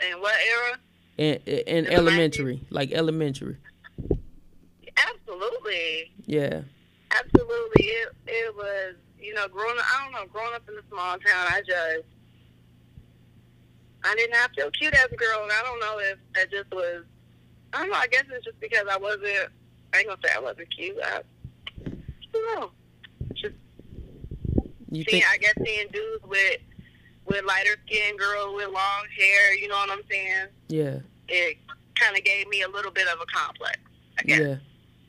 And 0.00 0.20
what 0.20 0.34
era? 0.40 0.78
in, 1.18 1.34
in 1.66 1.84
the 1.84 1.92
elementary, 1.92 2.60
like 2.70 2.90
elementary? 2.92 3.56
Absolutely, 4.96 6.10
Yeah. 6.26 6.62
Absolutely. 7.18 7.84
It 7.84 8.08
it 8.26 8.56
was, 8.56 8.94
you 9.18 9.34
know, 9.34 9.48
growing. 9.48 9.78
up 9.78 9.84
I 9.92 10.04
don't 10.04 10.12
know, 10.12 10.26
growing 10.32 10.54
up 10.54 10.62
in 10.68 10.74
a 10.74 10.82
small 10.88 11.18
town. 11.18 11.46
I 11.50 11.62
just. 11.66 12.06
I 14.04 14.14
did 14.14 14.30
not 14.30 14.38
have 14.38 14.50
feel 14.52 14.70
cute 14.70 14.94
as 14.94 15.06
a 15.10 15.16
girl, 15.16 15.42
and 15.42 15.50
I 15.50 15.62
don't 15.64 15.80
know 15.80 15.98
if 15.98 16.18
that 16.34 16.50
just 16.50 16.70
was. 16.70 17.04
I 17.72 17.78
don't 17.80 17.90
know. 17.90 17.96
I 17.96 18.06
guess 18.06 18.24
it's 18.30 18.44
just 18.44 18.60
because 18.60 18.84
I 18.90 18.96
wasn't. 18.98 19.50
I 19.92 19.98
ain't 19.98 20.08
gonna 20.08 20.20
say 20.24 20.32
I 20.34 20.40
wasn't 20.40 20.68
cute. 20.70 20.96
I, 21.02 21.18
I 21.86 21.90
don't 22.32 22.60
know. 22.60 22.70
Just 23.34 23.54
You 24.92 25.04
seeing, 25.04 25.22
think? 25.22 25.24
I 25.28 25.38
guess 25.38 25.54
seeing 25.64 25.88
dudes 25.92 26.24
with 26.24 26.60
with 27.26 27.44
lighter 27.44 27.76
skin 27.86 28.16
girls 28.16 28.54
with 28.54 28.68
long 28.68 29.06
hair. 29.18 29.54
You 29.56 29.68
know 29.68 29.76
what 29.76 29.90
I'm 29.90 30.02
saying? 30.10 30.46
Yeah. 30.68 30.98
It 31.28 31.58
kind 31.96 32.16
of 32.16 32.22
gave 32.22 32.46
me 32.48 32.62
a 32.62 32.68
little 32.68 32.92
bit 32.92 33.08
of 33.08 33.20
a 33.20 33.26
complex. 33.26 33.78
I 34.18 34.22
guess. 34.22 34.40
Yeah. 34.40 34.56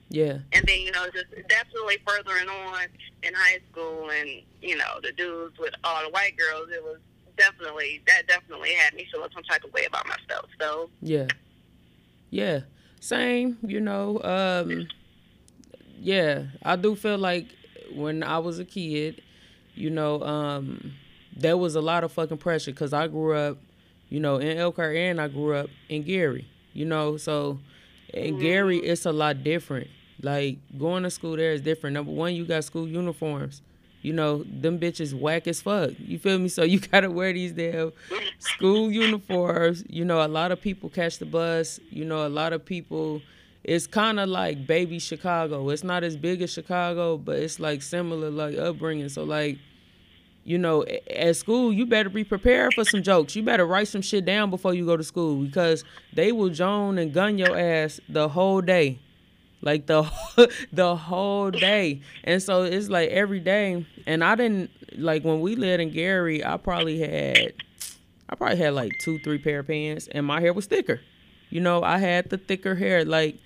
Yeah. 0.10 0.40
And 0.54 0.66
then 0.66 0.80
you 0.80 0.92
know, 0.92 1.06
just 1.14 1.28
definitely 1.50 1.98
furthering 2.08 2.48
on 2.48 2.86
in 3.24 3.34
high 3.34 3.60
school, 3.72 4.10
and 4.10 4.42
you 4.62 4.78
know, 4.78 5.00
the 5.04 5.12
dudes 5.12 5.58
with 5.60 5.74
all 5.84 6.04
the 6.04 6.10
white 6.10 6.36
girls. 6.38 6.70
It 6.72 6.84
was 6.84 6.98
definitely 7.38 8.02
that 8.08 8.28
definitely 8.28 8.74
had 8.74 8.94
me 8.94 9.08
feeling 9.12 9.30
some 9.34 9.44
type 9.44 9.64
of 9.64 9.72
way 9.74 9.86
about 9.86 10.06
myself. 10.08 10.46
So 10.60 10.90
Yeah. 11.02 11.28
Yeah. 12.30 12.62
Same, 13.00 13.58
you 13.62 13.80
know. 13.80 14.22
Um 14.24 14.88
yeah, 16.00 16.44
I 16.64 16.76
do 16.76 16.96
feel 16.96 17.18
like 17.18 17.48
when 17.94 18.24
I 18.24 18.40
was 18.40 18.60
a 18.60 18.66
kid, 18.66 19.22
you 19.76 19.90
know, 19.90 20.22
um 20.24 20.94
there 21.36 21.58
was 21.58 21.76
a 21.76 21.82
lot 21.82 22.04
of 22.04 22.12
fucking 22.12 22.38
pressure 22.38 22.72
cuz 22.72 22.94
I 22.94 23.08
grew 23.08 23.36
up, 23.36 23.58
you 24.10 24.20
know, 24.20 24.38
in 24.38 24.58
Elkhart 24.58 24.96
and 24.96 25.22
I 25.22 25.28
grew 25.28 25.54
up 25.54 25.70
in 25.90 26.04
Gary, 26.04 26.48
you 26.74 26.86
know, 26.86 27.18
so 27.18 27.60
in 28.14 28.40
Gary 28.40 28.80
it's 28.80 29.06
a 29.06 29.12
lot 29.12 29.44
different. 29.44 29.90
Like 30.22 30.58
going 30.78 31.04
to 31.04 31.10
school 31.10 31.36
there 31.36 31.52
is 31.54 31.62
different. 31.62 31.94
Number 31.94 32.12
1, 32.12 32.36
you 32.36 32.46
got 32.46 32.64
school 32.64 32.88
uniforms. 32.88 33.62
You 34.02 34.14
know, 34.14 34.44
them 34.44 34.80
bitches 34.80 35.14
whack 35.14 35.48
as 35.48 35.62
fuck. 35.62 35.92
You 35.98 36.18
feel 36.20 36.40
me? 36.40 36.50
So 36.50 36.64
you 36.64 36.80
gotta 36.92 37.10
wear 37.10 37.34
these 37.34 37.52
damn 37.52 37.92
school 38.40 38.92
uniforms. 38.92 39.84
You 39.90 40.06
know, 40.06 40.26
a 40.26 40.28
lot 40.30 40.52
of 40.52 40.62
people 40.62 40.90
catch 40.90 41.18
the 41.18 41.26
bus. 41.26 41.80
You 41.90 42.06
know, 42.06 42.26
a 42.26 42.30
lot 42.30 42.54
of 42.54 42.64
people. 42.66 43.22
It's 43.64 43.86
kind 43.86 44.18
of 44.20 44.30
like 44.30 44.66
baby 44.66 44.98
Chicago. 45.00 45.70
It's 45.72 45.84
not 45.84 46.06
as 46.06 46.16
big 46.16 46.42
as 46.42 46.54
Chicago, 46.54 47.18
but 47.18 47.38
it's 47.38 47.60
like 47.60 47.82
similar 47.82 48.30
like 48.30 48.58
upbringing. 48.58 49.10
So 49.10 49.26
like, 49.26 49.58
you 50.46 50.58
know, 50.58 50.86
at 51.14 51.36
school 51.36 51.74
you 51.74 51.86
better 51.86 52.10
be 52.10 52.24
prepared 52.24 52.76
for 52.76 52.86
some 52.86 53.04
jokes. 53.04 53.36
You 53.36 53.44
better 53.44 53.66
write 53.66 53.90
some 53.90 54.02
shit 54.02 54.24
down 54.24 54.52
before 54.52 54.74
you 54.74 54.86
go 54.86 54.96
to 54.96 55.04
school 55.04 55.44
because 55.44 55.84
they 56.14 56.32
will 56.32 56.48
joan 56.50 56.98
and 56.98 57.14
gun 57.14 57.38
your 57.38 57.58
ass 57.58 58.00
the 58.08 58.30
whole 58.30 58.62
day 58.62 59.00
like 59.62 59.88
the 59.88 60.10
the 60.72 60.96
whole 60.96 61.52
day. 61.52 62.02
And 62.24 62.42
so 62.42 62.64
it's 62.64 62.90
like 62.90 63.10
every 63.10 63.40
day. 63.40 63.86
And 64.06 64.24
i 64.24 64.36
didn't 64.36 64.72
like 64.98 65.24
when 65.24 65.42
we 65.42 65.56
lived 65.56 65.82
in 65.82 65.92
gary 65.92 66.44
i 66.44 66.58
probably 66.58 67.00
had 67.00 67.54
i 68.30 68.36
probably 68.36 68.58
had 68.58 68.74
like 68.74 68.92
two 69.00 69.20
three 69.20 69.38
pair 69.38 69.60
of 69.60 69.68
pants 69.68 70.08
and 70.12 70.26
my 70.26 70.40
hair 70.40 70.54
was 70.54 70.66
thicker. 70.66 71.02
You 71.50 71.62
know 71.62 71.84
i 71.84 71.98
had 71.98 72.30
the 72.30 72.38
thicker 72.38 72.76
hair. 72.76 73.06
Like 73.06 73.38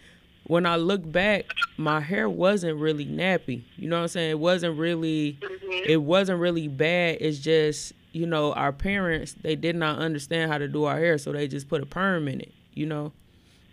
when 0.45 0.65
i 0.65 0.75
look 0.75 1.09
back 1.09 1.45
my 1.77 1.99
hair 1.99 2.29
wasn't 2.29 2.77
really 2.79 3.05
nappy. 3.05 3.63
You 3.77 3.89
know 3.89 3.97
what 3.97 4.03
i'm 4.03 4.07
saying? 4.09 4.31
It 4.31 4.39
wasn't 4.39 4.77
really 4.77 5.39
it 5.85 5.97
wasn't 5.97 6.39
really 6.39 6.67
bad. 6.67 7.17
It's 7.21 7.39
just 7.39 7.93
you 8.11 8.25
know 8.27 8.53
our 8.53 8.73
parents 8.73 9.35
they 9.41 9.55
did 9.55 9.75
not 9.75 9.99
understand 9.99 10.51
how 10.51 10.57
to 10.57 10.67
do 10.67 10.83
our 10.83 10.99
hair 10.99 11.17
so 11.17 11.31
they 11.31 11.47
just 11.47 11.69
put 11.69 11.81
a 11.81 11.85
perm 11.85 12.27
in 12.27 12.41
it 12.41 12.51
you 12.73 12.85
know? 12.85 13.11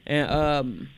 And 0.06 0.30
um 0.30 0.88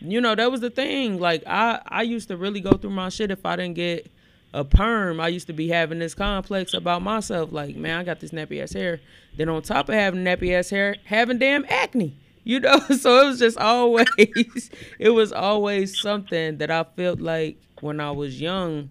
you 0.00 0.20
know 0.20 0.34
that 0.34 0.50
was 0.50 0.60
the 0.60 0.70
thing. 0.70 1.18
Like 1.18 1.42
I 1.46 1.80
I 1.86 2.02
used 2.02 2.28
to 2.28 2.36
really 2.36 2.60
go 2.60 2.72
through 2.72 2.90
my 2.90 3.08
shit 3.08 3.30
if 3.30 3.44
I 3.44 3.56
didn't 3.56 3.74
get 3.74 4.10
a 4.54 4.64
perm. 4.64 5.20
I 5.20 5.28
used 5.28 5.46
to 5.48 5.52
be 5.52 5.68
having 5.68 5.98
this 5.98 6.14
complex 6.14 6.74
about 6.74 7.02
myself. 7.02 7.52
Like 7.52 7.76
man, 7.76 7.98
I 7.98 8.04
got 8.04 8.20
this 8.20 8.30
nappy 8.30 8.62
ass 8.62 8.72
hair. 8.72 9.00
Then 9.36 9.48
on 9.48 9.62
top 9.62 9.88
of 9.88 9.94
having 9.94 10.24
nappy 10.24 10.52
ass 10.52 10.70
hair, 10.70 10.96
having 11.04 11.38
damn 11.38 11.64
acne. 11.68 12.16
You 12.44 12.60
know, 12.60 12.78
so 12.98 13.22
it 13.22 13.26
was 13.26 13.38
just 13.38 13.58
always 13.58 14.08
it 14.98 15.10
was 15.10 15.32
always 15.32 16.00
something 16.00 16.58
that 16.58 16.70
I 16.70 16.84
felt 16.84 17.20
like 17.20 17.58
when 17.80 18.00
I 18.00 18.10
was 18.10 18.40
young 18.40 18.90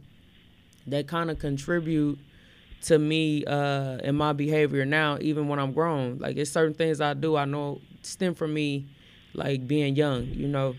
that 0.87 1.07
kind 1.07 1.29
of 1.29 1.37
contribute 1.37 2.17
to 2.79 2.97
me 2.97 3.43
uh 3.43 3.97
in 3.97 4.15
my 4.15 4.31
behavior 4.31 4.85
now 4.85 5.17
even 5.21 5.47
when 5.47 5.59
I'm 5.59 5.73
grown. 5.73 6.19
Like 6.19 6.37
it's 6.37 6.51
certain 6.51 6.73
things 6.73 7.01
I 7.01 7.13
do 7.13 7.35
I 7.35 7.45
know 7.45 7.81
stem 8.03 8.35
from 8.35 8.53
me 8.53 8.87
like 9.33 9.67
being 9.67 9.95
young, 9.95 10.25
you 10.25 10.47
know. 10.47 10.75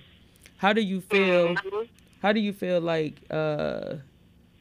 How 0.59 0.73
do 0.73 0.81
you 0.81 1.01
feel 1.01 1.55
Mhm. 1.55 1.89
how 2.21 2.33
do 2.33 2.41
you 2.41 2.53
feel 2.53 2.81
like 2.81 3.15
uh 3.31 3.97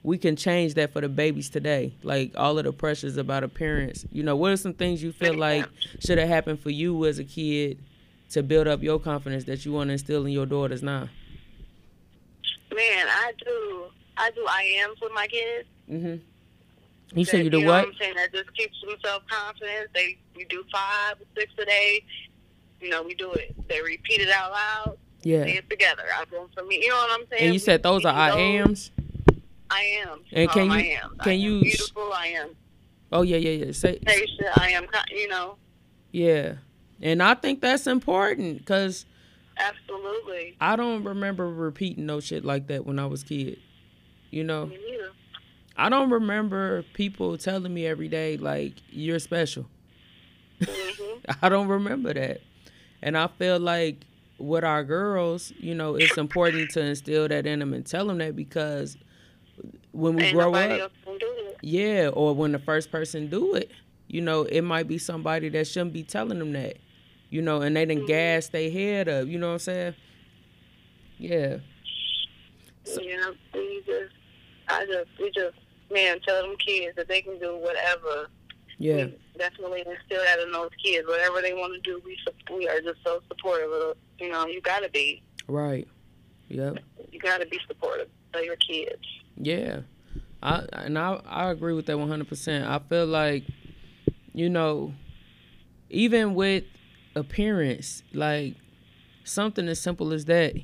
we 0.04 0.18
can 0.18 0.36
change 0.38 0.76
that 0.76 0.94
for 0.94 1.02
the 1.02 1.10
babies 1.10 1.50
today? 1.50 1.92
Like 2.04 2.32
all 2.36 2.58
of 2.58 2.64
the 2.64 2.72
pressures 2.72 3.18
about 3.18 3.44
appearance. 3.44 4.06
You 4.12 4.24
know, 4.24 4.36
what 4.36 4.52
are 4.52 4.58
some 4.58 4.74
things 4.74 5.04
you 5.04 5.12
feel 5.12 5.34
like 5.36 5.66
should 6.00 6.18
have 6.18 6.30
happened 6.30 6.60
for 6.62 6.70
you 6.70 7.06
as 7.06 7.20
a 7.20 7.24
kid 7.26 7.80
to 8.30 8.42
build 8.44 8.68
up 8.68 8.82
your 8.84 9.00
confidence 9.00 9.44
that 9.46 9.66
you 9.66 9.74
want 9.74 9.90
to 9.90 9.94
instill 9.94 10.26
in 10.26 10.32
your 10.32 10.46
daughters 10.46 10.82
now? 10.82 11.10
Man, 12.74 13.08
I 13.10 13.32
do. 13.44 13.86
I 14.18 14.32
do. 14.32 14.46
I 14.48 14.62
am 14.84 14.94
with 15.02 15.12
my 15.14 15.28
kids. 15.28 15.68
Mhm. 15.90 16.22
You 17.16 17.26
say 17.26 17.38
that, 17.40 17.44
you 17.46 17.50
do 17.50 17.62
know 17.62 17.68
what? 17.68 17.86
I'm 17.88 17.94
saying 18.00 18.16
that 18.16 18.32
just 18.34 18.54
keeps 18.54 18.80
them 18.82 18.96
self 19.04 19.26
confidence. 19.28 19.90
They 19.94 20.18
we 20.36 20.46
do 20.46 20.64
five, 20.72 21.16
six 21.38 21.52
a 21.58 21.66
day. 21.66 22.04
You 22.82 22.90
know, 22.90 23.02
we 23.04 23.16
do 23.16 23.32
it. 23.34 23.56
They 23.68 23.82
repeat 23.82 24.22
it 24.22 24.30
out 24.30 24.52
loud. 24.52 24.98
Say 25.24 25.30
Yeah. 25.32 25.44
it 25.46 25.70
together. 25.70 26.04
I 26.16 26.26
do 26.26 26.48
for 26.54 26.64
me. 26.66 26.80
You 26.82 26.90
know 26.90 26.96
what 26.96 27.20
I'm 27.22 27.28
saying? 27.30 27.44
And 27.46 27.54
you 27.54 27.60
said 27.60 27.84
those 27.84 28.06
are 28.06 28.14
I 28.14 28.30
I 28.32 28.40
ams? 28.40 28.92
I 29.70 29.82
am. 30.08 30.20
And 30.32 30.50
can 30.50 30.64
Um, 30.64 30.68
you- 30.70 30.76
I 30.76 30.82
am. 31.04 31.10
can 31.20 31.30
I 31.30 31.34
am 31.34 31.40
you- 31.40 31.62
beautiful? 31.62 32.14
I 32.14 32.28
am 32.28 32.50
Oh 33.12 33.22
yeah, 33.22 33.38
yeah, 33.38 33.66
yeah. 33.66 33.72
Say 33.72 34.00
patient. 34.00 34.42
I 34.58 34.70
am. 34.72 34.86
You 35.12 35.28
know, 35.30 35.56
yeah. 36.12 36.56
And 37.02 37.22
I 37.24 37.34
think 37.36 37.62
that's 37.62 37.88
important 37.88 38.66
cuz 38.66 39.06
absolutely. 39.58 40.56
I 40.62 40.76
don't 40.76 41.04
remember 41.04 41.50
repeating 41.50 42.06
no 42.06 42.20
shit 42.20 42.44
like 42.46 42.68
that 42.68 42.86
when 42.86 43.00
I 43.00 43.06
was 43.06 43.24
kid. 43.24 43.60
You 44.30 44.44
know, 44.44 44.66
Me 44.68 44.78
neither. 44.90 45.12
I 45.78 45.90
don't 45.90 46.10
remember 46.10 46.84
people 46.94 47.38
telling 47.38 47.74
me 47.74 47.86
every 47.88 48.08
day 48.10 48.36
like 48.38 48.74
you're 48.90 49.20
special. 49.20 49.68
Mhm. 50.60 51.22
I 51.42 51.50
don't 51.50 51.68
remember 51.68 52.14
that. 52.14 52.42
And 53.02 53.18
I 53.18 53.28
feel 53.28 53.60
like 53.60 53.98
with 54.38 54.64
our 54.64 54.84
girls, 54.84 55.52
you 55.60 55.74
know, 55.74 55.96
it's 55.96 56.18
important 56.18 56.70
to 56.72 56.82
instill 56.82 57.28
that 57.28 57.46
in 57.48 57.60
them 57.60 57.74
and 57.74 57.86
tell 57.86 58.06
them 58.08 58.18
that 58.20 58.36
because 58.36 58.98
when 59.92 60.16
we 60.16 60.26
Ain't 60.26 60.36
grow 60.36 60.54
up, 60.54 60.80
else 60.80 60.92
can 61.04 61.18
do 61.18 61.34
it. 61.50 61.58
yeah, 61.62 62.10
or 62.14 62.34
when 62.36 62.52
the 62.52 62.60
first 62.60 62.92
person 62.92 63.30
do 63.30 63.56
it, 63.56 63.72
you 64.08 64.22
know, 64.22 64.44
it 64.44 64.62
might 64.62 64.88
be 64.88 64.98
somebody 64.98 65.50
that 65.50 65.68
shouldn't 65.68 65.94
be 65.94 66.04
telling 66.04 66.40
them 66.40 66.54
that, 66.54 66.78
you 67.30 67.42
know, 67.42 67.62
and 67.62 67.76
they 67.76 67.86
done 67.86 67.98
Mhm. 68.04 68.08
gas 68.08 68.50
their 68.50 68.70
head 68.70 69.10
up. 69.10 69.28
You 69.28 69.38
know 69.40 69.48
what 69.48 69.54
I'm 69.54 69.60
saying? 69.60 69.96
Yeah. 71.18 71.58
So- 72.84 73.02
yeah, 73.02 73.32
we 73.54 73.82
just, 73.86 74.14
I 74.68 74.86
just, 74.86 75.10
we 75.20 75.32
just, 75.32 75.56
man, 75.92 76.20
tell 76.22 76.48
them 76.48 76.56
kids 76.58 76.96
that 76.96 77.08
they 77.08 77.22
can 77.22 77.40
do 77.40 77.58
whatever. 77.58 78.28
Yeah. 78.78 79.06
We 79.06 79.18
definitely 79.38 79.80
instill 79.80 80.22
that 80.24 80.40
in 80.40 80.52
those 80.52 80.70
kids. 80.84 81.08
Whatever 81.08 81.42
they 81.42 81.54
want 81.54 81.74
to 81.74 81.82
do, 81.82 82.02
we 82.06 82.18
we 82.56 82.68
are 82.68 82.82
just 82.82 83.00
so 83.06 83.22
supportive 83.28 83.72
of. 83.72 83.98
You 84.20 84.30
know, 84.32 84.46
you 84.48 84.62
got 84.62 84.80
to 84.80 84.90
be, 84.90 85.22
Right. 85.48 85.88
Yep. 86.50 86.80
you 87.12 87.20
got 87.20 87.40
to 87.40 87.46
be 87.46 87.60
supportive 87.68 88.08
of 88.34 88.44
your 88.44 88.56
kids. 88.56 89.02
Yeah, 89.36 89.82
I 90.42 90.66
and 90.72 90.98
I 90.98 91.22
I 91.26 91.52
agree 91.52 91.74
with 91.74 91.86
that 91.88 92.00
one 92.00 92.08
hundred 92.08 92.28
percent. 92.30 92.66
I 92.66 92.80
feel 92.80 93.06
like, 93.06 93.44
you 94.34 94.50
know, 94.50 94.94
even 95.90 96.34
with 96.36 96.64
appearance, 97.16 98.02
like 98.14 98.56
something 99.24 99.68
as 99.68 99.80
simple 99.80 100.14
as 100.14 100.26
that, 100.26 100.56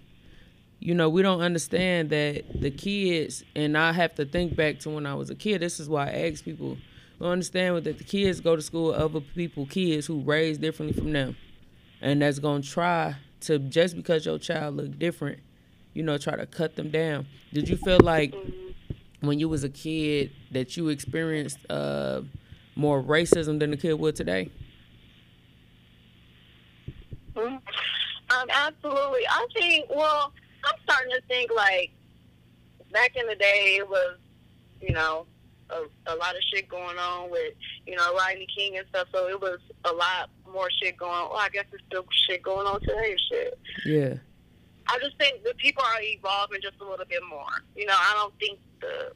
you 0.79 0.95
know, 0.95 1.09
we 1.09 1.21
don't 1.21 1.41
understand 1.41 2.09
that 2.09 2.43
the 2.59 2.71
kids, 2.71 3.43
and 3.55 3.77
I 3.77 3.91
have 3.91 4.15
to 4.15 4.25
think 4.25 4.55
back 4.55 4.79
to 4.81 4.89
when 4.89 5.05
I 5.05 5.13
was 5.15 5.29
a 5.29 5.35
kid. 5.35 5.61
This 5.61 5.79
is 5.79 5.87
why 5.89 6.07
I 6.07 6.29
ask 6.29 6.43
people. 6.43 6.77
Understand 7.21 7.83
that 7.85 7.97
the 7.97 8.03
kids 8.03 8.41
go 8.41 8.55
to 8.55 8.61
school 8.61 8.87
with 8.87 8.95
other 8.97 9.21
people, 9.21 9.65
kids 9.65 10.07
who 10.07 10.21
raised 10.21 10.61
differently 10.61 10.99
from 10.99 11.13
them, 11.13 11.37
and 12.01 12.21
that's 12.21 12.39
gonna 12.39 12.61
try 12.63 13.15
to 13.41 13.59
just 13.59 13.95
because 13.95 14.25
your 14.25 14.37
child 14.39 14.75
look 14.77 14.97
different, 14.99 15.39
you 15.93 16.03
know, 16.03 16.17
try 16.17 16.35
to 16.35 16.45
cut 16.45 16.75
them 16.75 16.89
down. 16.89 17.25
Did 17.53 17.69
you 17.69 17.77
feel 17.77 17.99
like 18.01 18.35
when 19.21 19.39
you 19.39 19.47
was 19.47 19.63
a 19.63 19.69
kid 19.69 20.31
that 20.51 20.75
you 20.75 20.89
experienced 20.89 21.59
uh, 21.69 22.21
more 22.75 23.01
racism 23.01 23.59
than 23.59 23.71
the 23.71 23.77
kid 23.77 23.93
would 23.93 24.15
today? 24.15 24.49
Mhm. 27.35 27.61
Um, 28.29 28.49
absolutely. 28.49 29.27
I 29.29 29.47
think. 29.53 29.89
Well, 29.89 30.33
I'm 30.65 30.75
starting 30.83 31.11
to 31.11 31.21
think 31.27 31.51
like 31.55 31.91
back 32.91 33.15
in 33.15 33.27
the 33.27 33.35
day, 33.35 33.77
it 33.79 33.87
was, 33.87 34.17
you 34.81 34.93
know, 34.93 35.25
a, 35.73 36.13
a 36.13 36.15
lot 36.15 36.35
of 36.35 36.41
shit 36.53 36.67
going 36.69 36.97
on 36.97 37.29
with, 37.31 37.53
you 37.87 37.95
know, 37.95 38.13
Rodney 38.15 38.47
King 38.55 38.77
and 38.77 38.87
stuff. 38.89 39.07
So 39.13 39.27
it 39.27 39.39
was 39.41 39.59
a 39.85 39.91
lot 39.91 40.29
more 40.51 40.69
shit 40.81 40.97
going. 40.97 41.11
on. 41.11 41.29
Well, 41.29 41.39
I 41.39 41.49
guess 41.49 41.65
it's 41.73 41.83
still 41.87 42.05
shit 42.27 42.41
going 42.43 42.67
on 42.67 42.79
today. 42.81 43.15
Shit. 43.29 43.59
Yeah, 43.85 44.13
I 44.87 44.99
just 44.99 45.17
think 45.17 45.43
the 45.43 45.53
people 45.57 45.83
are 45.83 46.01
evolving 46.01 46.59
just 46.61 46.75
a 46.81 46.87
little 46.87 47.05
bit 47.05 47.21
more. 47.29 47.63
You 47.75 47.85
know, 47.85 47.95
I 47.97 48.13
don't 48.15 48.33
think 48.39 48.59
the 48.81 49.11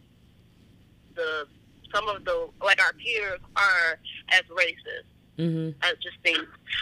the 1.15 1.47
some 1.93 2.07
of 2.09 2.25
the 2.25 2.49
like 2.63 2.81
our 2.81 2.93
peers 2.93 3.39
are 3.55 3.99
as 4.29 4.41
racist. 4.51 5.07
mhm, 5.39 5.73
I 5.81 5.93
just 6.01 6.17
think 6.23 6.39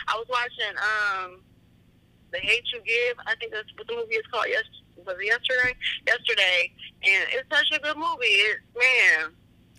I 0.08 0.16
was 0.16 0.26
watching 0.30 0.76
um 0.78 1.42
The 2.32 2.40
Hate 2.40 2.66
You 2.74 2.80
Give. 2.86 3.18
I 3.28 3.36
think 3.36 3.52
that's 3.52 3.68
what 3.78 3.88
the 3.88 3.96
movie 3.96 4.16
is 4.16 4.26
called. 4.32 4.46
Yes, 4.50 4.64
was 5.06 5.16
it 5.20 5.26
yesterday? 5.26 5.76
Yesterday, 6.08 6.72
and 7.04 7.26
it's 7.34 7.50
such 7.50 7.78
a 7.78 7.82
good 7.82 7.98
movie. 7.98 8.26
It, 8.26 8.58
man, 8.76 9.32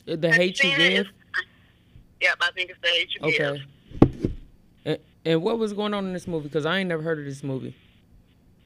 the 0.07 0.33
hate 0.33 0.63
you 0.63 0.77
give. 0.77 1.07
Yep, 2.21 2.37
I 2.41 2.51
think 2.53 2.71
it's 2.71 2.81
The 2.83 2.89
Hate 2.89 3.09
You 3.15 3.33
Give. 3.33 4.21
Okay. 4.23 4.33
And, 4.85 4.99
and 5.25 5.43
what 5.43 5.59
was 5.59 5.73
going 5.73 5.93
on 5.93 6.07
in 6.07 6.13
this 6.13 6.27
movie? 6.27 6.49
Because 6.49 6.65
I 6.65 6.79
ain't 6.79 6.89
never 6.89 7.03
heard 7.03 7.19
of 7.19 7.25
this 7.25 7.43
movie. 7.43 7.75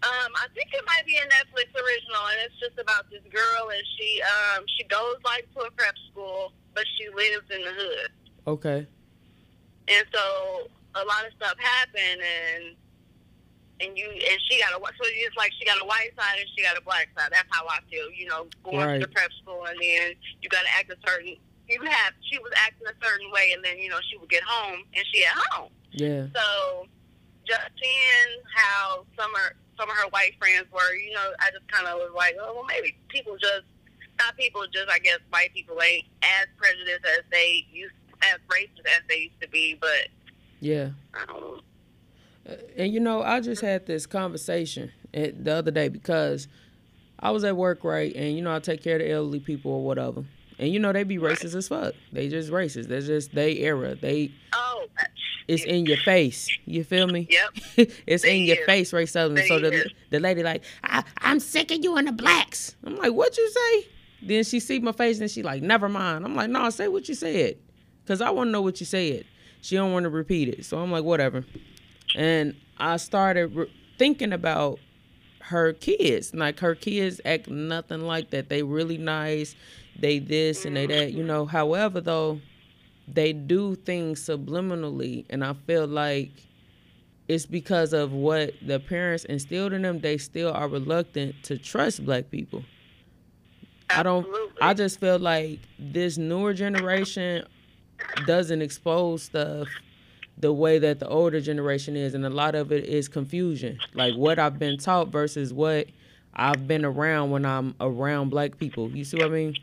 Um, 0.03 0.33
I 0.37 0.47
think 0.55 0.69
it 0.73 0.85
might 0.87 1.05
be 1.05 1.17
a 1.17 1.21
Netflix 1.23 1.69
original, 1.75 2.27
and 2.31 2.39
it's 2.47 2.59
just 2.61 2.79
about 2.79 3.11
this 3.11 3.21
girl, 3.31 3.69
and 3.69 3.83
she 3.99 4.23
um 4.23 4.65
she 4.79 4.85
goes 4.85 5.17
like 5.25 5.47
to 5.55 5.61
a 5.61 5.71
prep 5.73 5.95
school, 6.11 6.53
but 6.75 6.85
she 6.97 7.09
lives 7.15 7.45
in 7.51 7.63
the 7.63 7.73
hood, 7.73 8.11
Okay. 8.47 8.87
and 9.89 10.07
so 10.11 10.69
a 10.95 11.05
lot 11.05 11.27
of 11.27 11.33
stuff 11.37 11.55
happened, 11.59 12.23
and 12.23 12.77
and 13.81 13.97
you 13.97 14.07
and 14.11 14.39
she 14.49 14.61
got 14.61 14.71
a 14.73 14.79
so 14.81 15.03
it's 15.05 15.37
like 15.37 15.53
she 15.59 15.65
got 15.65 15.81
a 15.81 15.85
white 15.85 16.11
side 16.19 16.39
and 16.39 16.49
she 16.57 16.63
got 16.63 16.77
a 16.77 16.83
black 16.83 17.09
side. 17.17 17.31
That's 17.33 17.49
how 17.51 17.67
I 17.67 17.79
feel, 17.91 18.11
you 18.13 18.27
know, 18.29 18.47
going 18.65 18.77
Right. 18.79 19.01
to 19.01 19.07
the 19.07 19.13
prep 19.13 19.31
school, 19.43 19.65
and 19.67 19.77
then 19.81 20.15
you 20.43 20.49
got 20.49 20.63
to 20.63 20.71
act 20.77 20.91
a 20.93 20.97
certain. 21.07 21.37
You 21.69 21.81
have 21.83 22.13
she 22.31 22.39
was 22.39 22.53
acting 22.57 22.87
a 22.87 22.97
certain 23.05 23.31
way, 23.31 23.53
and 23.55 23.65
then 23.65 23.79
you 23.79 23.89
know 23.89 23.99
she 24.11 24.17
would 24.19 24.29
get 24.31 24.43
home 24.43 24.85
and 24.95 25.05
she 25.13 25.25
at 25.25 25.33
home. 25.53 25.71
Yeah. 25.93 26.27
So 26.35 26.87
just 27.47 27.61
seeing 27.81 28.43
how 28.55 29.05
some 29.19 29.31
of 29.35 29.53
some 29.79 29.89
of 29.89 29.97
her 29.97 30.09
white 30.11 30.37
friends 30.39 30.67
were, 30.73 30.95
you 30.95 31.13
know, 31.15 31.33
I 31.41 31.51
just 31.51 31.67
kind 31.69 31.87
of 31.87 31.95
was 31.99 32.13
like, 32.15 32.37
oh, 32.41 32.53
well, 32.55 32.65
maybe 32.69 32.95
people 33.09 33.37
just 33.39 33.65
not 34.19 34.37
people, 34.37 34.63
just 34.73 34.91
I 34.91 34.99
guess 34.99 35.19
white 35.31 35.55
people 35.55 35.81
ain't 35.81 36.05
as 36.23 36.47
prejudiced 36.59 37.07
as 37.07 37.23
they 37.33 37.65
used, 37.73 37.95
as 38.23 38.39
racist 38.49 38.85
as 38.85 39.03
they 39.09 39.31
used 39.33 39.41
to 39.41 39.49
be. 39.49 39.79
But 39.81 40.09
Yeah. 40.61 40.91
I 41.15 41.25
don't 41.27 41.41
know. 41.41 41.61
And 42.77 42.93
you 42.93 43.01
know, 43.01 43.23
I 43.23 43.41
just 43.41 43.63
had 43.63 43.87
this 43.87 44.07
conversation 44.07 44.91
eh, 45.15 45.31
the 45.39 45.53
other 45.55 45.71
day 45.71 45.89
because 45.89 46.49
I 47.19 47.31
was 47.31 47.45
at 47.45 47.57
work, 47.57 47.85
right? 47.85 48.15
And 48.15 48.35
you 48.37 48.43
know, 48.43 48.55
I 48.55 48.59
take 48.61 48.83
care 48.83 48.97
of 48.97 49.03
the 49.03 49.11
elderly 49.11 49.41
people 49.41 49.73
or 49.73 49.85
whatever. 49.85 50.25
And 50.59 50.73
you 50.73 50.79
know, 50.79 50.93
they 50.93 51.05
be 51.05 51.19
racist 51.19 51.55
as 51.55 51.69
fuck. 51.69 51.95
They 52.13 52.29
just 52.29 52.51
racist. 52.51 52.89
They're 52.89 53.01
just 53.01 53.35
they 53.35 53.59
era. 53.59 53.95
They 53.95 54.33
Oh, 54.53 54.87
it's 55.49 55.65
in 55.65 55.87
your 55.87 55.97
face. 55.99 56.49
You 56.65 56.85
feel 56.85 57.07
me? 57.07 57.27
yep. 57.31 57.51
it's 58.07 58.23
They 58.23 58.39
in 58.39 58.45
your 58.45 58.65
face, 58.67 58.93
racism. 58.93 59.37
They 59.37 59.47
so 59.49 59.59
the 59.59 59.73
is. 59.73 59.93
the 60.11 60.21
lady 60.21 60.43
like, 60.43 60.63
I, 60.85 61.03
I'm 61.19 61.41
sick 61.41 61.71
of 61.71 61.83
you 61.83 61.97
and 61.97 62.09
the 62.09 62.13
blacks. 62.13 62.77
I'm 62.85 62.97
like, 62.97 63.13
what 63.13 63.37
you 63.37 63.51
say? 63.51 63.89
Then 64.23 64.45
she 64.45 64.61
see 64.61 64.79
my 64.81 64.93
face 64.93 65.19
and 65.21 65.31
she 65.31 65.43
like, 65.43 65.63
never 65.63 65.89
mind. 65.89 66.25
I'm 66.25 66.37
like, 66.37 66.51
no, 66.51 66.69
say 66.71 66.89
what 66.89 67.09
you 67.09 67.15
said, 67.15 67.57
cause 68.07 68.21
I 68.21 68.29
want 68.31 68.49
to 68.49 68.53
know 68.53 68.61
what 68.63 68.81
you 68.81 68.87
said. 68.87 69.25
She 69.63 69.77
don't 69.77 69.93
want 69.93 70.05
to 70.05 70.11
repeat 70.11 70.49
it, 70.49 70.65
so 70.65 70.79
I'm 70.79 70.93
like, 70.93 71.05
whatever. 71.05 71.45
And 72.15 72.55
I 72.79 72.97
started 72.97 73.55
re- 73.55 73.73
thinking 73.99 74.33
about 74.33 74.79
her 75.41 75.73
kids. 75.73 76.35
Like 76.35 76.61
her 76.61 76.75
kids 76.75 77.21
act 77.25 77.49
nothing 77.49 78.03
like 78.03 78.31
that. 78.31 78.49
They 78.49 78.63
really 78.63 78.99
nice. 78.99 79.55
They 79.99 80.19
this 80.19 80.65
and 80.65 80.77
they 80.77 80.87
that. 80.87 81.13
You 81.13 81.25
know. 81.25 81.47
However, 81.47 82.01
though, 82.01 82.41
they 83.07 83.33
do 83.33 83.75
things 83.75 84.25
subliminally, 84.25 85.27
and 85.31 85.45
I 85.45 85.55
feel 85.67 85.87
like 85.87 86.31
it's 87.29 87.47
because 87.47 87.93
of 87.93 88.13
what 88.13 88.55
the 88.65 88.81
parents 88.81 89.25
instilled 89.25 89.73
in 89.73 89.83
them. 89.83 90.01
They 90.01 90.19
still 90.19 90.53
are 90.53 90.69
reluctant 90.69 91.37
to 91.45 91.59
trust 91.59 92.05
black 92.05 92.31
people. 92.31 92.65
I 93.89 94.03
don't. 94.03 94.27
Absolutely. 94.27 94.63
I 94.63 94.75
just 94.75 95.01
feel 95.01 95.19
like 95.19 95.59
this 95.79 96.17
newer 96.17 96.55
generation 96.55 97.45
doesn't 98.27 98.63
expose 98.63 99.25
stuff 99.25 99.69
the 100.41 100.53
way 100.53 100.79
that 100.79 101.01
the 101.01 101.09
older 101.09 101.41
generation 101.41 101.97
is, 101.97 102.15
and 102.15 102.25
a 102.25 102.31
lot 102.31 102.55
of 102.55 102.73
it 102.73 102.85
is 102.85 103.09
confusion. 103.09 103.79
Like 103.95 104.15
what 104.15 104.39
I've 104.39 104.59
been 104.59 104.79
taught 104.79 105.09
versus 105.09 105.53
what 105.53 105.87
I've 106.35 106.67
been 106.67 106.85
around 106.85 107.31
when 107.31 107.45
I'm 107.45 107.75
around 107.81 108.31
black 108.31 108.59
people. 108.59 108.91
You 108.91 109.05
see 109.05 109.17
what 109.19 109.27
I 109.27 109.31
mean? 109.31 109.57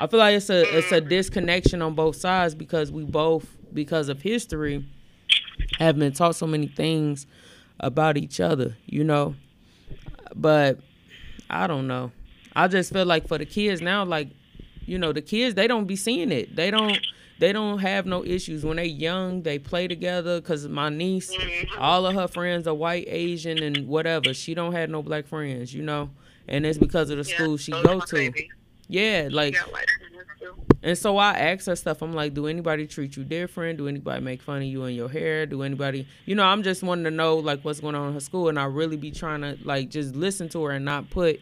I 0.00 0.06
feel 0.06 0.18
like 0.18 0.34
it's 0.34 0.50
a 0.50 0.76
it's 0.76 0.92
a 0.92 1.00
disconnection 1.00 1.82
on 1.82 1.94
both 1.94 2.16
sides 2.16 2.54
because 2.54 2.90
we 2.90 3.04
both, 3.04 3.46
because 3.72 4.08
of 4.08 4.22
history, 4.22 4.84
have 5.78 5.98
been 5.98 6.12
taught 6.12 6.36
so 6.36 6.46
many 6.46 6.66
things 6.66 7.26
about 7.80 8.16
each 8.16 8.40
other. 8.40 8.76
You 8.86 9.04
know, 9.04 9.36
but 10.34 10.78
I 11.50 11.66
don't 11.66 11.86
know. 11.86 12.10
I 12.56 12.68
just 12.68 12.92
feel 12.92 13.06
like 13.06 13.28
for 13.28 13.38
the 13.38 13.46
kids 13.46 13.80
now, 13.80 14.04
like 14.04 14.28
you 14.86 14.98
know, 14.98 15.12
the 15.12 15.22
kids 15.22 15.54
they 15.54 15.66
don't 15.66 15.86
be 15.86 15.96
seeing 15.96 16.32
it. 16.32 16.56
They 16.56 16.70
don't. 16.70 16.98
They 17.38 17.52
don't 17.52 17.78
have 17.78 18.06
no 18.06 18.24
issues 18.24 18.64
when 18.64 18.76
they 18.76 18.86
young. 18.86 19.42
They 19.42 19.58
play 19.58 19.88
together. 19.88 20.40
Cause 20.40 20.66
my 20.68 20.88
niece, 20.88 21.32
all 21.78 22.06
of 22.06 22.14
her 22.14 22.28
friends 22.28 22.66
are 22.66 22.74
white, 22.74 23.06
Asian, 23.08 23.62
and 23.62 23.88
whatever. 23.88 24.32
She 24.32 24.54
don't 24.54 24.72
have 24.72 24.88
no 24.90 25.02
black 25.02 25.26
friends, 25.26 25.74
you 25.74 25.82
know. 25.82 26.10
And 26.46 26.64
it's 26.64 26.78
because 26.78 27.10
of 27.10 27.18
the 27.22 27.28
Yeah, 27.28 27.36
school 27.36 27.56
she 27.56 27.72
go 27.72 28.00
to. 28.00 28.16
babies. 28.16 28.50
Yeah, 28.86 29.28
like 29.32 29.54
Yeah, 29.54 29.62
white 29.64 29.86
friends 29.98 30.28
too. 30.38 30.54
and 30.82 30.96
so 30.98 31.16
I 31.16 31.32
ask 31.32 31.66
her 31.66 31.74
stuff. 31.74 32.02
I'm 32.02 32.12
like, 32.12 32.34
do 32.34 32.46
anybody 32.46 32.86
treat 32.86 33.16
you 33.16 33.24
different? 33.24 33.78
Do 33.78 33.88
anybody 33.88 34.22
make 34.22 34.42
fun 34.42 34.58
of 34.58 34.64
you 34.64 34.84
and 34.84 34.94
your 34.94 35.08
hair? 35.08 35.46
Do 35.46 35.62
anybody, 35.62 36.06
you 36.26 36.34
know, 36.34 36.44
I'm 36.44 36.62
just 36.62 36.82
wanting 36.82 37.04
to 37.04 37.10
know 37.10 37.36
like 37.36 37.62
what's 37.64 37.80
going 37.80 37.94
on 37.94 38.08
in 38.08 38.14
her 38.14 38.20
school, 38.20 38.48
and 38.50 38.58
I 38.58 38.64
really 38.64 38.98
be 38.98 39.10
trying 39.10 39.40
to 39.40 39.56
like 39.64 39.88
just 39.88 40.14
listen 40.14 40.50
to 40.50 40.64
her 40.64 40.72
and 40.72 40.84
not 40.84 41.08
put 41.10 41.40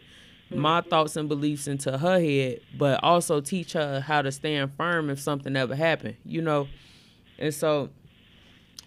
my 0.55 0.81
thoughts 0.81 1.15
and 1.15 1.27
beliefs 1.29 1.67
into 1.67 1.97
her 1.97 2.19
head, 2.19 2.59
but 2.77 3.03
also 3.03 3.41
teach 3.41 3.73
her 3.73 3.99
how 3.99 4.21
to 4.21 4.31
stand 4.31 4.71
firm 4.73 5.09
if 5.09 5.19
something 5.19 5.55
ever 5.55 5.75
happened, 5.75 6.17
you 6.25 6.41
know. 6.41 6.69
And 7.39 7.53
so 7.53 7.89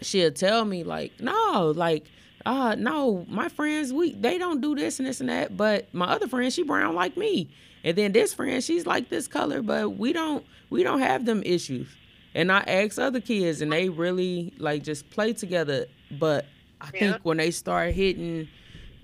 she'll 0.02 0.30
tell 0.32 0.64
me 0.64 0.84
like, 0.84 1.20
no, 1.20 1.72
like, 1.74 2.06
uh, 2.44 2.76
no, 2.78 3.24
my 3.28 3.48
friends, 3.48 3.92
we 3.92 4.12
they 4.14 4.38
don't 4.38 4.60
do 4.60 4.74
this 4.74 4.98
and 4.98 5.08
this 5.08 5.20
and 5.20 5.28
that, 5.28 5.56
but 5.56 5.92
my 5.92 6.06
other 6.06 6.28
friend, 6.28 6.52
she 6.52 6.62
brown 6.62 6.94
like 6.94 7.16
me. 7.16 7.48
And 7.84 7.96
then 7.96 8.12
this 8.12 8.34
friend, 8.34 8.62
she's 8.62 8.86
like 8.86 9.08
this 9.08 9.28
color, 9.28 9.62
but 9.62 9.90
we 9.90 10.12
don't 10.12 10.44
we 10.70 10.82
don't 10.82 11.00
have 11.00 11.24
them 11.24 11.42
issues. 11.44 11.88
And 12.34 12.52
I 12.52 12.58
ask 12.60 12.98
other 12.98 13.20
kids 13.20 13.60
and 13.62 13.72
they 13.72 13.88
really 13.88 14.52
like 14.58 14.82
just 14.82 15.08
play 15.10 15.32
together. 15.32 15.86
But 16.10 16.46
I 16.80 16.90
Yeah. 16.92 17.12
think 17.12 17.24
when 17.24 17.38
they 17.38 17.50
start 17.50 17.94
hitting 17.94 18.48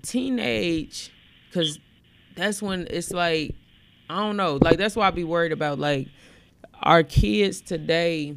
teenage, 0.03 1.11
cause 1.51 1.79
that's 2.35 2.61
when 2.61 2.87
it's 2.89 3.11
like, 3.11 3.55
I 4.09 4.19
don't 4.19 4.37
know, 4.37 4.59
like 4.61 4.77
that's 4.77 4.95
why 4.95 5.07
I 5.07 5.11
be 5.11 5.23
worried 5.23 5.51
about 5.51 5.79
like 5.79 6.07
our 6.81 7.03
kids 7.03 7.61
today, 7.61 8.35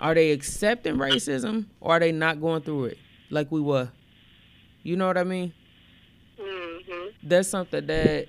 are 0.00 0.14
they 0.14 0.32
accepting 0.32 0.96
racism 0.96 1.66
or 1.80 1.92
are 1.96 2.00
they 2.00 2.12
not 2.12 2.40
going 2.40 2.62
through 2.62 2.86
it 2.86 2.98
like 3.30 3.50
we 3.50 3.60
were? 3.60 3.90
You 4.82 4.96
know 4.96 5.06
what 5.06 5.18
I 5.18 5.24
mean? 5.24 5.52
Mm-hmm. 6.40 7.28
That's 7.28 7.48
something 7.48 7.86
that 7.86 8.26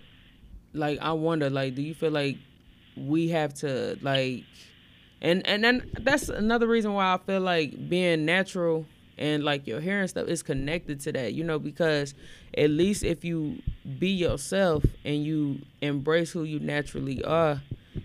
like 0.74 1.00
I 1.02 1.12
wonder, 1.14 1.50
like, 1.50 1.76
do 1.76 1.82
you 1.82 1.94
feel 1.94 2.12
like 2.12 2.38
we 2.96 3.30
have 3.30 3.54
to 3.54 3.98
like 4.02 4.44
and 5.22 5.46
and 5.48 5.64
then 5.64 5.89
that's 6.02 6.30
another 6.30 6.68
reason 6.68 6.94
why 6.94 7.14
I 7.14 7.18
feel 7.18 7.39
like 7.39 7.89
being 7.89 8.26
natural 8.26 8.86
and 9.18 9.44
like 9.44 9.68
your 9.68 9.80
hair 9.80 10.02
and 10.02 10.10
stuff 10.10 10.28
is 10.28 10.44
connected 10.44 11.00
to 11.02 11.12
that, 11.14 11.34
you 11.34 11.44
know, 11.44 11.60
because 11.60 12.14
at 12.58 12.70
least 12.70 13.04
if 13.04 13.24
you 13.24 13.62
be 14.00 14.10
yourself 14.10 14.84
and 15.04 15.24
you 15.24 15.60
embrace 15.82 16.32
who 16.32 16.44
you 16.44 16.60
naturally 16.60 17.24
are, 17.24 17.62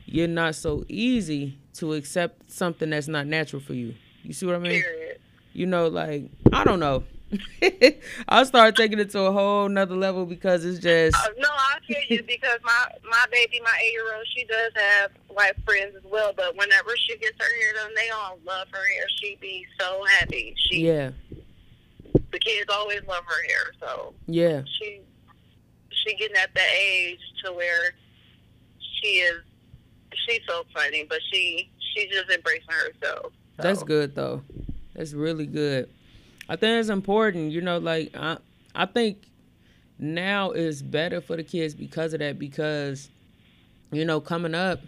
you're 0.06 0.28
not 0.28 0.54
so 0.54 0.84
easy 0.88 1.58
to 1.74 1.94
accept 1.94 2.50
something 2.50 2.90
that's 2.90 3.08
not 3.08 3.26
natural 3.26 3.60
for 3.60 3.74
you. 3.74 3.94
You 4.22 4.32
see 4.32 4.46
what 4.46 4.54
I 4.56 4.58
mean? 4.58 4.82
Period. 4.82 5.20
you 5.52 5.66
know, 5.66 5.88
like 5.88 6.30
I 6.52 6.64
don't 6.64 6.80
know. 6.80 7.04
I 8.28 8.44
start 8.44 8.76
taking 8.76 9.00
it 9.00 9.10
to 9.10 9.20
a 9.22 9.32
whole 9.32 9.68
nother 9.68 9.96
level 9.96 10.26
because 10.26 10.64
it's 10.64 10.78
just 10.78 11.16
Uh, 11.16 11.28
no, 11.38 11.48
I 11.50 11.78
feel 11.86 11.98
you 12.08 12.22
because 12.22 12.58
my 12.62 12.86
my 13.04 13.24
baby, 13.32 13.60
my 13.62 13.78
eight 13.84 13.92
year 13.92 14.14
old, 14.16 14.24
she 14.34 14.44
does 14.44 14.72
have 14.76 15.10
white 15.28 15.54
friends 15.64 15.96
as 15.96 16.04
well. 16.04 16.32
But 16.36 16.56
whenever 16.56 16.96
she 16.96 17.16
gets 17.18 17.36
her 17.38 17.60
hair 17.60 17.72
done, 17.74 17.90
they 17.96 18.08
all 18.10 18.38
love 18.46 18.68
her 18.72 18.78
hair. 18.94 19.06
She 19.20 19.36
be 19.40 19.66
so 19.78 20.04
happy. 20.18 20.54
She 20.56 20.86
yeah, 20.86 21.10
the 22.30 22.38
kids 22.38 22.70
always 22.72 23.00
love 23.08 23.24
her 23.26 23.42
hair. 23.48 23.72
So 23.80 24.14
yeah, 24.26 24.62
she 24.80 25.00
she 26.06 26.14
getting 26.16 26.36
at 26.36 26.54
that 26.54 26.70
age 26.78 27.20
to 27.44 27.52
where 27.52 27.94
she 28.80 29.08
is 29.08 29.42
she's 30.26 30.40
so 30.48 30.64
funny, 30.74 31.04
but 31.08 31.18
she 31.32 31.70
she's 31.94 32.10
just 32.10 32.30
embracing 32.30 32.66
herself. 32.68 33.32
that's 33.56 33.82
good 33.82 34.14
though. 34.14 34.42
That's 34.94 35.12
really 35.12 35.46
good. 35.46 35.88
I 36.48 36.56
think 36.56 36.80
it's 36.80 36.88
important, 36.88 37.52
you 37.52 37.60
know, 37.60 37.78
like 37.78 38.16
I 38.16 38.38
I 38.74 38.86
think 38.86 39.18
now 39.98 40.50
is 40.52 40.82
better 40.82 41.20
for 41.20 41.36
the 41.36 41.42
kids 41.44 41.74
because 41.74 42.12
of 42.12 42.20
that 42.20 42.38
because 42.38 43.08
you 43.92 44.04
know, 44.04 44.20
coming 44.20 44.54
up, 44.54 44.80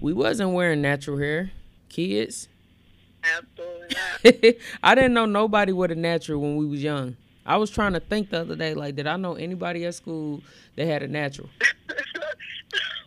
we 0.00 0.12
wasn't 0.12 0.52
wearing 0.52 0.80
natural 0.80 1.18
hair. 1.18 1.50
Kids, 1.88 2.48
Absolutely 3.22 3.88
not. 3.90 4.54
I 4.82 4.94
didn't 4.94 5.14
know 5.14 5.26
nobody 5.26 5.72
with 5.72 5.90
a 5.90 5.94
natural 5.94 6.40
when 6.40 6.56
we 6.56 6.66
was 6.66 6.82
young. 6.82 7.16
I 7.46 7.56
was 7.56 7.70
trying 7.70 7.94
to 7.94 8.00
think 8.00 8.30
the 8.30 8.40
other 8.40 8.56
day, 8.56 8.74
like, 8.74 8.96
did 8.96 9.06
I 9.06 9.16
know 9.16 9.34
anybody 9.34 9.84
at 9.86 9.94
school 9.94 10.42
that 10.76 10.86
had 10.86 11.02
a 11.02 11.08
natural? 11.08 11.48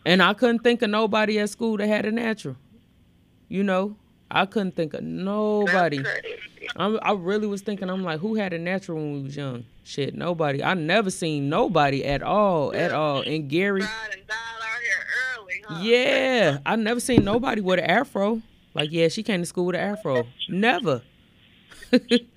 And 0.06 0.22
I 0.22 0.34
couldn't 0.34 0.58
think 0.58 0.82
of 0.82 0.90
nobody 0.90 1.38
at 1.38 1.48
school 1.50 1.78
that 1.78 1.86
had 1.86 2.04
a 2.04 2.12
natural. 2.12 2.56
You 3.48 3.62
know, 3.62 3.96
I 4.30 4.46
couldn't 4.46 4.76
think 4.76 4.94
of 4.94 5.02
nobody. 5.02 6.04
I'm, 6.76 6.98
I 7.02 7.12
really 7.12 7.46
was 7.46 7.62
thinking, 7.62 7.88
I'm 7.88 8.02
like, 8.02 8.20
who 8.20 8.34
had 8.34 8.52
a 8.52 8.58
natural 8.58 8.98
when 8.98 9.14
we 9.14 9.22
was 9.22 9.36
young? 9.36 9.64
Shit, 9.82 10.14
nobody. 10.14 10.62
I 10.62 10.74
never 10.74 11.10
seen 11.10 11.48
nobody 11.48 12.04
at 12.04 12.22
all, 12.22 12.74
at 12.74 12.92
all. 12.92 13.22
And 13.22 13.48
Gary, 13.48 13.80
Tried 13.80 14.12
and 14.12 14.26
died 14.26 14.34
out 14.34 14.80
here 14.82 15.38
early, 15.38 15.62
huh? 15.66 15.80
yeah, 15.82 16.58
I 16.66 16.76
never 16.76 17.00
seen 17.00 17.24
nobody 17.24 17.60
with 17.60 17.78
an 17.78 17.86
afro. 17.86 18.42
Like, 18.74 18.90
yeah, 18.92 19.08
she 19.08 19.22
came 19.22 19.40
to 19.40 19.46
school 19.46 19.66
with 19.66 19.76
an 19.76 19.82
afro. 19.82 20.26
Never. 20.48 21.02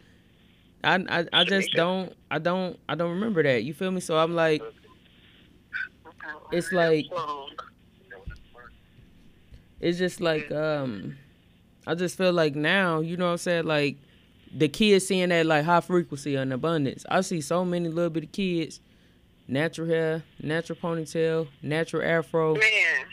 I, 0.83 0.95
I 1.09 1.25
I 1.33 1.43
just 1.43 1.71
don't 1.71 2.13
I 2.31 2.39
don't 2.39 2.79
I 2.87 2.95
don't 2.95 3.11
remember 3.11 3.43
that. 3.43 3.63
You 3.63 3.73
feel 3.73 3.91
me? 3.91 3.99
So 4.01 4.17
I'm 4.17 4.35
like, 4.35 4.61
It's 6.51 6.71
like- 6.71 7.05
it's 9.79 9.97
just 9.97 10.21
like 10.21 10.51
um 10.51 11.17
I 11.85 11.95
just 11.95 12.17
feel 12.17 12.33
like 12.33 12.55
now, 12.55 12.99
you 12.99 13.15
know 13.15 13.25
what 13.27 13.31
I'm 13.31 13.37
saying, 13.37 13.65
like 13.65 13.97
the 14.53 14.67
kids 14.67 15.07
seeing 15.07 15.29
that 15.29 15.45
like 15.45 15.65
high 15.65 15.81
frequency 15.81 16.35
and 16.35 16.51
abundance. 16.53 17.05
I 17.09 17.21
see 17.21 17.41
so 17.41 17.63
many 17.63 17.89
little 17.89 18.09
bitty 18.09 18.27
kids, 18.27 18.79
natural 19.47 19.87
hair, 19.87 20.23
natural 20.41 20.77
ponytail, 20.81 21.47
natural 21.61 22.03
afro. 22.03 22.55
Man, 22.55 23.05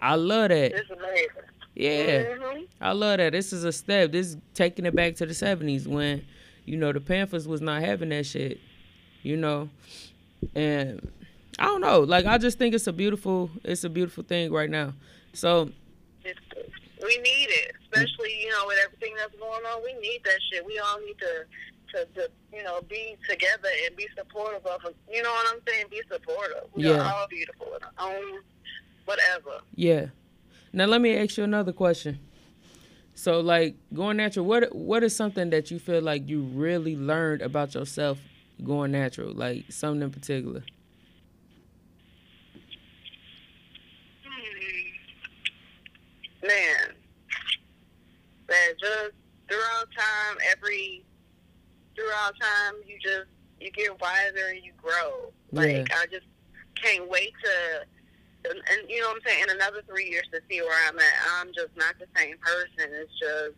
I 0.00 0.14
love 0.16 0.50
that. 0.50 0.72
it's 0.72 0.90
amazing. 0.90 1.28
Yeah. 1.74 2.34
hmm 2.36 2.62
I 2.80 2.92
love 2.92 3.18
that. 3.18 3.32
This 3.32 3.52
is 3.52 3.64
a 3.64 3.72
step. 3.72 4.12
This 4.12 4.28
is 4.28 4.36
taking 4.54 4.86
it 4.86 4.94
back 4.94 5.14
to 5.16 5.26
the 5.26 5.34
seventies 5.34 5.86
when, 5.88 6.24
you 6.66 6.76
know, 6.76 6.92
the 6.92 7.00
Panthers 7.00 7.48
was 7.48 7.60
not 7.60 7.80
having 7.82 8.10
that 8.10 8.26
shit. 8.26 8.60
You 9.22 9.36
know? 9.36 9.70
And 10.54 11.10
I 11.58 11.64
don't 11.64 11.80
know. 11.80 12.00
Like 12.00 12.26
I 12.26 12.36
just 12.38 12.58
think 12.58 12.74
it's 12.74 12.86
a 12.86 12.92
beautiful 12.92 13.50
it's 13.64 13.84
a 13.84 13.88
beautiful 13.88 14.22
thing 14.24 14.52
right 14.52 14.68
now. 14.70 14.92
So 15.32 15.70
It's, 16.24 16.38
we 17.02 17.16
need 17.18 17.48
it, 17.50 17.72
especially 17.82 18.38
you 18.40 18.50
know 18.50 18.64
with 18.66 18.78
everything 18.84 19.14
that's 19.16 19.34
going 19.36 19.64
on. 19.64 19.82
We 19.82 19.94
need 20.00 20.20
that 20.24 20.38
shit. 20.50 20.64
We 20.66 20.78
all 20.78 20.98
need 21.00 21.16
to, 21.18 21.44
to, 21.92 22.04
to 22.14 22.30
you 22.52 22.62
know, 22.62 22.80
be 22.88 23.16
together 23.28 23.68
and 23.86 23.96
be 23.96 24.06
supportive 24.16 24.64
of. 24.66 24.80
You 25.10 25.22
know 25.22 25.30
what 25.30 25.54
I'm 25.54 25.60
saying? 25.66 25.86
Be 25.90 26.02
supportive. 26.10 26.64
We 26.74 26.84
Yeah. 26.84 26.98
are 27.00 27.14
all 27.14 27.26
beautiful 27.28 27.66
in 27.74 27.82
our 27.98 28.14
own 28.14 28.40
whatever. 29.06 29.60
Yeah. 29.74 30.06
Now 30.72 30.84
let 30.86 31.00
me 31.00 31.16
ask 31.16 31.38
you 31.38 31.44
another 31.44 31.72
question. 31.72 32.18
So 33.16 33.40
like 33.40 33.76
going 33.94 34.18
natural, 34.18 34.44
what 34.44 34.74
what 34.74 35.02
is 35.02 35.16
something 35.16 35.48
that 35.48 35.70
you 35.70 35.78
feel 35.78 36.02
like 36.02 36.28
you 36.28 36.42
really 36.42 36.96
learned 36.96 37.40
about 37.40 37.74
yourself 37.74 38.18
going 38.62 38.92
natural? 38.92 39.32
Like 39.32 39.64
something 39.70 40.02
in 40.02 40.10
particular? 40.10 40.62
Hmm. 44.22 44.86
Man, 46.46 46.92
that 48.48 48.74
just 48.78 49.12
throughout 49.48 49.88
time, 49.96 50.36
every 50.50 51.02
throughout 51.94 52.34
time, 52.38 52.74
you 52.86 52.98
just 53.02 53.30
you 53.58 53.70
get 53.70 53.98
wiser 53.98 54.48
and 54.50 54.62
you 54.62 54.72
grow. 54.76 55.32
Like 55.52 55.90
I 55.90 56.04
just 56.12 56.26
can't 56.80 57.08
wait 57.08 57.32
to, 57.44 57.86
and, 58.50 58.58
and 58.58 58.90
you 58.90 59.00
know 59.00 59.08
what 59.08 59.16
I'm 59.16 59.22
saying. 59.26 59.44
In 59.44 59.50
another 59.50 59.82
three 59.88 60.10
years 60.10 60.26
to 60.32 60.40
see 60.48 60.60
where 60.60 60.88
I'm 60.88 60.98
at, 60.98 61.14
I'm 61.38 61.48
just 61.48 61.76
not 61.76 61.94
the 61.98 62.06
same 62.16 62.36
person. 62.38 62.92
It's 62.92 63.12
just 63.18 63.54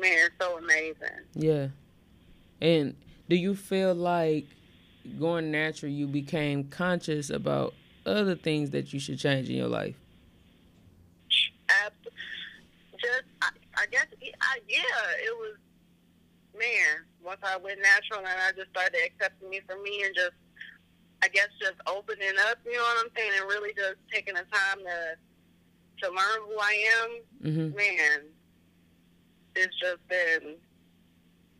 man, 0.00 0.26
it's 0.26 0.34
so 0.40 0.58
amazing. 0.58 1.24
Yeah. 1.34 1.68
And 2.60 2.96
do 3.28 3.36
you 3.36 3.54
feel 3.54 3.94
like 3.94 4.46
going 5.18 5.50
natural 5.50 5.90
you 5.90 6.06
became 6.06 6.64
conscious 6.64 7.30
about 7.30 7.74
other 8.04 8.34
things 8.34 8.70
that 8.70 8.92
you 8.92 9.00
should 9.00 9.18
change 9.18 9.48
in 9.48 9.56
your 9.56 9.68
life? 9.68 9.96
Just, 12.98 13.24
I, 13.42 13.50
I 13.76 13.86
guess, 13.90 14.06
I, 14.40 14.58
yeah, 14.68 14.80
it 15.22 15.36
was, 15.38 15.56
man, 16.58 17.04
once 17.22 17.40
I 17.42 17.56
went 17.56 17.78
natural 17.80 18.20
and 18.20 18.28
I 18.28 18.50
just 18.56 18.70
started 18.70 18.98
accepting 19.04 19.50
me 19.50 19.60
for 19.66 19.80
me 19.82 20.02
and 20.04 20.14
just, 20.14 20.32
I 21.26 21.28
guess, 21.28 21.48
just 21.60 21.74
opening 21.88 22.38
up, 22.48 22.58
you 22.64 22.72
know 22.74 22.82
what 22.82 23.04
I'm 23.04 23.10
saying, 23.16 23.32
and 23.40 23.48
really 23.48 23.72
just 23.74 23.96
taking 24.12 24.34
the 24.34 24.44
time 24.52 24.78
to 24.78 25.16
to 26.06 26.08
learn 26.08 26.38
who 26.46 26.56
I 26.60 26.84
am, 27.02 27.10
Mm-hmm. 27.50 27.76
man, 27.76 28.20
it's 29.56 29.74
just 29.80 30.06
been, 30.08 30.54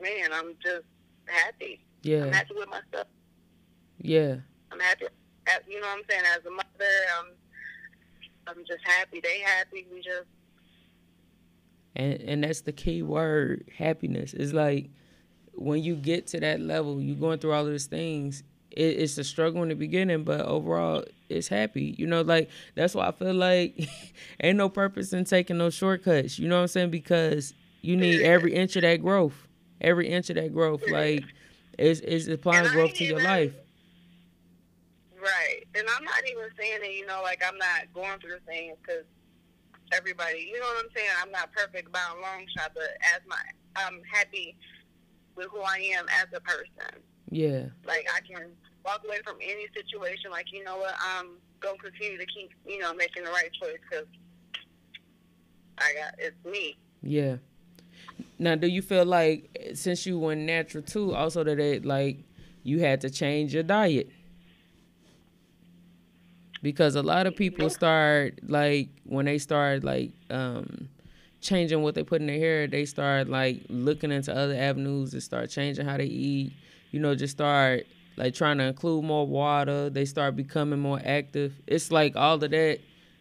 man, 0.01 0.31
I'm 0.33 0.55
just 0.63 0.85
happy. 1.27 1.81
Yeah. 2.03 2.25
I'm 2.27 2.33
happy 2.33 2.55
with 2.55 2.69
myself. 2.69 3.09
yeah, 3.99 4.37
I'm 4.71 4.79
happy. 4.81 5.07
You 5.69 5.81
know 5.81 5.87
what 5.89 5.99
I'm 5.99 6.05
saying? 6.11 6.23
As 6.37 6.45
a 6.47 6.51
mother, 6.51 6.93
I'm, 7.19 7.27
I'm 8.49 8.65
just 8.67 8.85
happy. 8.85 9.21
They 9.23 9.41
happy. 9.41 9.87
We 9.93 9.99
just, 10.03 10.29
and 11.97 12.21
and 12.21 12.45
that's 12.45 12.61
the 12.63 12.73
key 12.73 13.03
word, 13.03 13.69
happiness. 13.77 14.35
It's 14.35 14.53
like 14.53 14.91
when 15.55 15.83
you 15.83 15.97
get 15.97 16.27
to 16.29 16.41
that 16.41 16.61
level, 16.61 17.01
you're 17.01 17.17
going 17.17 17.39
through 17.39 17.53
all 17.55 17.65
of 17.67 17.73
these 17.73 17.87
things. 17.87 18.43
It, 18.77 19.01
it's 19.01 19.19
a 19.19 19.25
struggle 19.25 19.63
in 19.63 19.71
the 19.71 19.75
beginning, 19.75 20.23
but 20.25 20.43
overall, 20.43 21.05
it's 21.29 21.49
happy. 21.49 21.95
You 21.99 22.07
know, 22.07 22.23
like 22.23 22.51
that's 22.75 22.95
why 22.95 23.09
I 23.09 23.13
feel 23.13 23.35
like 23.35 23.89
ain't 24.43 24.59
no 24.59 24.69
purpose 24.69 25.13
in 25.13 25.25
taking 25.25 25.59
no 25.59 25.71
shortcuts. 25.71 26.39
You 26.39 26.49
know 26.49 26.57
what 26.57 26.63
I'm 26.63 26.69
saying? 26.69 26.91
Because 26.91 27.55
you 27.83 27.97
need 27.97 28.23
every 28.23 28.55
inch 28.55 28.77
of 28.77 28.83
that 28.83 29.03
growth, 29.03 29.47
every 29.81 30.09
inch 30.09 30.31
of 30.31 30.37
that 30.37 30.53
growth. 30.53 30.83
Like 30.91 31.25
it's 31.79 32.01
it's 32.01 32.29
applying 32.29 32.71
growth 32.71 32.95
to 32.95 33.05
your 33.05 33.19
even- 33.21 33.25
life. 33.31 33.53
right. 35.21 35.65
And 35.75 35.87
I'm 35.97 36.05
not 36.05 36.23
even 36.31 36.49
saying 36.59 36.81
that, 36.83 36.93
you 36.95 37.07
know, 37.07 37.21
like 37.23 37.43
I'm 37.47 37.59
not 37.59 37.93
going 37.95 38.19
through 38.21 38.39
things 38.47 38.77
because 38.81 39.05
everybody, 39.93 40.49
you 40.53 40.59
know 40.61 40.67
what 40.67 40.85
I'm 40.85 40.91
saying? 40.95 41.09
I'm 41.23 41.31
not 41.31 41.53
perfect 41.53 41.93
by 41.93 42.01
a 42.17 42.21
long 42.21 42.45
shot, 42.57 42.73
but 42.75 42.85
as 43.15 43.21
my, 43.27 43.37
I'm 43.77 44.01
happy 44.11 44.57
with 45.37 45.47
who 45.53 45.61
I 45.61 45.79
am 45.97 46.07
as 46.09 46.27
a 46.35 46.41
person. 46.41 47.03
Yeah, 47.31 47.65
Like 47.87 48.07
I 48.15 48.21
can 48.21 48.53
walk 48.87 49.03
away 49.05 49.19
from 49.25 49.37
any 49.43 49.67
situation. 49.77 50.31
Like 50.31 50.53
you 50.53 50.65
know 50.65 50.77
what, 50.79 50.95
I'm 51.01 51.33
gonna 51.61 51.79
continue 51.79 52.19
to 52.19 52.27
keep 52.27 52.51
you 52.67 52.79
know 52.79 52.95
making 52.95 53.25
the 53.25 53.31
right 53.31 53.51
choice 53.61 53.77
because 53.91 54.07
I 55.79 55.93
got 55.95 56.15
it's 56.19 56.37
me. 56.45 56.77
yeah. 57.03 57.37
Now, 58.39 58.55
do 58.55 58.67
you 58.67 58.83
feel 58.83 59.05
like 59.05 59.73
since 59.75 60.07
you 60.07 60.19
went 60.19 60.43
natural 60.43 60.83
too, 60.83 61.15
also 61.15 61.43
that 61.45 61.59
it 61.59 61.85
like 61.85 62.19
you 62.63 62.81
had 62.81 63.01
to 63.03 63.11
change 63.11 63.55
your 63.55 63.63
diet? 63.63 64.11
Because 66.63 66.97
a 66.97 67.03
lot 67.03 67.27
of 67.27 67.37
people 67.37 67.71
start 67.71 68.39
like 68.49 68.89
when 69.05 69.27
they 69.27 69.39
start 69.39 69.85
like 69.85 70.11
um 70.31 70.89
changing 71.41 71.83
what 71.83 71.95
they 71.95 72.03
put 72.03 72.21
in 72.21 72.27
their 72.27 72.39
hair, 72.39 72.67
they 72.67 72.85
start 72.85 73.29
like 73.29 73.63
looking 73.69 74.11
into 74.11 74.35
other 74.35 74.55
avenues 74.57 75.13
and 75.13 75.23
start 75.23 75.51
changing 75.51 75.87
how 75.87 75.97
they 75.97 76.05
eat. 76.07 76.53
You 76.91 77.01
know, 77.01 77.15
just 77.15 77.33
start 77.37 77.87
like 78.17 78.35
trying 78.35 78.59
to 78.59 78.65
include 78.65 79.05
more 79.05 79.27
water. 79.27 79.91
They 79.91 80.05
start 80.05 80.37
becoming 80.37 80.81
more 80.81 81.01
active. 81.05 81.61
It's 81.67 81.93
like 81.93 82.17
all 82.17 82.43
of 82.43 82.51
that 82.51 82.81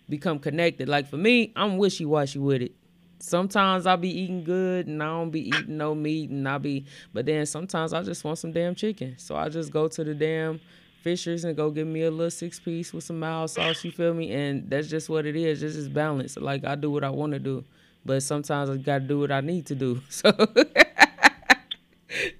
become 0.09 0.39
connected. 0.39 0.87
Like 0.87 1.09
for 1.09 1.17
me, 1.17 1.51
I'm 1.55 1.77
wishy 1.77 2.05
washy 2.05 2.39
with 2.39 2.61
it. 2.61 2.71
Sometimes 3.19 3.85
I'll 3.85 3.97
be 3.97 4.09
eating 4.09 4.43
good 4.43 4.87
and 4.87 5.01
I 5.01 5.07
don't 5.07 5.31
be 5.31 5.47
eating 5.47 5.77
no 5.77 5.95
meat 5.95 6.29
and 6.29 6.47
I'll 6.47 6.59
be 6.59 6.85
but 7.13 7.25
then 7.25 7.45
sometimes 7.45 7.93
I 7.93 8.03
just 8.03 8.23
want 8.23 8.37
some 8.37 8.51
damn 8.51 8.75
chicken. 8.75 9.15
So 9.17 9.35
I 9.35 9.49
just 9.49 9.71
go 9.71 9.87
to 9.87 10.03
the 10.03 10.13
damn 10.13 10.59
Fishers 11.01 11.43
and 11.43 11.55
go 11.55 11.69
get 11.69 11.85
me 11.85 12.01
a 12.01 12.09
little 12.09 12.31
six 12.31 12.59
piece 12.59 12.91
with 12.91 13.03
some 13.03 13.19
mild 13.19 13.51
sauce, 13.51 13.83
you 13.83 13.91
feel 13.91 14.15
me? 14.15 14.33
And 14.33 14.67
that's 14.69 14.87
just 14.87 15.07
what 15.07 15.27
it 15.27 15.35
is. 15.35 15.61
It's 15.61 15.75
just 15.75 15.93
balance. 15.93 16.35
Like 16.35 16.65
I 16.65 16.73
do 16.73 16.89
what 16.89 17.03
I 17.03 17.11
want 17.11 17.33
to 17.33 17.39
do. 17.39 17.63
But 18.03 18.23
sometimes 18.23 18.71
I 18.71 18.77
gotta 18.77 19.01
do 19.01 19.19
what 19.19 19.31
I 19.31 19.41
need 19.41 19.67
to 19.67 19.75
do. 19.75 20.01
So 20.09 20.31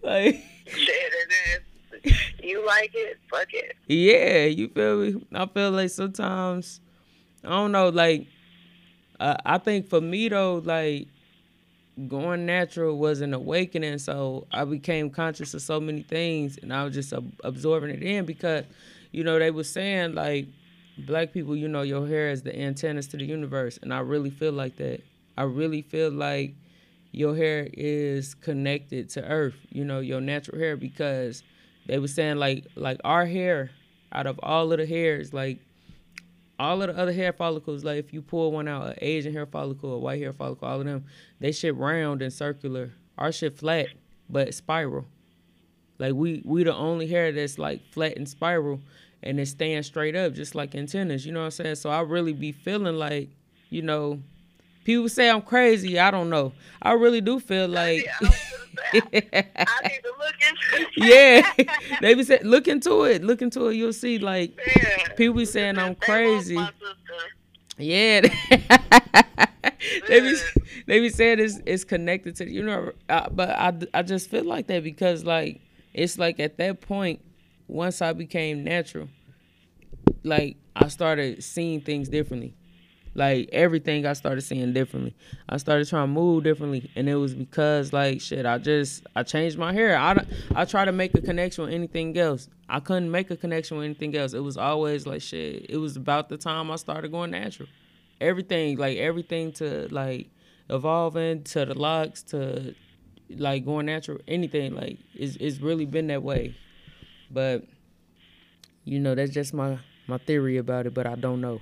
like. 0.03 0.43
You 2.45 2.65
like 2.65 2.91
it? 2.93 3.17
Fuck 3.29 3.53
it. 3.53 3.75
Yeah, 3.87 4.45
you 4.45 4.67
feel 4.67 4.97
me? 4.97 5.25
I 5.33 5.47
feel 5.47 5.71
like 5.71 5.89
sometimes 5.89 6.79
I 7.43 7.49
don't 7.49 7.71
know, 7.71 7.89
like 7.89 8.27
uh, 9.19 9.37
I 9.45 9.57
think 9.57 9.87
for 9.87 9.99
me 10.01 10.29
though, 10.29 10.61
like 10.63 11.07
going 12.07 12.45
natural 12.45 12.97
was 12.97 13.21
an 13.21 13.33
awakening. 13.33 13.97
So 13.99 14.47
I 14.51 14.65
became 14.65 15.09
conscious 15.09 15.53
of 15.53 15.61
so 15.61 15.79
many 15.79 16.03
things, 16.03 16.57
and 16.61 16.73
I 16.73 16.83
was 16.83 16.93
just 16.93 17.13
ab- 17.13 17.33
absorbing 17.43 17.89
it 17.89 18.03
in 18.03 18.25
because, 18.25 18.65
you 19.11 19.23
know, 19.23 19.39
they 19.39 19.51
were 19.51 19.63
saying 19.63 20.13
like 20.13 20.47
black 20.97 21.33
people, 21.33 21.55
you 21.55 21.67
know, 21.67 21.81
your 21.81 22.07
hair 22.07 22.29
is 22.29 22.43
the 22.43 22.57
antennas 22.57 23.07
to 23.07 23.17
the 23.17 23.25
universe, 23.25 23.79
and 23.81 23.93
I 23.93 23.99
really 23.99 24.29
feel 24.29 24.53
like 24.53 24.77
that. 24.77 25.01
I 25.37 25.43
really 25.43 25.81
feel 25.81 26.11
like 26.11 26.53
your 27.11 27.35
hair 27.35 27.69
is 27.73 28.35
connected 28.35 29.09
to 29.11 29.23
Earth. 29.23 29.55
You 29.69 29.83
know, 29.85 29.99
your 29.99 30.21
natural 30.21 30.59
hair 30.59 30.77
because 30.77 31.43
they 31.86 31.99
were 31.99 32.07
saying 32.07 32.38
like 32.38 32.65
like 32.75 32.99
our 33.03 33.25
hair 33.25 33.71
out 34.11 34.27
of 34.27 34.39
all 34.41 34.71
of 34.71 34.77
the 34.77 34.86
hairs 34.86 35.33
like 35.33 35.59
all 36.57 36.81
of 36.81 36.88
the 36.88 37.01
other 37.01 37.11
hair 37.11 37.33
follicles 37.33 37.83
like 37.83 37.97
if 37.97 38.13
you 38.13 38.21
pull 38.21 38.51
one 38.51 38.67
out 38.67 38.88
an 38.88 38.95
asian 39.01 39.33
hair 39.33 39.45
follicle 39.45 39.93
a 39.93 39.99
white 39.99 40.19
hair 40.19 40.31
follicle 40.31 40.67
all 40.67 40.79
of 40.79 40.86
them 40.86 41.03
they 41.39 41.51
shit 41.51 41.75
round 41.75 42.21
and 42.21 42.33
circular. 42.33 42.91
Our 43.17 43.31
shit 43.31 43.57
flat 43.57 43.88
but 44.29 44.53
spiral. 44.53 45.05
Like 45.99 46.13
we 46.13 46.41
we 46.43 46.63
the 46.63 46.73
only 46.73 47.07
hair 47.07 47.31
that's 47.31 47.57
like 47.57 47.81
flat 47.91 48.17
and 48.17 48.27
spiral 48.27 48.81
and 49.23 49.39
it's 49.39 49.51
staying 49.51 49.83
straight 49.83 50.15
up 50.15 50.33
just 50.33 50.55
like 50.55 50.75
antennas 50.75 51.25
you 51.25 51.31
know 51.31 51.39
what 51.39 51.45
i'm 51.45 51.51
saying? 51.51 51.75
So 51.75 51.89
i 51.89 52.01
really 52.01 52.33
be 52.33 52.51
feeling 52.51 52.95
like 52.95 53.29
you 53.69 53.81
know 53.81 54.21
people 54.86 55.09
say 55.09 55.29
i'm 55.29 55.41
crazy 55.41 55.99
i 55.99 56.09
don't 56.09 56.29
know 56.29 56.53
i 56.81 56.93
really 56.93 57.19
do 57.21 57.39
feel 57.39 57.67
like 57.67 58.05
Yeah, 58.05 58.13
I 58.21 58.23
was 58.23 58.31
gonna 59.01 59.11
say, 59.11 59.29
I, 59.33 59.65
I 59.67 59.88
need 59.88 60.01
to 60.03 60.13
look 60.19 60.36
into 60.49 60.81
it. 60.81 60.89
yeah, 60.95 61.97
they 62.01 62.13
be 62.13 62.23
saying, 62.23 62.43
look 62.43 62.67
into 62.69 63.03
it, 63.03 63.23
look 63.23 63.41
into 63.41 63.67
it. 63.67 63.75
You'll 63.75 63.93
see, 63.93 64.19
like 64.19 64.57
Yeah. 64.77 65.13
people 65.15 65.36
be 65.36 65.45
saying 65.45 65.77
I'm 65.77 65.95
crazy. 65.95 66.59
Yeah, 67.77 68.21
they 70.07 70.19
be 70.21 70.38
they 70.88 70.99
be 70.99 71.09
saying 71.09 71.39
it's 71.39 71.59
it's 71.65 71.83
connected 71.83 72.36
to 72.38 72.49
you 72.49 72.63
know, 72.63 72.91
uh, 73.09 73.29
but 73.29 73.49
I 73.49 73.73
I 73.93 74.01
just 74.03 74.29
feel 74.29 74.45
like 74.45 74.67
that 74.67 74.83
because 74.83 75.23
like 75.25 75.59
it's 75.93 76.17
like 76.17 76.39
at 76.39 76.57
that 76.57 76.81
point, 76.81 77.19
once 77.67 78.01
I 78.01 78.13
became 78.13 78.63
natural, 78.63 79.09
like 80.23 80.57
I 80.75 80.88
started 80.88 81.43
seeing 81.43 81.81
things 81.81 82.09
differently. 82.09 82.53
Like 83.16 83.47
everything 83.53 84.05
I 84.05 84.11
started 84.11 84.41
seeing 84.41 84.74
differently. 84.74 85.16
I 85.47 85.55
started 85.55 85.88
trying 85.88 86.03
to 86.03 86.13
move 86.13 86.43
differently, 86.43 86.91
and 86.97 87.07
it 87.07 87.16
was 87.16 87.34
because 87.34 87.93
like 87.93 88.20
shit. 88.20 88.45
I 88.45 88.57
just 88.57 89.07
I 89.16 89.24
changed 89.24 89.57
my 89.57 89.72
hair. 89.72 89.97
I 89.97 90.26
I 90.53 90.66
try 90.66 90.84
to 90.84 90.91
make 90.91 91.16
a 91.16 91.22
connection 91.22 91.63
with 91.63 91.74
anything 91.74 92.18
else. 92.18 92.49
I 92.68 92.82
couldn't 92.82 93.09
make 93.09 93.32
a 93.32 93.38
connection 93.38 93.78
with 93.78 93.86
anything 93.86 94.18
else. 94.18 94.34
It 94.34 94.43
was 94.43 94.57
always 94.57 95.07
like 95.07 95.22
shit. 95.22 95.68
It 95.70 95.78
was 95.78 95.95
about 95.95 96.28
the 96.28 96.38
time 96.38 96.70
I 96.70 96.76
started 96.76 97.11
going 97.11 97.32
natural. 97.32 97.70
Everything 98.20 98.78
like 98.78 98.97
everything 98.97 99.53
to 99.53 99.88
like 99.91 100.30
evolving 100.70 101.43
to 101.43 101.63
the 101.63 101.74
locks 101.74 102.22
to 102.24 102.76
like 103.30 103.63
going 103.63 103.86
natural. 103.86 104.20
Anything 104.28 104.76
like 104.76 104.97
it's 105.13 105.38
it's 105.38 105.59
really 105.59 105.86
been 105.86 106.07
that 106.07 106.22
way. 106.22 106.53
But 107.32 107.63
you 108.84 108.99
know 108.99 109.16
that's 109.16 109.32
just 109.32 109.53
my 109.53 109.80
my 110.05 110.18
theory 110.18 110.57
about 110.57 110.86
it. 110.86 110.93
But 110.93 111.07
I 111.07 111.16
don't 111.16 111.39
know. 111.39 111.61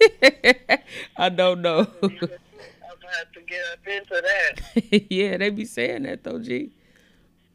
I 1.16 1.28
don't 1.28 1.62
know. 1.62 1.86
I'm 2.02 2.10
gonna 2.10 3.16
have 3.18 3.32
to 3.34 3.40
get 3.46 3.60
up 3.72 3.86
into 3.86 4.22
that. 4.22 5.06
yeah, 5.10 5.36
they 5.36 5.50
be 5.50 5.64
saying 5.64 6.04
that 6.04 6.24
though, 6.24 6.38
G. 6.38 6.70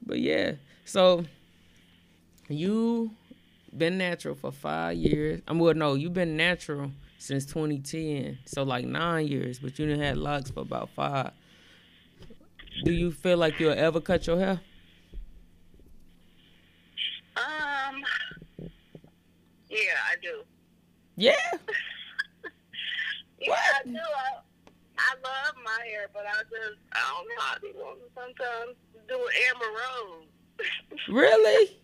But 0.06 0.20
yeah, 0.20 0.54
so 0.86 1.26
you 2.48 3.12
been 3.78 3.98
natural 3.98 4.36
for 4.36 4.52
five 4.52 4.98
years. 4.98 5.42
I'm 5.48 5.60
well, 5.60 5.74
no, 5.74 5.94
you've 5.96 6.14
been 6.14 6.38
natural 6.38 6.92
since 7.18 7.46
2010, 7.46 8.40
so 8.46 8.64
like 8.64 8.86
nine 8.86 9.28
years. 9.28 9.60
But 9.60 9.78
you 9.80 9.86
didn't 9.86 10.02
had 10.02 10.18
locks 10.18 10.52
for 10.52 10.62
about 10.62 10.90
five. 10.92 11.32
Do 12.84 12.92
you 12.92 13.12
feel 13.12 13.38
like 13.38 13.60
you'll 13.60 13.72
ever 13.78 14.02
cut 14.02 14.28
your 14.28 14.38
hair? 14.40 14.60
Um. 17.36 18.04
Yeah, 19.70 19.78
I 20.12 20.16
do. 20.22 20.44
Yeah. 21.16 21.36
Yeah, 23.50 23.80
I 23.80 23.84
do. 23.86 23.98
I, 23.98 24.72
I 24.98 25.14
love 25.24 25.56
my 25.64 25.86
hair, 25.86 26.08
but 26.14 26.24
I 26.28 26.42
just 26.44 26.80
I 26.94 27.00
don't 27.16 27.28
know. 27.28 27.42
I 27.42 27.58
be 27.62 27.72
wanting 27.76 28.04
to 28.04 28.10
sometimes 28.16 28.78
do 29.08 29.16
an 29.16 29.34
Amber 29.50 29.66
Rose. 29.66 30.26
Really? 31.10 31.80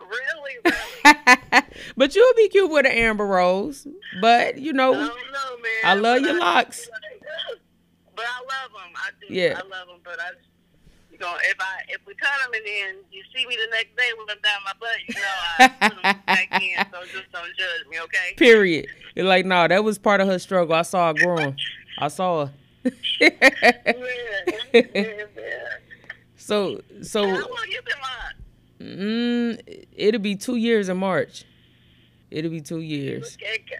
really, 0.00 0.56
really. 0.64 1.62
but 1.96 2.14
you'll 2.14 2.34
be 2.34 2.48
cute 2.48 2.70
with 2.70 2.86
an 2.86 2.92
amber 2.92 3.26
rose. 3.26 3.86
But 4.20 4.58
you 4.58 4.70
I 4.72 4.76
know, 4.76 4.92
don't 4.92 5.08
know, 5.08 5.56
man. 5.62 5.72
I 5.84 5.94
love 5.94 6.20
your 6.22 6.30
just 6.30 6.40
locks. 6.40 6.88
like, 6.90 7.22
but 8.16 8.24
I 8.24 8.38
love 8.40 8.72
them. 8.72 8.92
I 8.96 9.10
do. 9.20 9.32
Yeah. 9.34 9.60
I 9.62 9.68
love 9.68 9.88
them, 9.88 10.00
but 10.04 10.18
I. 10.20 10.30
You 10.30 10.51
gonna 11.22 11.38
if 11.44 11.56
I 11.60 11.82
if 11.88 12.00
we 12.06 12.14
cut 12.14 12.30
them 12.44 12.52
and 12.54 12.66
then 12.66 13.04
you 13.10 13.22
see 13.34 13.46
me 13.46 13.56
the 13.56 13.70
next 13.70 13.96
day 13.96 14.10
with 14.18 14.28
them 14.28 14.38
down 14.42 14.60
my 14.64 14.72
butt, 14.78 14.98
you 15.08 15.14
know 15.14 15.38
I 15.58 15.68
put 15.88 16.02
them 16.02 16.16
back 16.26 16.62
in. 16.62 16.86
So 16.92 17.18
just 17.18 17.32
don't 17.32 17.48
judge 17.56 17.86
me, 17.90 18.00
okay? 18.00 18.34
Period. 18.36 18.86
You're 19.14 19.26
like, 19.26 19.46
no, 19.46 19.66
that 19.68 19.84
was 19.84 19.98
part 19.98 20.20
of 20.20 20.28
her 20.28 20.38
struggle. 20.38 20.74
I 20.74 20.82
saw 20.82 21.08
her 21.08 21.14
growing. 21.14 21.56
I 21.98 22.08
saw 22.08 22.46
her. 22.46 22.52
Yeah, 23.20 23.30
yeah, 24.74 24.82
yeah. 25.36 25.68
so, 26.36 26.80
How 26.98 27.02
so, 27.02 27.22
long 27.22 27.38
you 27.68 27.80
been 27.84 27.94
on? 28.02 28.98
mm, 28.98 29.84
it'll 29.96 30.20
be 30.20 30.34
two 30.34 30.56
years 30.56 30.88
in 30.88 30.96
March. 30.96 31.44
It'll 32.30 32.50
be 32.50 32.60
two 32.60 32.80
years. 32.80 33.36
Okay, 33.40 33.62
okay. 33.62 33.78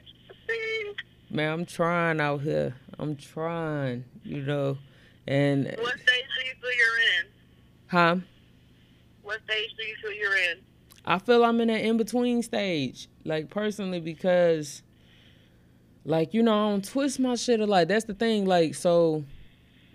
See, 0.48 0.92
Man, 1.30 1.52
I'm 1.52 1.64
trying 1.66 2.20
out 2.20 2.42
here. 2.42 2.76
I'm 2.98 3.16
trying, 3.16 4.04
you 4.22 4.42
know. 4.42 4.78
And, 5.26 5.74
What 5.80 5.94
stage 6.00 6.21
feel 6.60 6.70
you're 6.70 6.98
in? 7.18 7.26
huh? 7.88 8.16
What 9.22 9.40
stage 9.44 9.70
do 9.78 9.84
you 9.84 9.94
feel 10.02 10.12
you're 10.12 10.36
in? 10.36 10.58
I 11.04 11.18
feel 11.18 11.44
I'm 11.44 11.60
in 11.60 11.68
that 11.68 11.84
in 11.84 11.96
between 11.96 12.42
stage, 12.42 13.08
like 13.24 13.50
personally, 13.50 14.00
because, 14.00 14.82
like 16.04 16.32
you 16.34 16.42
know, 16.42 16.52
I 16.52 16.70
don't 16.70 16.84
twist 16.84 17.20
my 17.20 17.34
shit 17.34 17.60
a 17.60 17.66
lot. 17.66 17.88
That's 17.88 18.04
the 18.04 18.14
thing. 18.14 18.46
Like 18.46 18.74
so, 18.74 19.24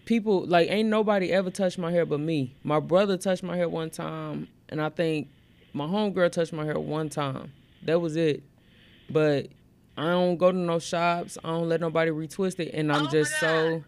people 0.06 0.46
like 0.46 0.70
ain't 0.70 0.90
nobody 0.90 1.32
ever 1.32 1.50
touched 1.50 1.78
my 1.78 1.92
hair 1.92 2.06
but 2.06 2.20
me. 2.20 2.56
My 2.64 2.80
brother 2.80 3.18
touched 3.18 3.44
my 3.44 3.56
hair 3.56 3.70
one 3.70 3.90
time, 3.90 4.48
and 4.70 4.82
I 4.82 4.90
think 4.90 5.30
my 5.74 5.86
homegirl 5.86 6.32
touched 6.32 6.54
my 6.54 6.66
hair 6.66 6.80
one 6.80 7.10
time. 7.10 7.52
That 7.84 8.00
was 8.00 8.16
it. 8.16 8.44
But 9.10 9.48
I 9.98 10.08
don't 10.08 10.38
go 10.38 10.52
to 10.52 10.58
no 10.58 10.80
shops. 10.80 11.38
I 11.44 11.50
don't 11.50 11.70
let 11.70 11.82
nobody 11.82 12.12
retwist 12.12 12.60
it, 12.60 12.72
and 12.74 12.92
Oh 12.92 12.96
I'm 12.96 13.06
my 13.06 13.12
just 13.12 13.40
so 13.40 13.84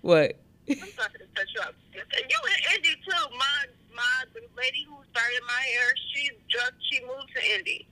what. 0.00 0.36
I'm 0.70 0.90
sorry 0.94 1.18
to 1.18 1.26
cut 1.34 1.48
you 1.54 1.60
up. 1.62 1.74
And 1.94 2.24
you 2.30 2.38
in 2.46 2.60
Indy 2.76 2.94
too. 3.02 3.24
My 3.36 3.58
my 3.94 4.24
the 4.34 4.40
lady 4.56 4.86
who 4.88 4.96
started 5.10 5.42
my 5.46 5.62
hair, 5.74 5.88
she 6.14 6.30
just 6.48 6.72
she 6.90 7.00
moved 7.02 7.30
to 7.34 7.40
Indy. 7.58 7.86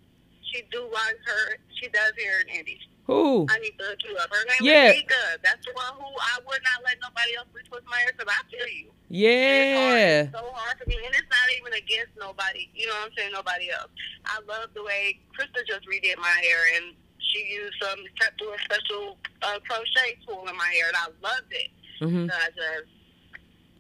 She 0.53 0.63
do 0.71 0.87
like 0.93 1.19
her 1.27 1.59
she 1.81 1.89
does 1.91 2.13
hair 2.19 2.41
in 2.43 2.49
Indy. 2.49 2.79
Who? 3.07 3.47
I 3.51 3.59
need 3.59 3.75
to 3.79 3.85
hook 3.91 4.03
you 4.07 4.15
up. 4.17 4.31
Her 4.31 4.45
name 4.47 4.63
Yeah. 4.63 4.91
is 4.95 5.03
Nika. 5.03 5.43
That's 5.43 5.65
the 5.67 5.75
one 5.75 5.91
who 5.99 6.07
I 6.07 6.39
would 6.47 6.63
not 6.63 6.79
let 6.87 6.97
nobody 7.03 7.35
else 7.35 7.51
retwist 7.51 7.83
my 7.91 7.99
hair 7.99 8.15
because 8.15 8.31
I 8.31 8.41
feel 8.47 8.69
you. 8.71 8.89
Yeah. 9.11 9.35
It's 9.35 9.75
hard. 9.75 9.99
It's 10.31 10.35
so 10.39 10.45
hard 10.55 10.79
for 10.79 10.87
me, 10.87 10.95
and 11.03 11.11
it's 11.11 11.27
not 11.27 11.47
even 11.59 11.75
against 11.75 12.15
nobody. 12.15 12.71
You 12.71 12.87
know 12.87 12.95
what 13.03 13.11
I'm 13.11 13.15
saying? 13.19 13.33
Nobody 13.35 13.67
else. 13.75 13.91
I 14.31 14.39
love 14.47 14.71
the 14.79 14.85
way 14.87 15.19
Krista 15.35 15.67
just 15.67 15.83
redid 15.91 16.23
my 16.23 16.31
hair, 16.47 16.63
and 16.79 16.95
she 17.19 17.43
used 17.51 17.75
some 17.83 17.99
kept 18.21 18.39
doing 18.39 18.59
special 18.63 19.19
uh, 19.43 19.59
crochet 19.67 20.15
tool 20.23 20.47
in 20.47 20.55
my 20.55 20.71
hair, 20.71 20.87
and 20.95 20.99
I 21.03 21.07
loved 21.19 21.51
it. 21.51 21.75
Hmm 22.01 22.27
So 22.27 22.35
I 22.35 22.49
just, 22.49 22.89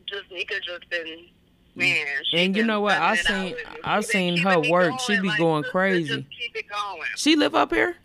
just 0.06 0.30
Nika 0.30 0.54
just 0.60 0.88
been, 0.90 1.26
man. 1.74 2.06
And 2.32 2.56
you 2.56 2.64
know 2.64 2.80
what? 2.80 2.98
I 2.98 3.16
seen- 3.16 3.56
I 3.84 4.00
She 4.00 4.06
seen 4.08 4.36
her 4.38 4.60
work. 4.60 5.00
She 5.00 5.18
be 5.20 5.28
like, 5.28 5.38
going 5.38 5.64
crazy. 5.64 6.08
Just 6.16 6.38
keep 6.38 6.54
it 6.56 6.66
going. 6.68 7.00
She 7.16 7.36
live 7.36 7.54
up 7.54 7.72
here? 7.72 7.96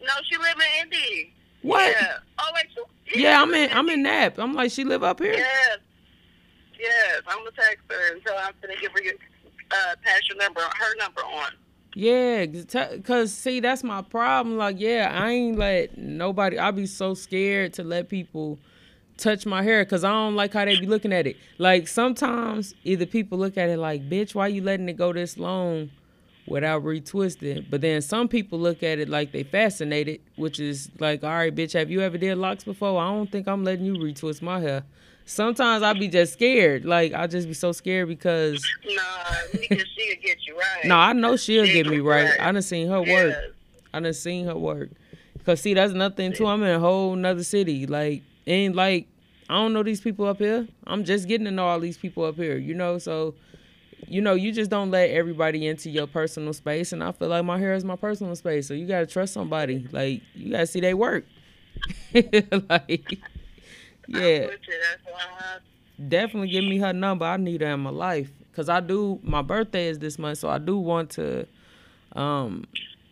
No, 0.00 0.12
she 0.30 0.36
live 0.36 0.54
in 0.56 0.82
Indy. 0.82 1.32
What? 1.62 1.90
Yeah. 1.90 2.16
Oh 2.38 2.50
wait. 2.54 2.66
So, 2.76 2.86
Yeah, 3.14 3.40
I'm 3.40 3.52
she 3.54 3.62
in 3.64 3.70
I'm 3.72 3.88
in 3.88 4.02
Nap. 4.02 4.38
I'm 4.38 4.54
like, 4.54 4.70
she 4.70 4.84
live 4.84 5.02
up 5.02 5.20
here? 5.20 5.32
Yes. 5.32 5.78
Yes, 6.78 7.22
I'm 7.26 7.38
gonna 7.38 7.50
text 7.52 7.84
her 7.88 8.12
and 8.12 8.22
her 8.24 8.34
I'm 8.36 8.52
gonna 8.60 8.74
give 8.80 8.92
her 8.92 9.02
your 9.02 9.14
uh, 9.70 9.94
pass 10.02 10.20
your 10.28 10.36
number, 10.36 10.60
her 10.60 10.96
number 10.98 11.22
on. 11.22 11.52
Yeah, 11.94 12.44
t- 12.46 12.98
cause 13.02 13.32
see, 13.32 13.60
that's 13.60 13.82
my 13.84 14.02
problem. 14.02 14.56
Like, 14.58 14.80
yeah, 14.80 15.10
I 15.14 15.30
ain't 15.30 15.58
let 15.58 15.96
nobody. 15.96 16.58
I 16.58 16.70
be 16.72 16.86
so 16.86 17.14
scared 17.14 17.72
to 17.74 17.84
let 17.84 18.08
people 18.08 18.58
touch 19.16 19.46
my 19.46 19.62
hair, 19.62 19.84
cause 19.84 20.04
I 20.04 20.10
don't 20.10 20.34
like 20.34 20.52
how 20.52 20.64
they 20.64 20.78
be 20.78 20.86
looking 20.86 21.12
at 21.12 21.26
it. 21.26 21.36
Like 21.58 21.88
sometimes, 21.88 22.74
either 22.84 23.06
people 23.06 23.38
look 23.38 23.56
at 23.56 23.68
it 23.68 23.78
like, 23.78 24.08
"Bitch, 24.08 24.34
why 24.34 24.48
you 24.48 24.62
letting 24.62 24.88
it 24.88 24.96
go 24.96 25.12
this 25.12 25.38
long 25.38 25.90
without 26.46 26.82
retwisting?" 26.84 27.64
But 27.70 27.80
then 27.80 28.02
some 28.02 28.28
people 28.28 28.58
look 28.58 28.82
at 28.82 28.98
it 28.98 29.08
like 29.08 29.32
they 29.32 29.42
fascinated, 29.44 30.20
which 30.36 30.58
is 30.60 30.90
like, 30.98 31.22
"All 31.24 31.30
right, 31.30 31.54
bitch, 31.54 31.72
have 31.72 31.90
you 31.90 32.00
ever 32.00 32.18
did 32.18 32.36
locks 32.38 32.64
before? 32.64 33.00
I 33.00 33.08
don't 33.08 33.30
think 33.30 33.46
I'm 33.48 33.64
letting 33.64 33.84
you 33.86 33.94
retwist 33.94 34.42
my 34.42 34.60
hair." 34.60 34.82
Sometimes 35.26 35.82
I 35.82 35.94
be 35.94 36.08
just 36.08 36.34
scared. 36.34 36.84
Like 36.84 37.14
I 37.14 37.26
just 37.26 37.48
be 37.48 37.54
so 37.54 37.72
scared 37.72 38.08
because 38.08 38.62
Nah, 38.86 39.58
Nika, 39.58 39.76
she'll 39.76 40.16
get 40.22 40.36
you 40.46 40.54
right. 40.58 40.84
no, 40.84 40.96
I 40.96 41.14
know 41.14 41.36
she'll 41.36 41.64
She 41.64 41.72
get 41.72 41.86
me 41.86 42.00
right. 42.00 42.24
right. 42.28 42.40
I 42.40 42.52
done 42.52 42.60
seen 42.60 42.88
her 42.88 42.98
work. 43.00 43.08
Yes. 43.08 43.44
I 43.94 44.00
done 44.00 44.12
seen 44.12 44.44
her 44.44 44.54
work. 44.56 44.90
Cause 45.46 45.60
see, 45.62 45.72
that's 45.72 45.94
nothing 45.94 46.32
too. 46.34 46.46
I'm 46.46 46.62
in 46.62 46.68
a 46.74 46.78
whole 46.78 47.16
nother 47.16 47.42
city. 47.42 47.86
Like, 47.86 48.22
ain't 48.46 48.74
like 48.74 49.06
I 49.48 49.54
don't 49.54 49.72
know 49.72 49.82
these 49.82 50.00
people 50.00 50.26
up 50.26 50.38
here. 50.38 50.66
I'm 50.86 51.04
just 51.04 51.28
getting 51.28 51.44
to 51.44 51.50
know 51.50 51.66
all 51.66 51.80
these 51.80 51.98
people 51.98 52.24
up 52.24 52.36
here. 52.36 52.56
You 52.56 52.74
know, 52.74 52.98
so 52.98 53.34
you 54.08 54.20
know, 54.20 54.34
you 54.34 54.52
just 54.52 54.70
don't 54.70 54.90
let 54.90 55.10
everybody 55.10 55.66
into 55.66 55.90
your 55.90 56.06
personal 56.06 56.52
space. 56.52 56.92
And 56.92 57.02
I 57.02 57.12
feel 57.12 57.28
like 57.28 57.44
my 57.44 57.58
hair 57.58 57.74
is 57.74 57.84
my 57.84 57.96
personal 57.96 58.34
space. 58.36 58.68
So 58.68 58.74
you 58.74 58.86
gotta 58.86 59.06
trust 59.06 59.32
somebody. 59.32 59.86
Like, 59.90 60.22
you 60.34 60.52
gotta 60.52 60.66
see 60.66 60.80
they 60.80 60.94
work. 60.94 61.24
like, 62.14 63.18
yeah, 64.08 64.46
with 64.46 64.60
you. 64.66 64.74
That's 64.80 65.04
why 65.04 65.20
I 65.38 65.58
definitely 66.08 66.48
give 66.48 66.64
me 66.64 66.78
her 66.78 66.92
number. 66.92 67.24
I 67.24 67.36
need 67.36 67.60
her 67.60 67.68
in 67.68 67.80
my 67.80 67.90
life. 67.90 68.30
Cause 68.54 68.68
I 68.68 68.78
do. 68.80 69.18
My 69.24 69.42
birthday 69.42 69.88
is 69.88 69.98
this 69.98 70.16
month, 70.16 70.38
so 70.38 70.48
I 70.48 70.58
do 70.58 70.78
want 70.78 71.10
to 71.10 71.46
um 72.14 72.64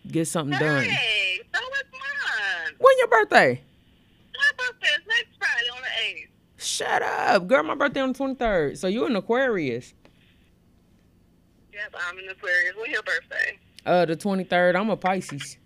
get 0.06 0.28
something 0.28 0.56
done. 0.56 0.84
Hey, 0.84 1.40
so 1.52 1.60
mine. 1.92 2.74
When 2.78 2.98
your 2.98 3.08
birthday? 3.08 3.60
Birthday 4.56 4.88
is 4.88 5.06
next 5.08 5.36
Friday 5.38 5.68
on 5.74 5.82
the 5.82 6.20
8th. 6.20 6.28
Shut 6.64 7.02
up, 7.02 7.46
girl. 7.48 7.62
My 7.64 7.74
birthday 7.74 8.00
on 8.00 8.12
the 8.12 8.18
twenty 8.18 8.34
third. 8.36 8.78
So 8.78 8.86
you 8.86 9.04
in 9.06 9.16
Aquarius? 9.16 9.94
Yep, 11.72 11.94
I'm 12.08 12.18
in 12.18 12.28
Aquarius. 12.28 12.74
When's 12.76 12.92
your 12.92 13.02
birthday? 13.02 13.58
Uh, 13.84 14.04
the 14.04 14.14
twenty 14.16 14.44
third. 14.44 14.76
I'm 14.76 14.90
a 14.90 14.96
Pisces. 14.96 15.56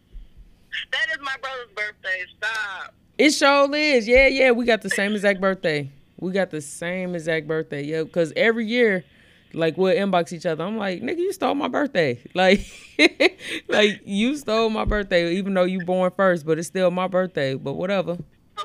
That 0.92 1.06
is 1.12 1.18
my 1.22 1.34
brother's 1.40 1.70
birthday. 1.74 2.24
Stop. 2.38 2.94
It 3.18 3.30
sure 3.30 3.74
is. 3.74 4.06
Yeah, 4.08 4.28
yeah. 4.28 4.50
We 4.52 4.64
got 4.64 4.82
the 4.82 4.90
same 4.90 5.12
exact 5.12 5.40
birthday. 5.40 5.90
We 6.18 6.32
got 6.32 6.50
the 6.50 6.60
same 6.60 7.14
exact 7.14 7.46
birthday. 7.46 7.82
Yeah, 7.84 8.04
because 8.04 8.32
every 8.36 8.66
year, 8.66 9.04
like 9.52 9.76
we'll 9.76 9.94
inbox 9.94 10.32
each 10.32 10.46
other. 10.46 10.64
I'm 10.64 10.78
like, 10.78 11.02
nigga, 11.02 11.18
you 11.18 11.32
stole 11.32 11.54
my 11.54 11.68
birthday. 11.68 12.20
Like, 12.34 12.60
like 13.68 14.00
you 14.04 14.36
stole 14.36 14.70
my 14.70 14.84
birthday, 14.84 15.34
even 15.36 15.52
though 15.54 15.64
you 15.64 15.80
born 15.80 16.10
first, 16.16 16.46
but 16.46 16.58
it's 16.58 16.68
still 16.68 16.90
my 16.90 17.06
birthday. 17.06 17.54
But 17.54 17.74
whatever, 17.74 18.18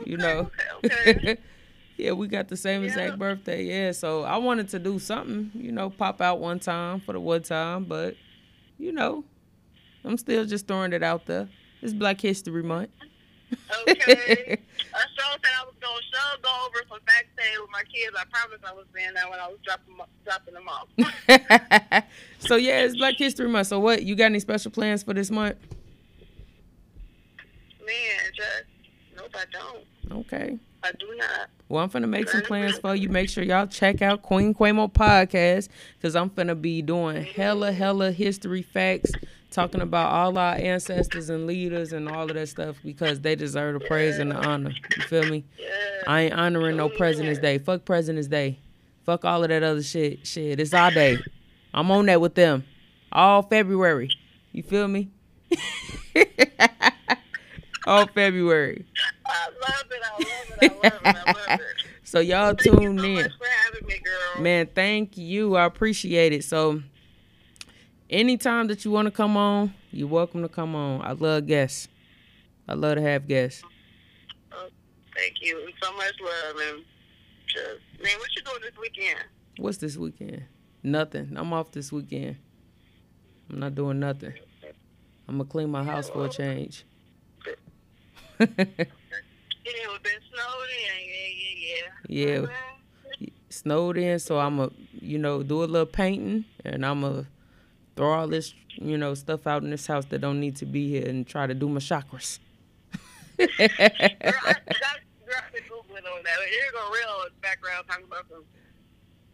you 0.05 0.17
know. 0.17 0.49
Okay, 0.83 1.11
okay. 1.11 1.37
yeah, 1.97 2.11
we 2.13 2.27
got 2.27 2.47
the 2.47 2.57
same 2.57 2.83
exact 2.83 3.19
birthday. 3.19 3.63
Yeah, 3.63 3.91
so 3.91 4.23
I 4.23 4.37
wanted 4.37 4.69
to 4.69 4.79
do 4.79 4.97
something, 4.99 5.51
you 5.53 5.71
know, 5.71 5.89
pop 5.89 6.21
out 6.21 6.39
one 6.39 6.59
time 6.59 6.99
for 7.01 7.13
the 7.13 7.19
one 7.19 7.43
time, 7.43 7.85
but 7.85 8.15
you 8.79 8.91
know, 8.91 9.23
I'm 10.03 10.17
still 10.17 10.45
just 10.45 10.67
throwing 10.67 10.93
it 10.93 11.03
out 11.03 11.25
there. 11.25 11.47
It's 11.81 11.93
Black 11.93 12.19
History 12.19 12.63
Month. 12.63 12.89
Okay. 13.87 14.57
I 14.93 15.03
sure 15.15 15.37
said 15.43 15.51
I 15.59 15.65
was 15.65 15.73
to 15.79 15.85
sure 15.85 16.41
go 16.41 16.49
over 16.65 16.83
some 16.89 16.99
day 17.37 17.55
with 17.59 17.69
my 17.71 17.83
kids. 17.83 18.15
I 18.17 18.23
promised 18.31 18.63
I 18.65 18.73
was 18.73 18.85
saying 18.95 19.13
that 19.15 19.29
when 19.29 19.39
I 19.39 19.47
was 19.47 19.57
dropping, 19.63 19.95
dropping 20.25 20.53
them 20.53 20.67
off. 20.67 20.87
so 22.39 22.55
yeah, 22.55 22.81
it's 22.81 22.95
Black 22.95 23.15
History 23.17 23.47
Month. 23.47 23.67
So 23.67 23.79
what? 23.79 24.03
You 24.03 24.15
got 24.15 24.25
any 24.25 24.39
special 24.39 24.71
plans 24.71 25.03
for 25.03 25.13
this 25.13 25.31
month? 25.31 25.57
Man, 27.85 28.31
just, 28.35 28.63
nope, 29.33 29.41
I 29.41 30.09
don't. 30.09 30.19
Okay. 30.19 30.57
I 30.83 30.91
do 30.93 31.15
not. 31.15 31.49
Well, 31.69 31.83
I'm 31.83 31.89
finna 31.89 32.09
make 32.09 32.27
some 32.27 32.41
plans 32.41 32.77
for 32.79 32.95
you. 32.95 33.09
Make 33.09 33.29
sure 33.29 33.43
y'all 33.43 33.67
check 33.67 34.01
out 34.01 34.23
Queen 34.23 34.53
Quamo 34.53 34.91
podcast 34.91 35.69
because 35.97 36.15
I'm 36.15 36.29
finna 36.29 36.59
be 36.59 36.81
doing 36.81 37.23
hella, 37.23 37.71
hella 37.71 38.11
history 38.11 38.63
facts, 38.63 39.11
talking 39.51 39.81
about 39.81 40.11
all 40.11 40.37
our 40.37 40.55
ancestors 40.55 41.29
and 41.29 41.45
leaders 41.45 41.93
and 41.93 42.09
all 42.09 42.23
of 42.23 42.33
that 42.33 42.49
stuff 42.49 42.77
because 42.83 43.21
they 43.21 43.35
deserve 43.35 43.79
the 43.79 43.87
praise 43.87 44.17
and 44.17 44.31
the 44.31 44.35
honor. 44.35 44.71
You 44.97 45.03
feel 45.03 45.25
me? 45.29 45.45
Yeah. 45.57 45.67
I 46.07 46.21
ain't 46.21 46.33
honoring 46.33 46.77
no 46.77 46.85
oh, 46.85 46.89
President's 46.89 47.39
Day. 47.39 47.59
Fuck 47.59 47.85
President's 47.85 48.27
Day. 48.27 48.57
Fuck 49.05 49.23
all 49.23 49.43
of 49.43 49.49
that 49.49 49.63
other 49.63 49.83
shit. 49.83 50.25
Shit, 50.25 50.59
it's 50.59 50.73
our 50.73 50.91
day. 50.91 51.19
I'm 51.73 51.89
on 51.91 52.07
that 52.07 52.19
with 52.19 52.35
them. 52.35 52.65
All 53.11 53.43
February. 53.43 54.09
You 54.51 54.63
feel 54.63 54.87
me? 54.87 55.09
all 57.85 58.07
February. 58.07 58.85
I 59.61 59.69
love 59.69 59.91
it. 59.91 60.01
I 60.03 60.11
love 60.13 60.23
it. 60.23 60.59
I 60.61 60.89
love 60.89 61.01
it. 61.03 61.15
I 61.27 61.31
love 61.31 61.59
it. 61.59 61.65
So 62.03 62.19
y'all 62.19 62.55
Thank 62.55 62.63
so 62.63 62.77
in. 62.81 62.95
much 62.95 63.31
for 63.37 63.47
having 63.63 63.87
me, 63.87 64.01
girl. 64.03 64.41
Man, 64.41 64.67
thank 64.73 65.17
you. 65.17 65.55
I 65.55 65.65
appreciate 65.65 66.33
it. 66.33 66.43
So, 66.43 66.81
anytime 68.09 68.67
that 68.67 68.83
you 68.83 68.91
want 68.91 69.05
to 69.05 69.11
come 69.11 69.37
on, 69.37 69.73
you're 69.91 70.07
welcome 70.07 70.41
to 70.41 70.49
come 70.49 70.75
on. 70.75 71.01
I 71.03 71.11
love 71.11 71.45
guests. 71.45 71.87
I 72.67 72.73
love 72.73 72.95
to 72.95 73.01
have 73.01 73.27
guests. 73.27 73.63
Oh, 74.51 74.67
thank 75.15 75.35
you. 75.41 75.61
And 75.63 75.73
so 75.81 75.95
much 75.95 76.13
love. 76.21 76.55
And 76.69 76.83
just, 77.47 78.03
man, 78.03 78.17
what 78.17 78.29
you 78.35 78.41
doing 78.43 78.61
this 78.61 78.77
weekend? 78.81 79.19
What's 79.57 79.77
this 79.77 79.95
weekend? 79.95 80.43
Nothing. 80.83 81.33
I'm 81.37 81.53
off 81.53 81.71
this 81.71 81.91
weekend. 81.91 82.35
I'm 83.49 83.59
not 83.59 83.75
doing 83.75 83.99
nothing. 83.99 84.33
I'm 85.27 85.37
gonna 85.37 85.49
clean 85.49 85.69
my 85.69 85.83
house 85.83 86.09
for 86.09 86.25
a 86.25 86.29
change. 86.29 86.83
Yeah, 89.65 89.71
it 89.83 89.89
was 89.89 89.99
been 89.99 90.19
snowed 90.29 90.69
in. 90.77 91.07
Yeah, 91.07 91.29
yeah, 91.41 92.35
yeah. 92.37 92.41
Yeah. 92.41 92.47
Mhm. 93.19 93.31
snowed 93.49 93.97
in, 93.97 94.19
so 94.19 94.39
I'm 94.39 94.59
a 94.59 94.71
you 94.99 95.17
know 95.17 95.43
do 95.43 95.63
a 95.63 95.65
little 95.65 95.85
painting, 95.85 96.45
and 96.65 96.85
I'm 96.85 97.03
a 97.03 97.25
throw 97.95 98.11
all 98.13 98.27
this 98.27 98.53
you 98.69 98.97
know 98.97 99.13
stuff 99.13 99.45
out 99.47 99.63
in 99.63 99.69
this 99.69 99.87
house 99.87 100.05
that 100.05 100.19
don't 100.19 100.39
need 100.39 100.55
to 100.57 100.65
be 100.65 100.89
here, 100.89 101.07
and 101.07 101.27
try 101.27 101.47
to 101.47 101.53
do 101.53 101.69
my 101.69 101.79
chakras. 101.79 102.39
Girl, 103.37 103.47
I, 103.59 103.59
that, 103.59 104.99
girl, 105.25 105.35
I've 105.37 105.53
been 105.53 105.63
googling 105.63 106.05
on 106.05 106.23
that. 106.23 106.37
Here 106.49 106.65
you 106.65 106.71
go, 106.73 106.89
real 106.91 107.25
background 107.41 107.85
talking 107.87 108.05
about 108.05 108.25
some. 108.29 108.43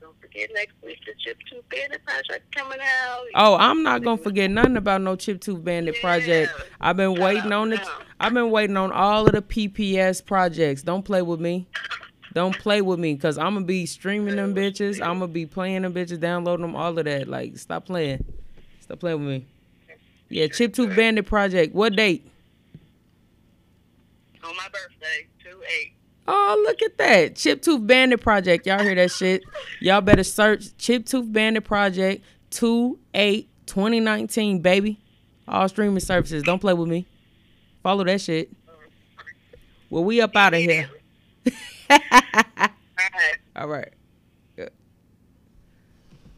Don't 0.01 0.16
forget 0.27 0.49
next 0.53 0.73
week 0.83 0.99
the 1.05 1.13
Chip 1.23 1.37
Bandit 1.69 2.03
project 2.05 2.55
coming 2.55 2.79
out. 2.81 3.25
Oh, 3.35 3.55
I'm 3.55 3.83
not 3.83 4.03
gonna 4.03 4.21
forget 4.21 4.49
nothing 4.49 4.77
about 4.77 5.01
no 5.01 5.15
Chip 5.15 5.41
Tooth 5.41 5.63
Bandit 5.63 5.95
project. 6.01 6.51
I've 6.81 6.97
been 6.97 7.19
waiting 7.19 7.51
on 7.51 7.73
it. 7.73 7.77
them. 7.77 7.87
I've 8.19 8.33
been 8.33 8.51
waiting 8.51 8.77
on 8.77 8.91
all 8.91 9.25
of 9.25 9.33
the 9.33 9.41
PPS 9.41 10.25
projects. 10.25 10.81
Don't 10.81 11.03
play 11.03 11.21
with 11.21 11.39
me. 11.39 11.67
Don't 12.33 12.57
play 12.57 12.81
with 12.81 12.99
me, 12.99 13.15
cause 13.15 13.37
I'm 13.37 13.55
gonna 13.55 13.65
be 13.65 13.85
streaming 13.85 14.35
them 14.35 14.53
bitches. 14.53 15.01
I'm 15.01 15.19
gonna 15.19 15.27
be 15.27 15.45
playing 15.45 15.83
them 15.83 15.93
bitches, 15.93 16.19
downloading 16.19 16.65
them, 16.65 16.75
all 16.75 16.97
of 16.97 17.05
that. 17.05 17.27
Like, 17.27 17.57
stop 17.57 17.85
playing. 17.85 18.23
Stop 18.81 18.99
playing 18.99 19.19
with 19.19 19.27
me. 19.27 19.45
Yeah, 20.29 20.47
Chip 20.47 20.73
Tooth 20.73 20.95
Bandit 20.95 21.25
project. 21.25 21.73
What 21.73 21.95
date? 21.95 22.29
On 24.43 24.55
my 24.55 24.67
birthday, 24.69 25.27
2 25.43 25.61
8. 25.81 25.96
Oh, 26.27 26.61
look 26.65 26.81
at 26.81 26.97
that. 26.97 27.35
Chip 27.35 27.61
Tooth 27.61 27.85
Bandit 27.87 28.21
Project. 28.21 28.67
Y'all 28.67 28.83
hear 28.83 28.95
that 28.95 29.11
shit? 29.11 29.43
Y'all 29.79 30.01
better 30.01 30.23
search 30.23 30.75
Chip 30.77 31.05
Tooth 31.05 31.31
Bandit 31.31 31.63
Project 31.63 32.23
2 32.51 32.99
8 33.13 33.49
2019, 33.65 34.59
baby. 34.59 34.99
All 35.47 35.69
streaming 35.69 35.99
services. 35.99 36.43
Don't 36.43 36.59
play 36.59 36.73
with 36.73 36.89
me. 36.89 37.05
Follow 37.81 38.03
that 38.03 38.19
shit. 38.19 38.49
Well, 39.89 40.03
we 40.03 40.19
up 40.19 40.35
out 40.35 40.53
of 40.53 40.59
here. 40.59 40.89
All 43.55 43.67
right. 43.67 43.93